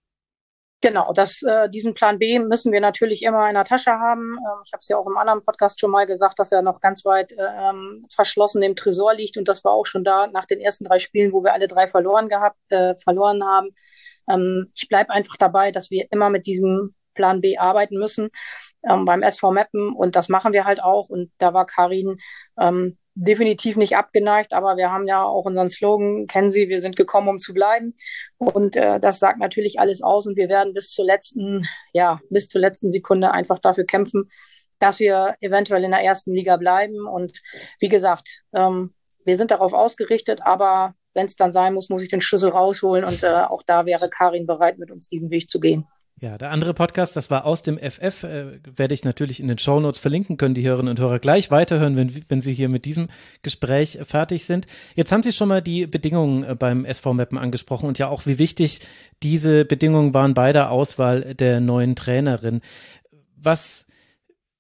[0.82, 4.36] Genau, das, äh, diesen Plan B müssen wir natürlich immer in der Tasche haben.
[4.38, 6.80] Ähm, ich habe es ja auch im anderen Podcast schon mal gesagt, dass er noch
[6.80, 10.60] ganz weit ähm, verschlossen im Tresor liegt und das war auch schon da nach den
[10.60, 13.70] ersten drei Spielen, wo wir alle drei verloren gehabt, äh, verloren haben.
[14.28, 18.28] Ähm, ich bleibe einfach dabei, dass wir immer mit diesem Plan B arbeiten müssen
[18.88, 22.18] ähm, beim SV Meppen und das machen wir halt auch und da war Karin
[22.60, 26.96] ähm, definitiv nicht abgeneigt, aber wir haben ja auch unseren Slogan, kennen Sie, wir sind
[26.96, 27.94] gekommen, um zu bleiben.
[28.36, 32.48] Und äh, das sagt natürlich alles aus und wir werden bis zur letzten, ja, bis
[32.48, 34.28] zur letzten Sekunde einfach dafür kämpfen,
[34.78, 37.06] dass wir eventuell in der ersten Liga bleiben.
[37.06, 37.40] Und
[37.80, 38.94] wie gesagt, ähm,
[39.24, 43.04] wir sind darauf ausgerichtet, aber wenn es dann sein muss, muss ich den Schlüssel rausholen
[43.06, 45.86] und äh, auch da wäre Karin bereit, mit uns diesen Weg zu gehen.
[46.18, 49.58] Ja, der andere Podcast, das war aus dem FF, äh, werde ich natürlich in den
[49.58, 52.86] Show Notes verlinken, können die Hörerinnen und Hörer gleich weiterhören, wenn, wenn sie hier mit
[52.86, 53.08] diesem
[53.42, 54.66] Gespräch fertig sind.
[54.94, 58.24] Jetzt haben Sie schon mal die Bedingungen äh, beim SV Mappen angesprochen und ja auch,
[58.24, 58.80] wie wichtig
[59.22, 62.62] diese Bedingungen waren bei der Auswahl der neuen Trainerin.
[63.36, 63.86] Was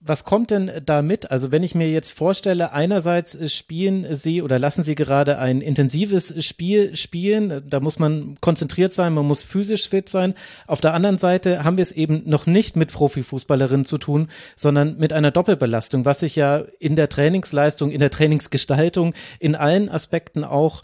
[0.00, 1.30] was kommt denn da mit?
[1.30, 5.60] Also wenn ich mir jetzt vorstelle, einerseits äh, spielen Sie oder lassen Sie gerade ein
[5.60, 10.34] intensives Spiel spielen, da muss man konzentriert sein, man muss physisch fit sein.
[10.66, 14.96] Auf der anderen Seite haben wir es eben noch nicht mit Profifußballerinnen zu tun, sondern
[14.98, 20.44] mit einer Doppelbelastung, was sich ja in der Trainingsleistung, in der Trainingsgestaltung, in allen Aspekten
[20.44, 20.82] auch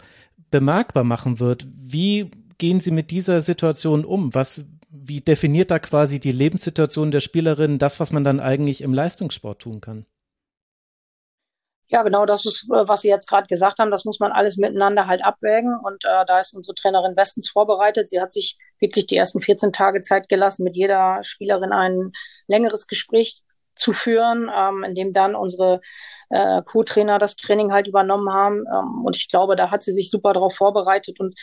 [0.51, 1.67] bemerkbar machen wird.
[1.75, 4.33] Wie gehen Sie mit dieser Situation um?
[4.33, 4.65] Was
[4.95, 9.59] wie definiert da quasi die Lebenssituation der Spielerin das, was man dann eigentlich im Leistungssport
[9.59, 10.05] tun kann?
[11.87, 13.91] Ja, genau, das ist, äh, was Sie jetzt gerade gesagt haben.
[13.91, 15.77] Das muss man alles miteinander halt abwägen.
[15.83, 18.09] Und äh, da ist unsere Trainerin bestens vorbereitet.
[18.09, 22.11] Sie hat sich wirklich die ersten 14 Tage Zeit gelassen, mit jeder Spielerin ein
[22.47, 23.43] längeres Gespräch
[23.75, 25.81] zu führen, ähm, in dem dann unsere
[26.29, 28.63] äh, Co-Trainer das Training halt übernommen haben.
[28.71, 31.35] Ähm, und ich glaube, da hat sie sich super darauf vorbereitet und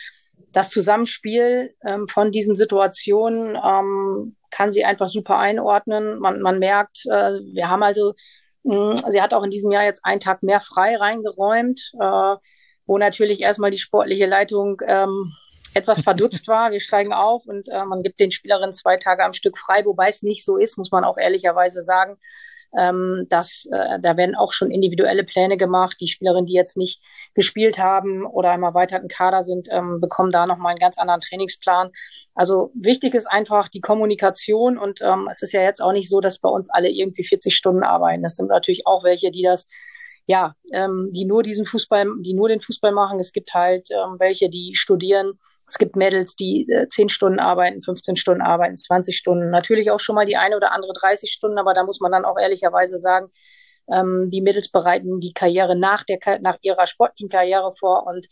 [0.51, 6.19] das Zusammenspiel ähm, von diesen Situationen ähm, kann sie einfach super einordnen.
[6.19, 8.13] Man, man merkt, äh, wir haben also,
[8.63, 12.35] mh, hm, sie hat auch in diesem Jahr jetzt einen Tag mehr frei reingeräumt, äh,
[12.85, 15.31] wo natürlich erstmal die sportliche Leitung ähm,
[15.73, 16.71] etwas verdutzt war.
[16.71, 20.09] Wir steigen auf und äh, man gibt den Spielerinnen zwei Tage am Stück frei, wobei
[20.09, 22.17] es nicht so ist, muss man auch ehrlicherweise sagen.
[22.77, 25.97] Ähm, dass, äh, da werden auch schon individuelle Pläne gemacht.
[25.99, 27.01] Die Spielerinnen, die jetzt nicht
[27.33, 31.91] gespielt haben oder im erweiterten Kader sind, ähm, bekommen da nochmal einen ganz anderen Trainingsplan.
[32.35, 36.21] Also wichtig ist einfach die Kommunikation und ähm, es ist ja jetzt auch nicht so,
[36.21, 38.25] dass bei uns alle irgendwie 40 Stunden arbeiten.
[38.25, 39.67] Es sind natürlich auch welche, die das
[40.27, 43.19] ja, ähm, die nur diesen Fußball, die nur den Fußball machen.
[43.19, 45.39] Es gibt halt ähm, welche, die studieren
[45.71, 49.49] es gibt Mädels, die äh, 10 Stunden arbeiten, 15 Stunden arbeiten, 20 Stunden.
[49.49, 52.25] Natürlich auch schon mal die eine oder andere 30 Stunden, aber da muss man dann
[52.25, 53.27] auch ehrlicherweise sagen,
[53.91, 58.07] ähm, die Mädels bereiten die Karriere nach, der, nach ihrer sportlichen Karriere vor.
[58.07, 58.27] Und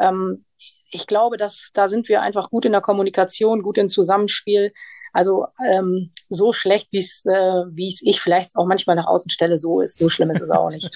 [0.00, 0.44] ähm,
[0.90, 4.72] ich glaube, dass da sind wir einfach gut in der Kommunikation, gut im Zusammenspiel.
[5.12, 9.58] Also ähm, so schlecht, wie es äh, es ich vielleicht auch manchmal nach außen stelle,
[9.58, 10.90] so ist, so schlimm ist es auch nicht.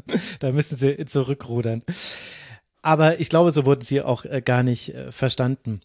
[0.40, 1.82] da müssen Sie zurückrudern.
[2.82, 5.80] Aber ich glaube, so wurden sie auch äh, gar nicht äh, verstanden.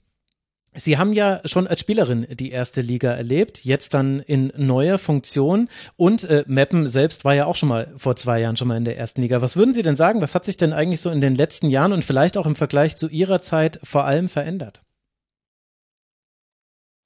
[0.74, 5.68] Sie haben ja schon als Spielerin die erste Liga erlebt, jetzt dann in neuer Funktion
[5.98, 8.86] und äh, Meppen selbst war ja auch schon mal vor zwei Jahren schon mal in
[8.86, 9.42] der ersten Liga.
[9.42, 10.22] Was würden Sie denn sagen?
[10.22, 12.98] Was hat sich denn eigentlich so in den letzten Jahren und vielleicht auch im Vergleich
[12.98, 14.84] zu Ihrer Zeit vor allem verändert?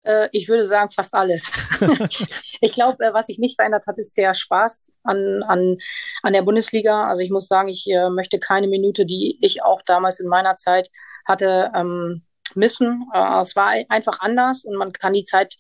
[0.04, 1.50] Äh, ich würde sagen, fast alles.
[2.62, 5.78] ich glaube, äh, was sich nicht verändert hat, ist der Spaß an, an,
[6.22, 7.08] an der Bundesliga.
[7.08, 10.56] Also ich muss sagen, ich äh, möchte keine Minute, die ich auch damals in meiner
[10.56, 10.90] Zeit
[11.26, 12.24] hatte, ähm,
[12.56, 13.10] missen.
[13.14, 15.56] Äh, es war einfach anders und man kann die Zeit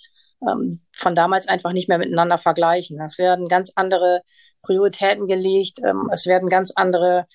[0.47, 2.99] ähm, von damals einfach nicht mehr miteinander vergleichen.
[3.01, 4.21] Es werden ganz andere
[4.61, 7.27] Prioritäten gelegt, ähm, es werden ganz andere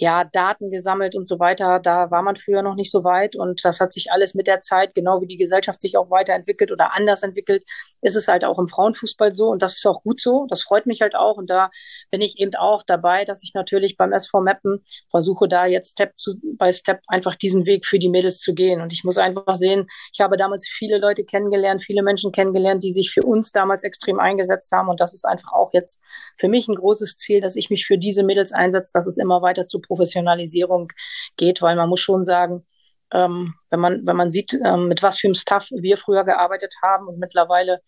[0.00, 1.80] ja, Daten gesammelt und so weiter.
[1.80, 4.60] Da war man früher noch nicht so weit und das hat sich alles mit der
[4.60, 7.64] Zeit, genau wie die Gesellschaft sich auch weiterentwickelt oder anders entwickelt,
[8.02, 10.46] ist es halt auch im Frauenfußball so und das ist auch gut so.
[10.48, 11.70] Das freut mich halt auch und da
[12.10, 16.12] bin ich eben auch dabei, dass ich natürlich beim SV Mappen versuche, da jetzt Step
[16.16, 19.56] zu, bei Step einfach diesen Weg für die Mädels zu gehen und ich muss einfach
[19.56, 23.82] sehen, ich habe damals viele Leute kennengelernt, viele Menschen kennengelernt, die sich für uns damals
[23.82, 26.00] extrem eingesetzt haben und das ist einfach auch jetzt
[26.38, 29.42] für mich ein großes Ziel, dass ich mich für diese Mädels einsetze, dass es immer
[29.42, 30.92] weiter zu Professionalisierung
[31.36, 32.64] geht, weil man muss schon sagen,
[33.12, 36.74] ähm, wenn man, wenn man sieht, ähm, mit was für einem Stuff wir früher gearbeitet
[36.82, 37.80] haben und mittlerweile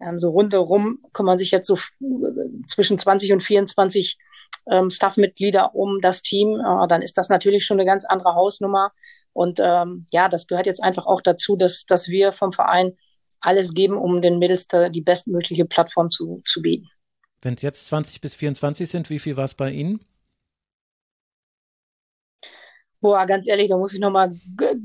[0.00, 1.78] ähm, so rundherum kümmern sich jetzt so
[2.68, 4.18] zwischen 20 und 24
[4.70, 8.92] ähm, Staff-Mitglieder um das Team, äh, dann ist das natürlich schon eine ganz andere Hausnummer.
[9.32, 12.96] Und ähm, ja, das gehört jetzt einfach auch dazu, dass, dass wir vom Verein
[13.40, 16.88] alles geben, um den Mädels die bestmögliche Plattform zu, zu bieten.
[17.42, 20.00] Wenn es jetzt 20 bis 24 sind, wie viel war es bei Ihnen?
[23.00, 24.32] Boah, ganz ehrlich, da muss ich nochmal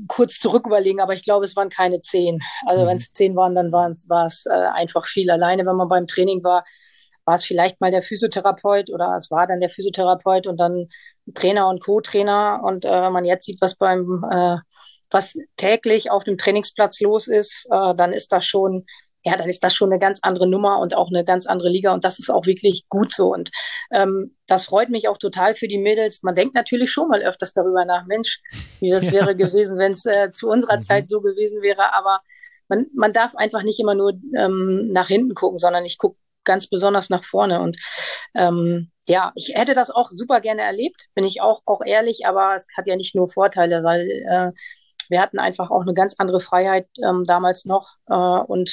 [0.06, 2.38] kurz zurück überlegen, aber ich glaube, es waren keine zehn.
[2.64, 2.88] Also mhm.
[2.88, 5.30] wenn es zehn waren, dann war es äh, einfach viel.
[5.30, 6.64] Alleine, wenn man beim Training war,
[7.24, 10.88] war es vielleicht mal der Physiotherapeut oder es war dann der Physiotherapeut und dann
[11.34, 12.60] Trainer und Co-Trainer.
[12.62, 14.58] Und äh, wenn man jetzt sieht, was beim äh,
[15.10, 18.84] was täglich auf dem Trainingsplatz los ist, äh, dann ist das schon
[19.24, 21.94] ja, dann ist das schon eine ganz andere Nummer und auch eine ganz andere Liga
[21.94, 23.32] und das ist auch wirklich gut so.
[23.32, 23.50] Und
[23.90, 26.22] ähm, das freut mich auch total für die Mädels.
[26.22, 28.40] Man denkt natürlich schon mal öfters darüber nach, Mensch,
[28.80, 29.12] wie das ja.
[29.12, 30.82] wäre gewesen, wenn es äh, zu unserer mhm.
[30.82, 31.94] Zeit so gewesen wäre.
[31.94, 32.20] Aber
[32.68, 36.68] man, man darf einfach nicht immer nur ähm, nach hinten gucken, sondern ich gucke ganz
[36.68, 37.60] besonders nach vorne.
[37.60, 37.78] Und
[38.34, 42.54] ähm, ja, ich hätte das auch super gerne erlebt, bin ich auch, auch ehrlich, aber
[42.54, 44.52] es hat ja nicht nur Vorteile, weil äh,
[45.10, 47.96] wir hatten einfach auch eine ganz andere Freiheit ähm, damals noch.
[48.08, 48.70] Äh, und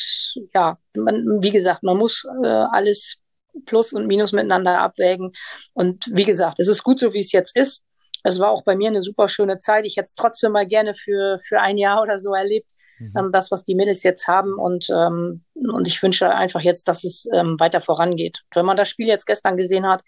[0.54, 3.18] ja, man, wie gesagt, man muss äh, alles
[3.66, 5.34] Plus und Minus miteinander abwägen.
[5.74, 7.84] Und wie gesagt, es ist gut so, wie es jetzt ist.
[8.24, 9.86] Es war auch bei mir eine super schöne Zeit.
[9.86, 12.72] Ich hätte es trotzdem mal gerne für, für ein Jahr oder so erlebt.
[13.00, 13.14] Mhm.
[13.18, 14.54] Ähm, das, was die Mädels jetzt haben.
[14.54, 18.42] Und ähm, und ich wünsche einfach jetzt, dass es ähm, weiter vorangeht.
[18.54, 20.04] Wenn man das Spiel jetzt gestern gesehen hat,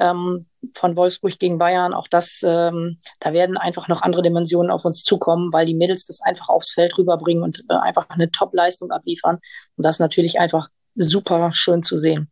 [0.00, 4.84] ähm, von Wolfsburg gegen Bayern, auch das, ähm, da werden einfach noch andere Dimensionen auf
[4.84, 8.90] uns zukommen, weil die Mädels das einfach aufs Feld rüberbringen und äh, einfach eine Top-Leistung
[8.90, 9.38] abliefern.
[9.76, 12.30] Und das ist natürlich einfach super schön zu sehen.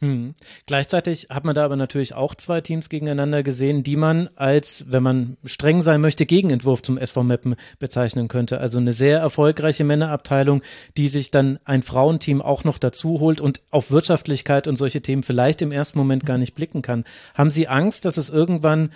[0.00, 0.34] Hm.
[0.66, 5.02] Gleichzeitig hat man da aber natürlich auch zwei Teams gegeneinander gesehen, die man als, wenn
[5.02, 8.60] man streng sein möchte, Gegenentwurf zum SV Meppen bezeichnen könnte.
[8.60, 10.60] Also eine sehr erfolgreiche Männerabteilung,
[10.98, 15.22] die sich dann ein Frauenteam auch noch dazu holt und auf Wirtschaftlichkeit und solche Themen
[15.22, 17.04] vielleicht im ersten Moment gar nicht blicken kann.
[17.32, 18.92] Haben Sie Angst, dass es irgendwann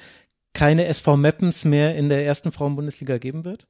[0.52, 3.66] keine SV Meppens mehr in der ersten Frauenbundesliga geben wird?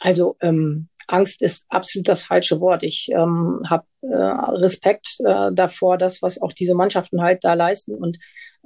[0.00, 2.82] Also ähm, Angst ist absolut das falsche Wort.
[2.82, 7.94] Ich ähm, habe äh, Respekt äh, davor, das, was auch diese Mannschaften halt da leisten.
[7.94, 8.18] Und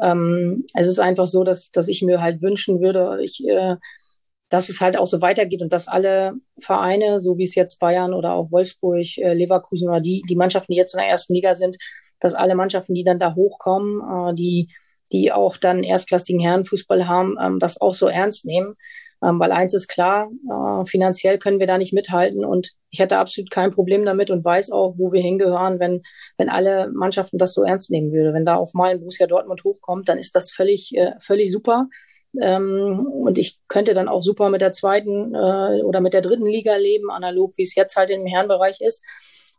[0.02, 3.77] ähm, es ist einfach so, dass, dass ich mir halt wünschen würde, ich, äh,
[4.51, 8.12] dass es halt auch so weitergeht und dass alle Vereine, so wie es jetzt Bayern
[8.12, 11.55] oder auch Wolfsburg, äh, Leverkusen oder die, die Mannschaften, die jetzt in der ersten Liga
[11.55, 11.78] sind,
[12.19, 14.69] dass alle Mannschaften, die dann da hochkommen, äh, die,
[15.12, 18.74] die auch dann erstklassigen Herrenfußball haben, ähm, das auch so ernst nehmen.
[19.22, 23.18] Ähm, weil eins ist klar, äh, finanziell können wir da nicht mithalten und ich hätte
[23.18, 26.02] absolut kein Problem damit und weiß auch, wo wir hingehören, wenn,
[26.36, 28.34] wenn alle Mannschaften das so ernst nehmen würde.
[28.34, 31.88] Wenn da auf mal ein Borussia Dortmund hochkommt, dann ist das völlig, äh, völlig super.
[32.40, 36.46] Ähm, und ich könnte dann auch super mit der zweiten äh, oder mit der dritten
[36.46, 39.04] Liga leben, analog wie es jetzt halt im Herrenbereich ist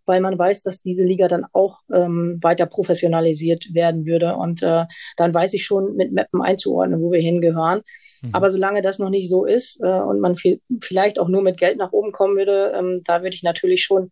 [0.06, 4.36] weil man weiß, dass diese Liga dann auch ähm, weiter professionalisiert werden würde.
[4.36, 4.86] Und äh,
[5.18, 7.82] dann weiß ich schon mit Mappen einzuordnen, wo wir hingehören.
[8.22, 8.30] Mhm.
[8.34, 11.58] Aber solange das noch nicht so ist äh, und man viel, vielleicht auch nur mit
[11.58, 14.10] Geld nach oben kommen würde, ähm, da würde ich natürlich schon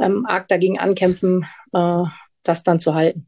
[0.00, 2.04] ähm, arg dagegen ankämpfen, äh,
[2.42, 3.26] das dann zu halten.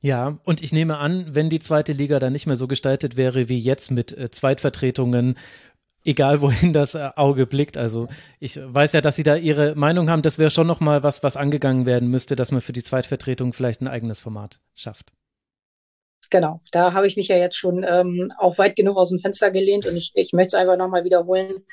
[0.00, 3.48] Ja, und ich nehme an, wenn die zweite Liga dann nicht mehr so gestaltet wäre
[3.48, 5.36] wie jetzt mit äh, Zweitvertretungen
[6.08, 7.76] egal wohin das äh, Auge blickt.
[7.76, 8.08] Also
[8.40, 10.22] ich weiß ja, dass Sie da Ihre Meinung haben.
[10.22, 13.52] Das wäre schon noch mal was, was angegangen werden müsste, dass man für die Zweitvertretung
[13.52, 15.12] vielleicht ein eigenes Format schafft.
[16.30, 19.50] Genau, da habe ich mich ja jetzt schon ähm, auch weit genug aus dem Fenster
[19.50, 21.64] gelehnt und ich, ich möchte es einfach nochmal wiederholen.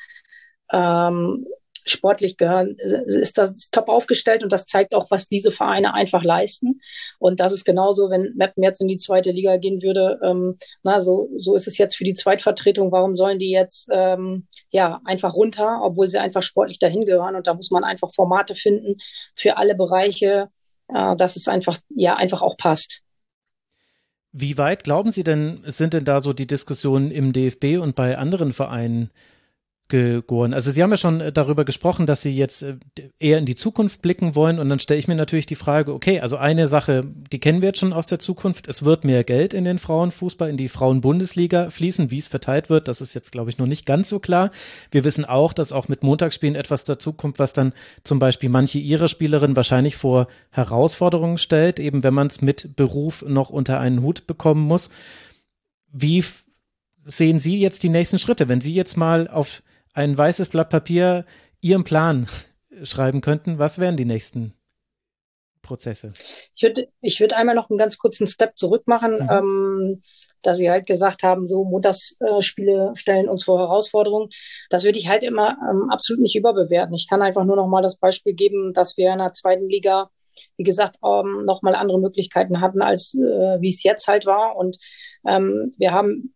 [0.72, 1.46] Ähm,
[1.86, 6.82] sportlich gehören, ist das top aufgestellt und das zeigt auch, was diese Vereine einfach leisten.
[7.20, 10.20] Und das ist genauso, wenn Meppen jetzt in die zweite Liga gehen würde.
[10.24, 12.92] Ähm, na, so, so ist es jetzt für die Zweitvertretung.
[12.92, 17.36] Warum sollen die jetzt ähm, ja einfach runter, obwohl sie einfach sportlich dahin gehören?
[17.36, 18.98] Und da muss man einfach Formate finden
[19.36, 20.50] für alle Bereiche,
[20.88, 23.02] äh, dass es einfach ja einfach auch passt.
[24.38, 28.18] Wie weit glauben Sie denn, sind denn da so die Diskussionen im DFB und bei
[28.18, 29.10] anderen Vereinen?
[29.88, 30.56] Gegoren.
[30.56, 32.78] Also Sie haben ja schon äh, darüber gesprochen, dass Sie jetzt äh,
[33.20, 36.22] eher in die Zukunft blicken wollen und dann stelle ich mir natürlich die Frage, okay,
[36.22, 39.54] also eine Sache, die kennen wir jetzt schon aus der Zukunft, es wird mehr Geld
[39.54, 43.52] in den Frauenfußball, in die Frauenbundesliga fließen, wie es verteilt wird, das ist jetzt glaube
[43.52, 44.50] ich noch nicht ganz so klar.
[44.90, 47.72] Wir wissen auch, dass auch mit Montagsspielen etwas dazukommt, was dann
[48.04, 53.24] zum Beispiel manche ihrer Spielerinnen wahrscheinlich vor Herausforderungen stellt, eben wenn man es mit Beruf
[53.28, 54.90] noch unter einen Hut bekommen muss.
[55.92, 56.24] Wie
[57.06, 59.62] sehen Sie jetzt die nächsten Schritte, wenn Sie jetzt mal auf
[59.96, 61.26] ein weißes Blatt Papier
[61.62, 62.28] Ihren Plan
[62.84, 64.54] schreiben könnten, was wären die nächsten
[65.62, 66.14] Prozesse?
[66.56, 69.30] Ich würde ich würd einmal noch einen ganz kurzen Step zurück machen, mhm.
[69.32, 70.04] ähm,
[70.44, 74.30] da Sie halt gesagt haben, so Montagsspiele äh, stellen uns vor Herausforderungen.
[74.70, 76.94] Das würde ich halt immer ähm, absolut nicht überbewerten.
[76.94, 80.12] Ich kann einfach nur noch mal das Beispiel geben, dass wir in der zweiten Liga
[80.58, 84.56] wie gesagt, ähm, noch mal andere Möglichkeiten hatten, als äh, wie es jetzt halt war.
[84.56, 84.78] Und
[85.26, 86.34] ähm, wir haben,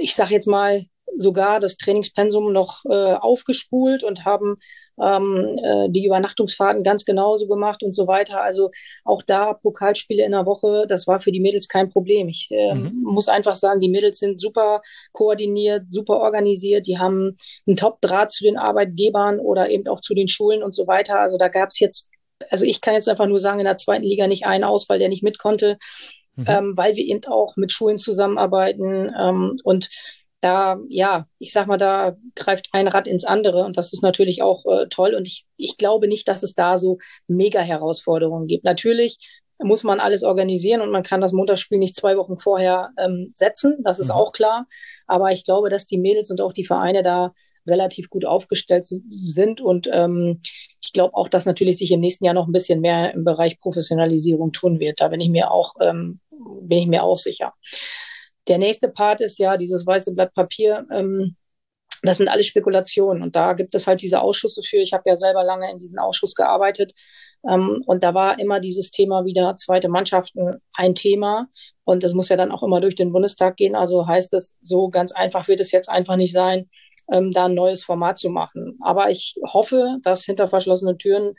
[0.00, 0.86] ich sage jetzt mal,
[1.16, 4.56] sogar das Trainingspensum noch äh, aufgespult und haben
[5.02, 8.42] ähm, äh, die Übernachtungsfahrten ganz genauso gemacht und so weiter.
[8.42, 8.70] Also
[9.04, 12.28] auch da Pokalspiele in der Woche, das war für die Mädels kein Problem.
[12.28, 13.02] Ich äh, mhm.
[13.02, 14.82] muss einfach sagen, die Mädels sind super
[15.12, 16.86] koordiniert, super organisiert.
[16.86, 17.36] Die haben
[17.66, 21.20] einen Top-Draht zu den Arbeitgebern oder eben auch zu den Schulen und so weiter.
[21.20, 22.10] Also da gab es jetzt,
[22.50, 24.98] also ich kann jetzt einfach nur sagen, in der zweiten Liga nicht einen aus, weil
[24.98, 25.78] der nicht mit konnte.
[26.36, 26.46] Mhm.
[26.48, 29.88] Ähm, weil wir eben auch mit Schulen zusammenarbeiten ähm, und
[30.44, 34.42] da, ja, ich sag mal, da greift ein Rad ins andere und das ist natürlich
[34.42, 35.14] auch äh, toll.
[35.14, 38.64] Und ich, ich glaube nicht, dass es da so mega Herausforderungen gibt.
[38.64, 39.18] Natürlich
[39.58, 43.78] muss man alles organisieren und man kann das Montagsspiel nicht zwei Wochen vorher ähm, setzen.
[43.84, 44.14] Das ist mhm.
[44.14, 44.66] auch klar.
[45.06, 47.32] Aber ich glaube, dass die Mädels und auch die Vereine da
[47.66, 49.60] relativ gut aufgestellt sind.
[49.62, 50.42] Und ähm,
[50.82, 53.58] ich glaube auch, dass natürlich sich im nächsten Jahr noch ein bisschen mehr im Bereich
[53.60, 55.00] Professionalisierung tun wird.
[55.00, 56.20] Da bin ich mir auch, ähm,
[56.60, 57.54] bin ich mir auch sicher.
[58.48, 60.86] Der nächste Part ist ja dieses weiße Blatt Papier.
[60.90, 61.36] Ähm,
[62.02, 63.22] das sind alles Spekulationen.
[63.22, 64.76] Und da gibt es halt diese Ausschüsse für.
[64.76, 66.92] Ich habe ja selber lange in diesem Ausschuss gearbeitet.
[67.48, 71.48] Ähm, und da war immer dieses Thema wieder zweite Mannschaften ein Thema.
[71.84, 73.74] Und das muss ja dann auch immer durch den Bundestag gehen.
[73.74, 76.68] Also heißt es, so ganz einfach wird es jetzt einfach nicht sein,
[77.10, 78.78] ähm, da ein neues Format zu machen.
[78.82, 81.34] Aber ich hoffe, dass hinter verschlossenen Türen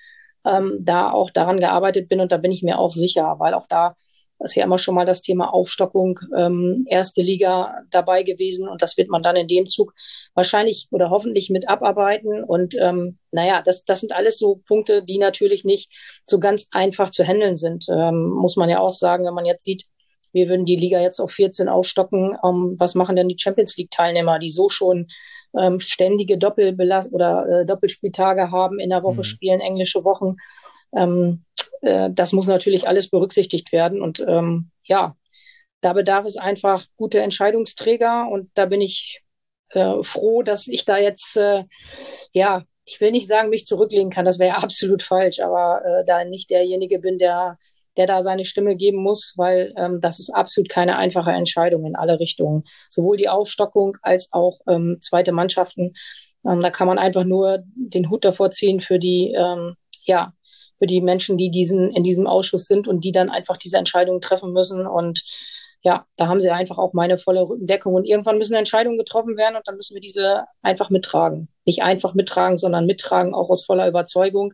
[0.46, 3.68] ähm, da auch daran gearbeitet bin und da bin ich mir auch sicher, weil auch
[3.68, 3.96] da
[4.40, 8.98] ist ja immer schon mal das Thema Aufstockung, ähm, erste Liga dabei gewesen und das
[8.98, 9.94] wird man dann in dem Zug
[10.34, 12.44] wahrscheinlich oder hoffentlich mit abarbeiten.
[12.44, 15.92] Und ähm, naja, das, das sind alles so Punkte, die natürlich nicht
[16.26, 19.64] so ganz einfach zu handeln sind, ähm, muss man ja auch sagen, wenn man jetzt
[19.64, 19.86] sieht,
[20.34, 22.38] wir würden die Liga jetzt auf 14 aufstocken.
[22.44, 25.08] Ähm, was machen denn die Champions League-Teilnehmer, die so schon
[25.58, 29.24] ähm, ständige Doppelbelast oder äh, Doppelspieltage haben, in der Woche mhm.
[29.24, 30.36] spielen, englische Wochen?
[30.94, 31.46] Ähm,
[31.86, 34.02] äh, das muss natürlich alles berücksichtigt werden.
[34.02, 35.16] Und ähm, ja,
[35.82, 38.28] da bedarf es einfach gute Entscheidungsträger.
[38.30, 39.22] Und da bin ich
[39.70, 41.64] äh, froh, dass ich da jetzt, äh,
[42.34, 46.26] ja, ich will nicht sagen, mich zurücklegen kann, das wäre absolut falsch, aber äh, da
[46.26, 47.58] nicht derjenige bin, der,
[47.98, 51.96] der da seine Stimme geben muss, weil ähm, das ist absolut keine einfache Entscheidung in
[51.96, 52.64] alle Richtungen.
[52.90, 55.94] Sowohl die Aufstockung als auch ähm, zweite Mannschaften.
[56.46, 60.34] Ähm, da kann man einfach nur den Hut davor ziehen für die, ähm, ja,
[60.80, 64.22] für die Menschen, die diesen, in diesem Ausschuss sind und die dann einfach diese Entscheidungen
[64.22, 64.86] treffen müssen.
[64.88, 65.24] Und
[65.82, 67.94] ja, da haben sie einfach auch meine volle Rückendeckung.
[67.94, 71.48] Und irgendwann müssen Entscheidungen getroffen werden und dann müssen wir diese einfach mittragen.
[71.64, 74.54] Nicht einfach mittragen, sondern mittragen, auch aus voller Überzeugung.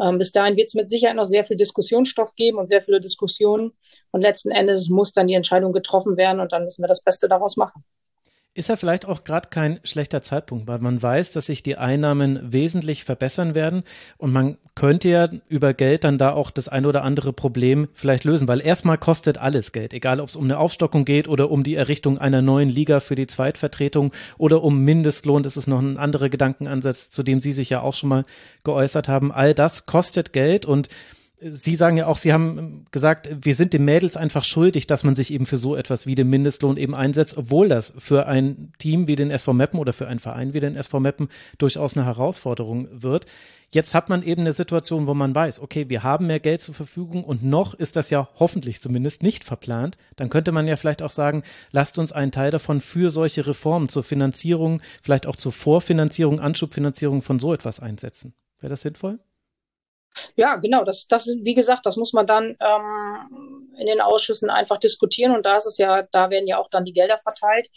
[0.00, 3.00] Ähm, bis dahin wird es mit Sicherheit noch sehr viel Diskussionsstoff geben und sehr viele
[3.00, 3.72] Diskussionen.
[4.10, 7.28] Und letzten Endes muss dann die Entscheidung getroffen werden und dann müssen wir das Beste
[7.28, 7.84] daraus machen.
[8.52, 12.52] Ist ja vielleicht auch gerade kein schlechter Zeitpunkt, weil man weiß, dass sich die Einnahmen
[12.52, 13.84] wesentlich verbessern werden
[14.18, 18.24] und man könnte ja über Geld dann da auch das ein oder andere Problem vielleicht
[18.24, 21.62] lösen, weil erstmal kostet alles Geld, egal ob es um eine Aufstockung geht oder um
[21.62, 25.44] die Errichtung einer neuen Liga für die Zweitvertretung oder um Mindestlohn.
[25.44, 28.24] Das ist noch ein anderer Gedankenansatz, zu dem Sie sich ja auch schon mal
[28.64, 29.30] geäußert haben.
[29.30, 30.88] All das kostet Geld und
[31.42, 35.14] Sie sagen ja auch, Sie haben gesagt, wir sind den Mädels einfach schuldig, dass man
[35.14, 39.06] sich eben für so etwas wie den Mindestlohn eben einsetzt, obwohl das für ein Team
[39.06, 42.88] wie den SV Meppen oder für einen Verein wie den SV Meppen durchaus eine Herausforderung
[42.92, 43.24] wird.
[43.72, 46.74] Jetzt hat man eben eine Situation, wo man weiß, okay, wir haben mehr Geld zur
[46.74, 49.96] Verfügung und noch ist das ja hoffentlich zumindest nicht verplant.
[50.16, 53.88] Dann könnte man ja vielleicht auch sagen, lasst uns einen Teil davon für solche Reformen
[53.88, 58.34] zur Finanzierung, vielleicht auch zur Vorfinanzierung, Anschubfinanzierung von so etwas einsetzen.
[58.58, 59.20] Wäre das sinnvoll?
[60.36, 60.84] Ja, genau.
[60.84, 65.34] Das, das, wie gesagt, das muss man dann ähm, in den Ausschüssen einfach diskutieren.
[65.34, 67.68] Und da ist es ja, da werden ja auch dann die Gelder verteilt.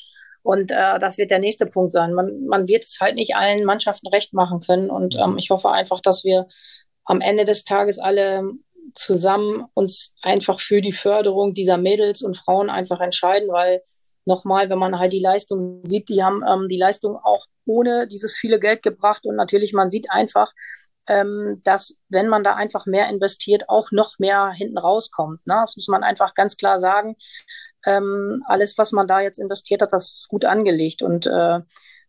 [0.42, 2.14] Und äh, das wird der nächste Punkt sein.
[2.14, 4.90] Man, man wird es halt nicht allen Mannschaften recht machen können.
[4.90, 6.48] Und ähm, ich hoffe einfach, dass wir
[7.06, 8.44] am Ende des Tages alle
[8.96, 13.82] zusammen uns einfach für die Förderung dieser Mädels und Frauen einfach entscheiden, weil
[14.26, 18.36] nochmal, wenn man halt die Leistung sieht, die haben ähm, die Leistung auch ohne dieses
[18.36, 20.52] viele Geld gebracht und natürlich man sieht einfach,
[21.08, 25.46] ähm, dass wenn man da einfach mehr investiert, auch noch mehr hinten rauskommt.
[25.46, 25.56] Ne?
[25.62, 27.16] Das muss man einfach ganz klar sagen.
[27.86, 31.60] Ähm, alles, was man da jetzt investiert hat, das ist gut angelegt und äh,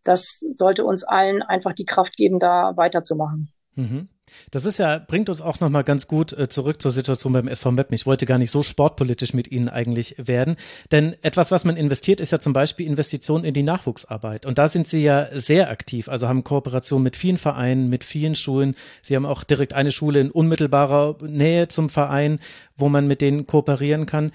[0.05, 3.54] das sollte uns allen einfach die Kraft geben, da weiterzumachen.
[3.77, 4.09] Mhm.
[4.51, 7.73] Das ist ja, bringt uns auch nochmal ganz gut äh, zurück zur Situation beim SV
[7.73, 7.95] Meppen.
[7.95, 10.57] Ich wollte gar nicht so sportpolitisch mit Ihnen eigentlich werden.
[10.93, 14.47] Denn etwas, was man investiert, ist ja zum Beispiel Investitionen in die Nachwuchsarbeit.
[14.47, 18.35] Und da sind Sie ja sehr aktiv, also haben Kooperation mit vielen Vereinen, mit vielen
[18.35, 18.75] Schulen.
[19.03, 22.41] Sie haben auch direkt eine Schule in unmittelbarer Nähe zum Verein,
[22.77, 24.33] wo man mit denen kooperieren kann.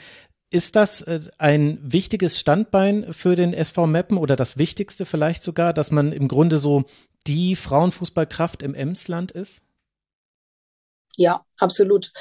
[0.51, 5.73] Ist das äh, ein wichtiges Standbein für den SV Meppen oder das wichtigste vielleicht sogar,
[5.73, 6.85] dass man im Grunde so
[7.27, 9.61] die Frauenfußballkraft im Emsland ist?
[11.19, 12.13] Ja, absolut.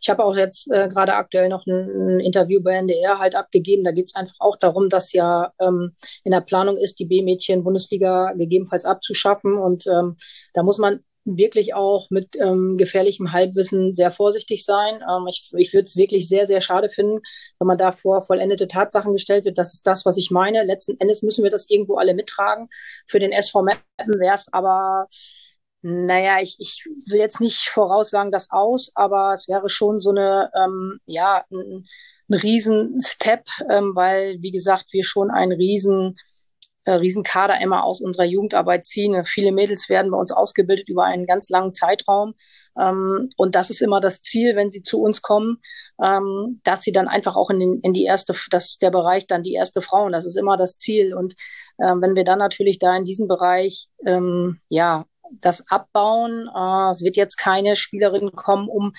[0.00, 3.84] Ich habe auch jetzt äh, gerade aktuell noch ein, ein, Interview bei NDR halt abgegeben.
[3.84, 8.32] Da geht es einfach auch darum, dass ja ähm, in der Planung ist, die B-Mädchen-Bundesliga
[8.32, 9.58] gegebenenfalls abzuschaffen.
[9.58, 10.16] Und ähm,
[10.54, 15.02] da muss man wirklich auch mit ähm, gefährlichem Halbwissen sehr vorsichtig sein.
[15.02, 17.20] Ähm, ich ich würde es wirklich sehr, sehr schade finden,
[17.58, 19.58] wenn man da vor vollendete Tatsachen gestellt wird.
[19.58, 20.64] Das ist das, was ich meine.
[20.64, 22.68] Letzten Endes müssen wir das irgendwo alle mittragen.
[23.06, 25.08] Für den SV Meppen wäre es aber
[25.82, 30.50] naja, ich, ich will jetzt nicht voraussagen das aus, aber es wäre schon so eine,
[30.54, 31.86] ähm, ja, ein,
[32.28, 36.16] ein Riesen-Step, ähm, weil, wie gesagt, wir schon einen riesen,
[36.86, 39.22] äh, Riesenkader immer aus unserer Jugendarbeit ziehen.
[39.24, 42.34] Viele Mädels werden bei uns ausgebildet über einen ganz langen Zeitraum.
[42.78, 45.58] Ähm, und das ist immer das Ziel, wenn sie zu uns kommen,
[46.02, 49.26] ähm, dass sie dann einfach auch in, den, in die erste, das ist der Bereich
[49.26, 50.06] dann die erste Frau.
[50.06, 51.14] Und das ist immer das Ziel.
[51.14, 51.34] Und
[51.82, 53.88] ähm, wenn wir dann natürlich da in diesem Bereich,
[54.68, 55.04] ja,
[55.40, 56.48] das abbauen.
[56.54, 58.92] Äh, es wird jetzt keine Spielerin kommen, um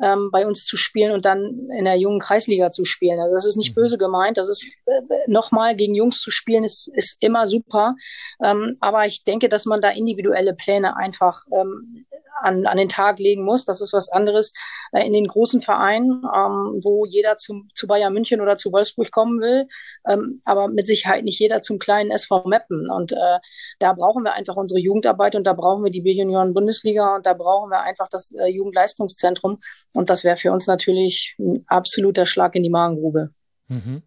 [0.00, 3.20] ähm, bei uns zu spielen und dann in der jungen Kreisliga zu spielen.
[3.20, 3.82] Also das ist nicht mhm.
[3.82, 4.38] böse gemeint.
[4.38, 7.94] Das ist äh, nochmal gegen Jungs zu spielen, ist, ist immer super.
[8.42, 12.06] Ähm, aber ich denke, dass man da individuelle Pläne einfach ähm,
[12.44, 13.64] an, an den Tag legen muss.
[13.64, 14.52] Das ist was anderes
[14.92, 19.10] äh, in den großen Vereinen, ähm, wo jeder zum, zu Bayern München oder zu Wolfsburg
[19.10, 19.66] kommen will,
[20.08, 22.90] ähm, aber mit Sicherheit nicht jeder zum kleinen SV Meppen.
[22.90, 23.38] Und äh,
[23.78, 27.70] da brauchen wir einfach unsere Jugendarbeit und da brauchen wir die B-Junioren-Bundesliga und da brauchen
[27.70, 29.58] wir einfach das äh, Jugendleistungszentrum.
[29.92, 33.30] Und das wäre für uns natürlich ein absoluter Schlag in die Magengrube.
[33.68, 34.02] Mhm.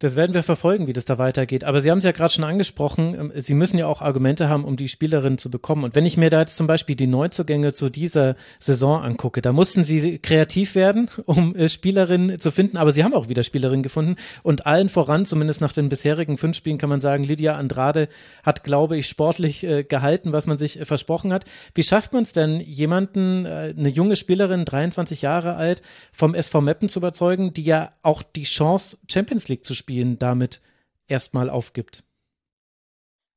[0.00, 1.64] Das werden wir verfolgen, wie das da weitergeht.
[1.64, 4.64] Aber Sie haben es ja gerade schon angesprochen, ähm, Sie müssen ja auch Argumente haben,
[4.64, 5.82] um die Spielerinnen zu bekommen.
[5.82, 9.52] Und wenn ich mir da jetzt zum Beispiel die Neuzugänge zu dieser Saison angucke, da
[9.52, 12.76] mussten Sie kreativ werden, um äh, Spielerinnen zu finden.
[12.76, 14.14] Aber Sie haben auch wieder Spielerinnen gefunden.
[14.44, 18.08] Und allen voran, zumindest nach den bisherigen fünf Spielen, kann man sagen, Lydia Andrade
[18.44, 21.44] hat, glaube ich, sportlich äh, gehalten, was man sich äh, versprochen hat.
[21.74, 26.88] Wie schafft man es denn, jemanden, eine junge Spielerin, 23 Jahre alt, vom SV Meppen
[26.88, 30.60] zu überzeugen, die ja auch die Chance, Champions League zu spielen, Spielen damit
[31.06, 32.04] erstmal aufgibt.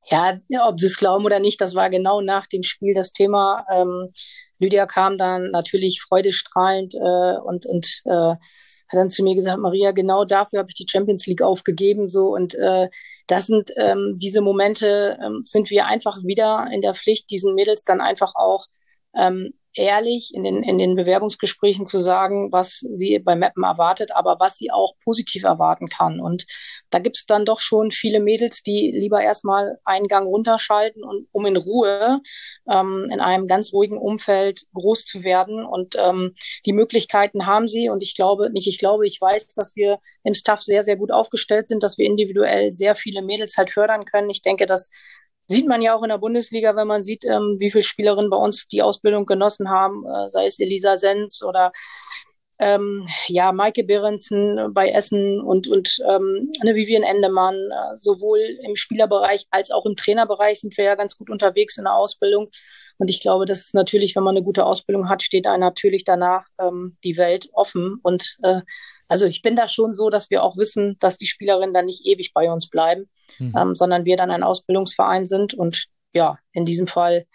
[0.10, 0.38] Ja,
[0.68, 3.66] ob sie es glauben oder nicht, das war genau nach dem Spiel das Thema.
[3.74, 4.10] Ähm,
[4.60, 8.40] Lydia kam dann natürlich freudestrahlend äh, und, und äh, hat
[8.92, 12.10] dann zu mir gesagt, Maria, genau dafür habe ich die Champions League aufgegeben.
[12.10, 12.90] So und äh,
[13.28, 17.86] das sind ähm, diese Momente, ähm, sind wir einfach wieder in der Pflicht, diesen Mädels
[17.86, 18.66] dann einfach auch
[19.16, 24.38] ähm, ehrlich in den, in den Bewerbungsgesprächen zu sagen, was sie bei Mappen erwartet, aber
[24.40, 26.20] was sie auch positiv erwarten kann.
[26.20, 26.46] Und
[26.90, 31.46] da gibt's dann doch schon viele Mädels, die lieber erstmal einen Gang runterschalten, und, um
[31.46, 32.22] in Ruhe
[32.70, 35.66] ähm, in einem ganz ruhigen Umfeld groß zu werden.
[35.66, 36.34] Und ähm,
[36.66, 37.90] die Möglichkeiten haben sie.
[37.90, 41.12] Und ich glaube, nicht ich glaube, ich weiß, dass wir im Staff sehr, sehr gut
[41.12, 44.30] aufgestellt sind, dass wir individuell sehr viele Mädels halt fördern können.
[44.30, 44.90] Ich denke, dass
[45.52, 48.38] Sieht man ja auch in der Bundesliga, wenn man sieht, ähm, wie viele Spielerinnen bei
[48.38, 51.72] uns die Ausbildung genossen haben, äh, sei es Elisa Sens oder
[52.62, 58.76] ähm, ja, Maike Behrensen bei Essen und, und ähm, eine Vivian Endemann, äh, sowohl im
[58.76, 62.52] Spielerbereich als auch im Trainerbereich sind wir ja ganz gut unterwegs in der Ausbildung.
[63.00, 66.04] Und ich glaube, das ist natürlich, wenn man eine gute Ausbildung hat, steht einem natürlich
[66.04, 67.98] danach ähm, die Welt offen.
[68.04, 68.62] Und äh,
[69.12, 72.06] also ich bin da schon so, dass wir auch wissen, dass die Spielerinnen dann nicht
[72.06, 73.10] ewig bei uns bleiben,
[73.40, 73.54] mhm.
[73.58, 75.54] ähm, sondern wir dann ein Ausbildungsverein sind.
[75.54, 77.26] Und ja, in diesem Fall,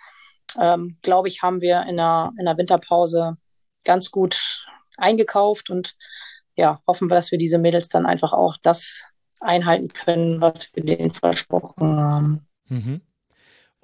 [0.59, 3.37] ähm, glaube ich, haben wir in der, in der Winterpause
[3.85, 4.65] ganz gut
[4.97, 5.97] eingekauft und
[6.55, 9.03] ja, hoffen wir, dass wir diese Mädels dann einfach auch das
[9.41, 12.47] einhalten können, was wir denen versprochen haben.
[12.69, 13.03] Mhm.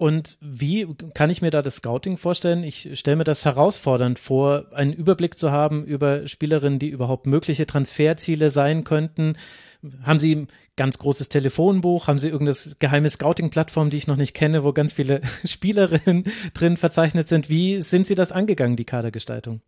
[0.03, 0.85] Und wie
[1.15, 2.65] kann ich mir da das Scouting vorstellen?
[2.65, 7.69] Ich stelle mir das herausfordernd vor, einen Überblick zu haben über Spielerinnen, die überhaupt mögliche
[7.69, 9.37] Transferziele sein könnten.
[10.03, 12.09] Haben Sie ein ganz großes Telefonbuch?
[12.09, 16.77] Haben Sie irgendeine geheime Scouting-Plattform, die ich noch nicht kenne, wo ganz viele Spielerinnen drin
[16.77, 17.49] verzeichnet sind?
[17.49, 19.61] Wie sind Sie das angegangen, die Kadergestaltung?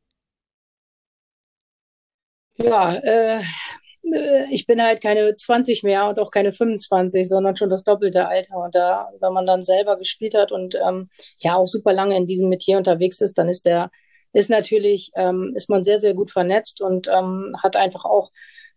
[2.57, 3.45] Ja, äh,
[4.51, 8.57] ich bin halt keine 20 mehr und auch keine 25, sondern schon das doppelte Alter.
[8.57, 11.09] Und da, wenn man dann selber gespielt hat und ähm,
[11.39, 13.91] ja auch super lange in diesem Metier unterwegs ist, dann ist der,
[14.33, 18.31] ist natürlich, ähm, ist man sehr, sehr gut vernetzt und ähm, hat einfach auch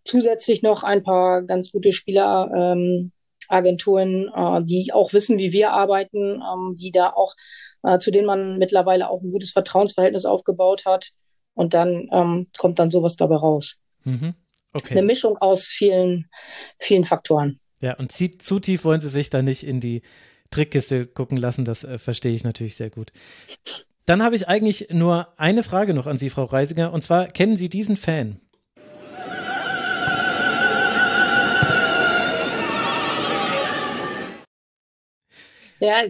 [0.04, 3.12] zusätzlich noch ein paar ganz gute Spieleragenturen,
[3.50, 7.36] ähm, äh, die auch wissen, wie wir arbeiten, ähm, die da auch,
[7.84, 11.10] äh, zu denen man mittlerweile auch ein gutes Vertrauensverhältnis aufgebaut hat.
[11.54, 13.78] Und dann ähm, kommt dann sowas dabei raus.
[14.04, 14.36] Mhm.
[14.74, 14.92] Okay.
[14.92, 16.30] Eine Mischung aus vielen,
[16.80, 17.60] vielen Faktoren.
[17.82, 20.02] Ja, und zu, zu tief wollen Sie sich da nicht in die
[20.50, 23.12] Trickkiste gucken lassen, das äh, verstehe ich natürlich sehr gut.
[24.06, 27.58] Dann habe ich eigentlich nur eine Frage noch an Sie, Frau Reisinger, und zwar, kennen
[27.58, 28.40] Sie diesen Fan?
[35.80, 36.04] Ja,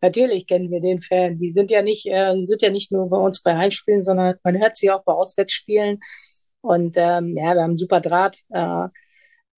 [0.00, 1.38] natürlich kennen wir den Fan.
[1.38, 4.58] Die sind ja nicht, äh, sind ja nicht nur bei uns bei Heimspielen, sondern man
[4.58, 6.00] hört sie auch bei Auswärtsspielen.
[6.64, 8.38] Und ähm, ja, wir haben einen super Draht.
[8.50, 8.88] Äh,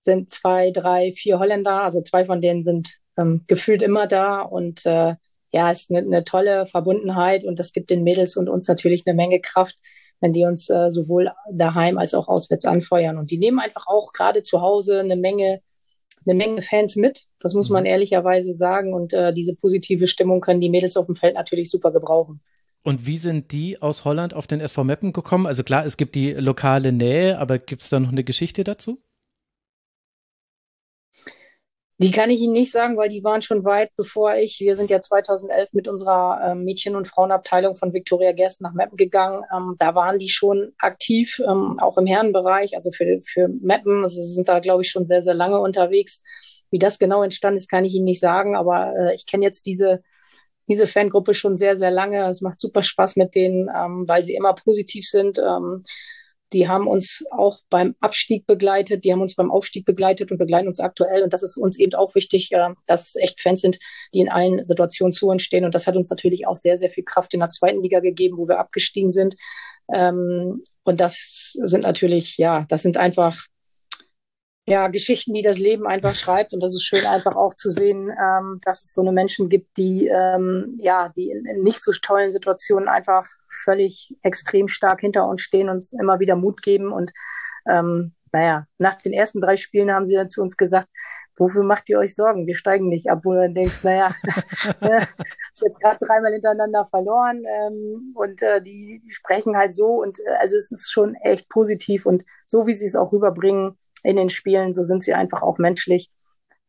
[0.01, 4.87] sind zwei, drei, vier Holländer, also zwei von denen sind ähm, gefühlt immer da und
[4.87, 5.15] äh,
[5.53, 9.05] ja, es ist eine, eine tolle Verbundenheit und das gibt den Mädels und uns natürlich
[9.07, 9.77] eine Menge Kraft,
[10.21, 13.19] wenn die uns äh, sowohl daheim als auch auswärts anfeuern.
[13.19, 15.61] Und die nehmen einfach auch gerade zu Hause eine Menge,
[16.27, 17.27] eine Menge Fans mit.
[17.39, 17.91] Das muss man mhm.
[17.91, 18.93] ehrlicherweise sagen.
[18.93, 22.41] Und äh, diese positive Stimmung können die Mädels auf dem Feld natürlich super gebrauchen.
[22.87, 25.49] Und wie sind die aus Holland auf den SV Meppen gekommen?
[25.49, 29.03] Also klar, es gibt die lokale Nähe, aber gibt es da noch eine Geschichte dazu?
[31.99, 34.61] Die kann ich Ihnen nicht sagen, weil die waren schon weit bevor ich.
[34.61, 38.97] Wir sind ja 2011 mit unserer äh, Mädchen- und Frauenabteilung von Viktoria Gerst nach Meppen
[38.97, 39.43] gegangen.
[39.53, 44.05] Ähm, da waren die schon aktiv, ähm, auch im Herrenbereich, also für, für Meppen.
[44.05, 46.23] Also sind da, glaube ich, schon sehr, sehr lange unterwegs.
[46.71, 49.67] Wie das genau entstanden ist, kann ich Ihnen nicht sagen, aber äh, ich kenne jetzt
[49.67, 50.05] diese
[50.69, 52.29] diese Fangruppe schon sehr, sehr lange.
[52.29, 55.39] Es macht super Spaß mit denen, ähm, weil sie immer positiv sind.
[55.39, 55.83] Ähm,
[56.53, 60.69] die haben uns auch beim Abstieg begleitet, die haben uns beim Aufstieg begleitet und begleiten
[60.69, 61.23] uns aktuell.
[61.23, 63.79] Und das ist uns eben auch wichtig, äh, dass es echt Fans sind,
[64.15, 65.65] die in allen Situationen zu uns stehen.
[65.65, 68.39] Und das hat uns natürlich auch sehr, sehr viel Kraft in der zweiten Liga gegeben,
[68.39, 69.37] wo wir abgestiegen sind.
[69.93, 73.47] Ähm, und das sind natürlich, ja, das sind einfach
[74.67, 76.53] ja, Geschichten, die das Leben einfach schreibt.
[76.53, 79.77] Und das ist schön einfach auch zu sehen, ähm, dass es so eine Menschen gibt,
[79.77, 83.27] die, ähm, ja, die in, in, nicht so tollen Situationen einfach
[83.65, 86.93] völlig extrem stark hinter uns stehen und uns immer wieder Mut geben.
[86.93, 87.13] Und
[87.69, 90.89] ähm, naja, nach den ersten drei Spielen haben sie dann zu uns gesagt,
[91.39, 92.47] wofür macht ihr euch Sorgen?
[92.47, 93.21] Wir steigen nicht ab.
[93.23, 94.15] Wo du dann denkst, naja,
[94.81, 95.07] ne,
[95.55, 100.19] ist jetzt gerade dreimal hintereinander verloren ähm, und äh, die, die sprechen halt so und
[100.21, 104.17] äh, also es ist schon echt positiv und so wie sie es auch rüberbringen, in
[104.17, 106.11] den Spielen, so sind sie einfach auch menschlich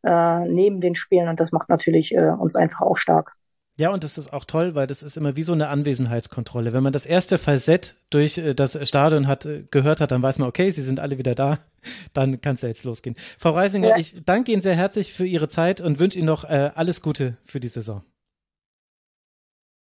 [0.03, 3.34] äh, neben den Spielen und das macht natürlich äh, uns einfach auch stark.
[3.80, 6.73] Ja, und das ist auch toll, weil das ist immer wie so eine Anwesenheitskontrolle.
[6.73, 10.39] Wenn man das erste Falsett durch äh, das Stadion hat, äh, gehört hat, dann weiß
[10.39, 11.59] man, okay, sie sind alle wieder da,
[12.14, 13.15] dann kann es ja jetzt losgehen.
[13.38, 13.97] Frau Reisinger, ja.
[13.97, 17.38] ich danke Ihnen sehr herzlich für Ihre Zeit und wünsche Ihnen noch äh, alles Gute
[17.45, 18.03] für die Saison.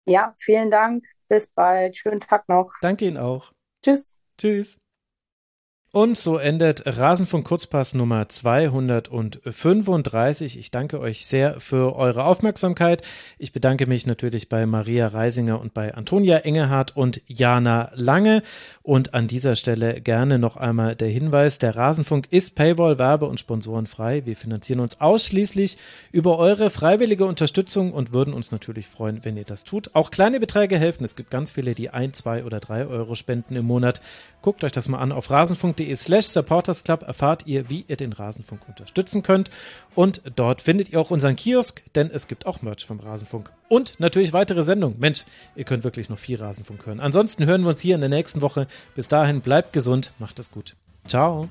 [0.07, 1.05] Ja, vielen Dank.
[1.29, 1.97] Bis bald.
[1.97, 2.71] Schönen Tag noch.
[2.81, 3.53] Danke Ihnen auch.
[3.81, 4.17] Tschüss.
[4.37, 4.77] Tschüss.
[5.95, 10.59] Und so endet Rasenfunk Kurzpass Nummer 235.
[10.59, 13.01] Ich danke euch sehr für eure Aufmerksamkeit.
[13.37, 18.43] Ich bedanke mich natürlich bei Maria Reisinger und bei Antonia Engelhardt und Jana Lange.
[18.83, 23.39] Und an dieser Stelle gerne noch einmal der Hinweis, der Rasenfunk ist Paywall, Werbe- und
[23.39, 24.25] Sponsorenfrei.
[24.25, 25.77] Wir finanzieren uns ausschließlich
[26.11, 29.91] über eure freiwillige Unterstützung und würden uns natürlich freuen, wenn ihr das tut.
[29.93, 31.05] Auch kleine Beträge helfen.
[31.05, 34.01] Es gibt ganz viele, die ein, zwei oder drei Euro spenden im Monat.
[34.41, 38.61] Guckt euch das mal an auf rasenfunk.de slash supportersclub erfahrt ihr, wie ihr den Rasenfunk
[38.67, 39.49] unterstützen könnt.
[39.93, 43.51] Und dort findet ihr auch unseren Kiosk, denn es gibt auch Merch vom Rasenfunk.
[43.67, 44.99] Und natürlich weitere Sendungen.
[44.99, 45.25] Mensch,
[45.55, 46.99] ihr könnt wirklich noch viel Rasenfunk hören.
[46.99, 48.67] Ansonsten hören wir uns hier in der nächsten Woche.
[48.95, 50.75] Bis dahin bleibt gesund, macht es gut.
[51.07, 51.49] Ciao.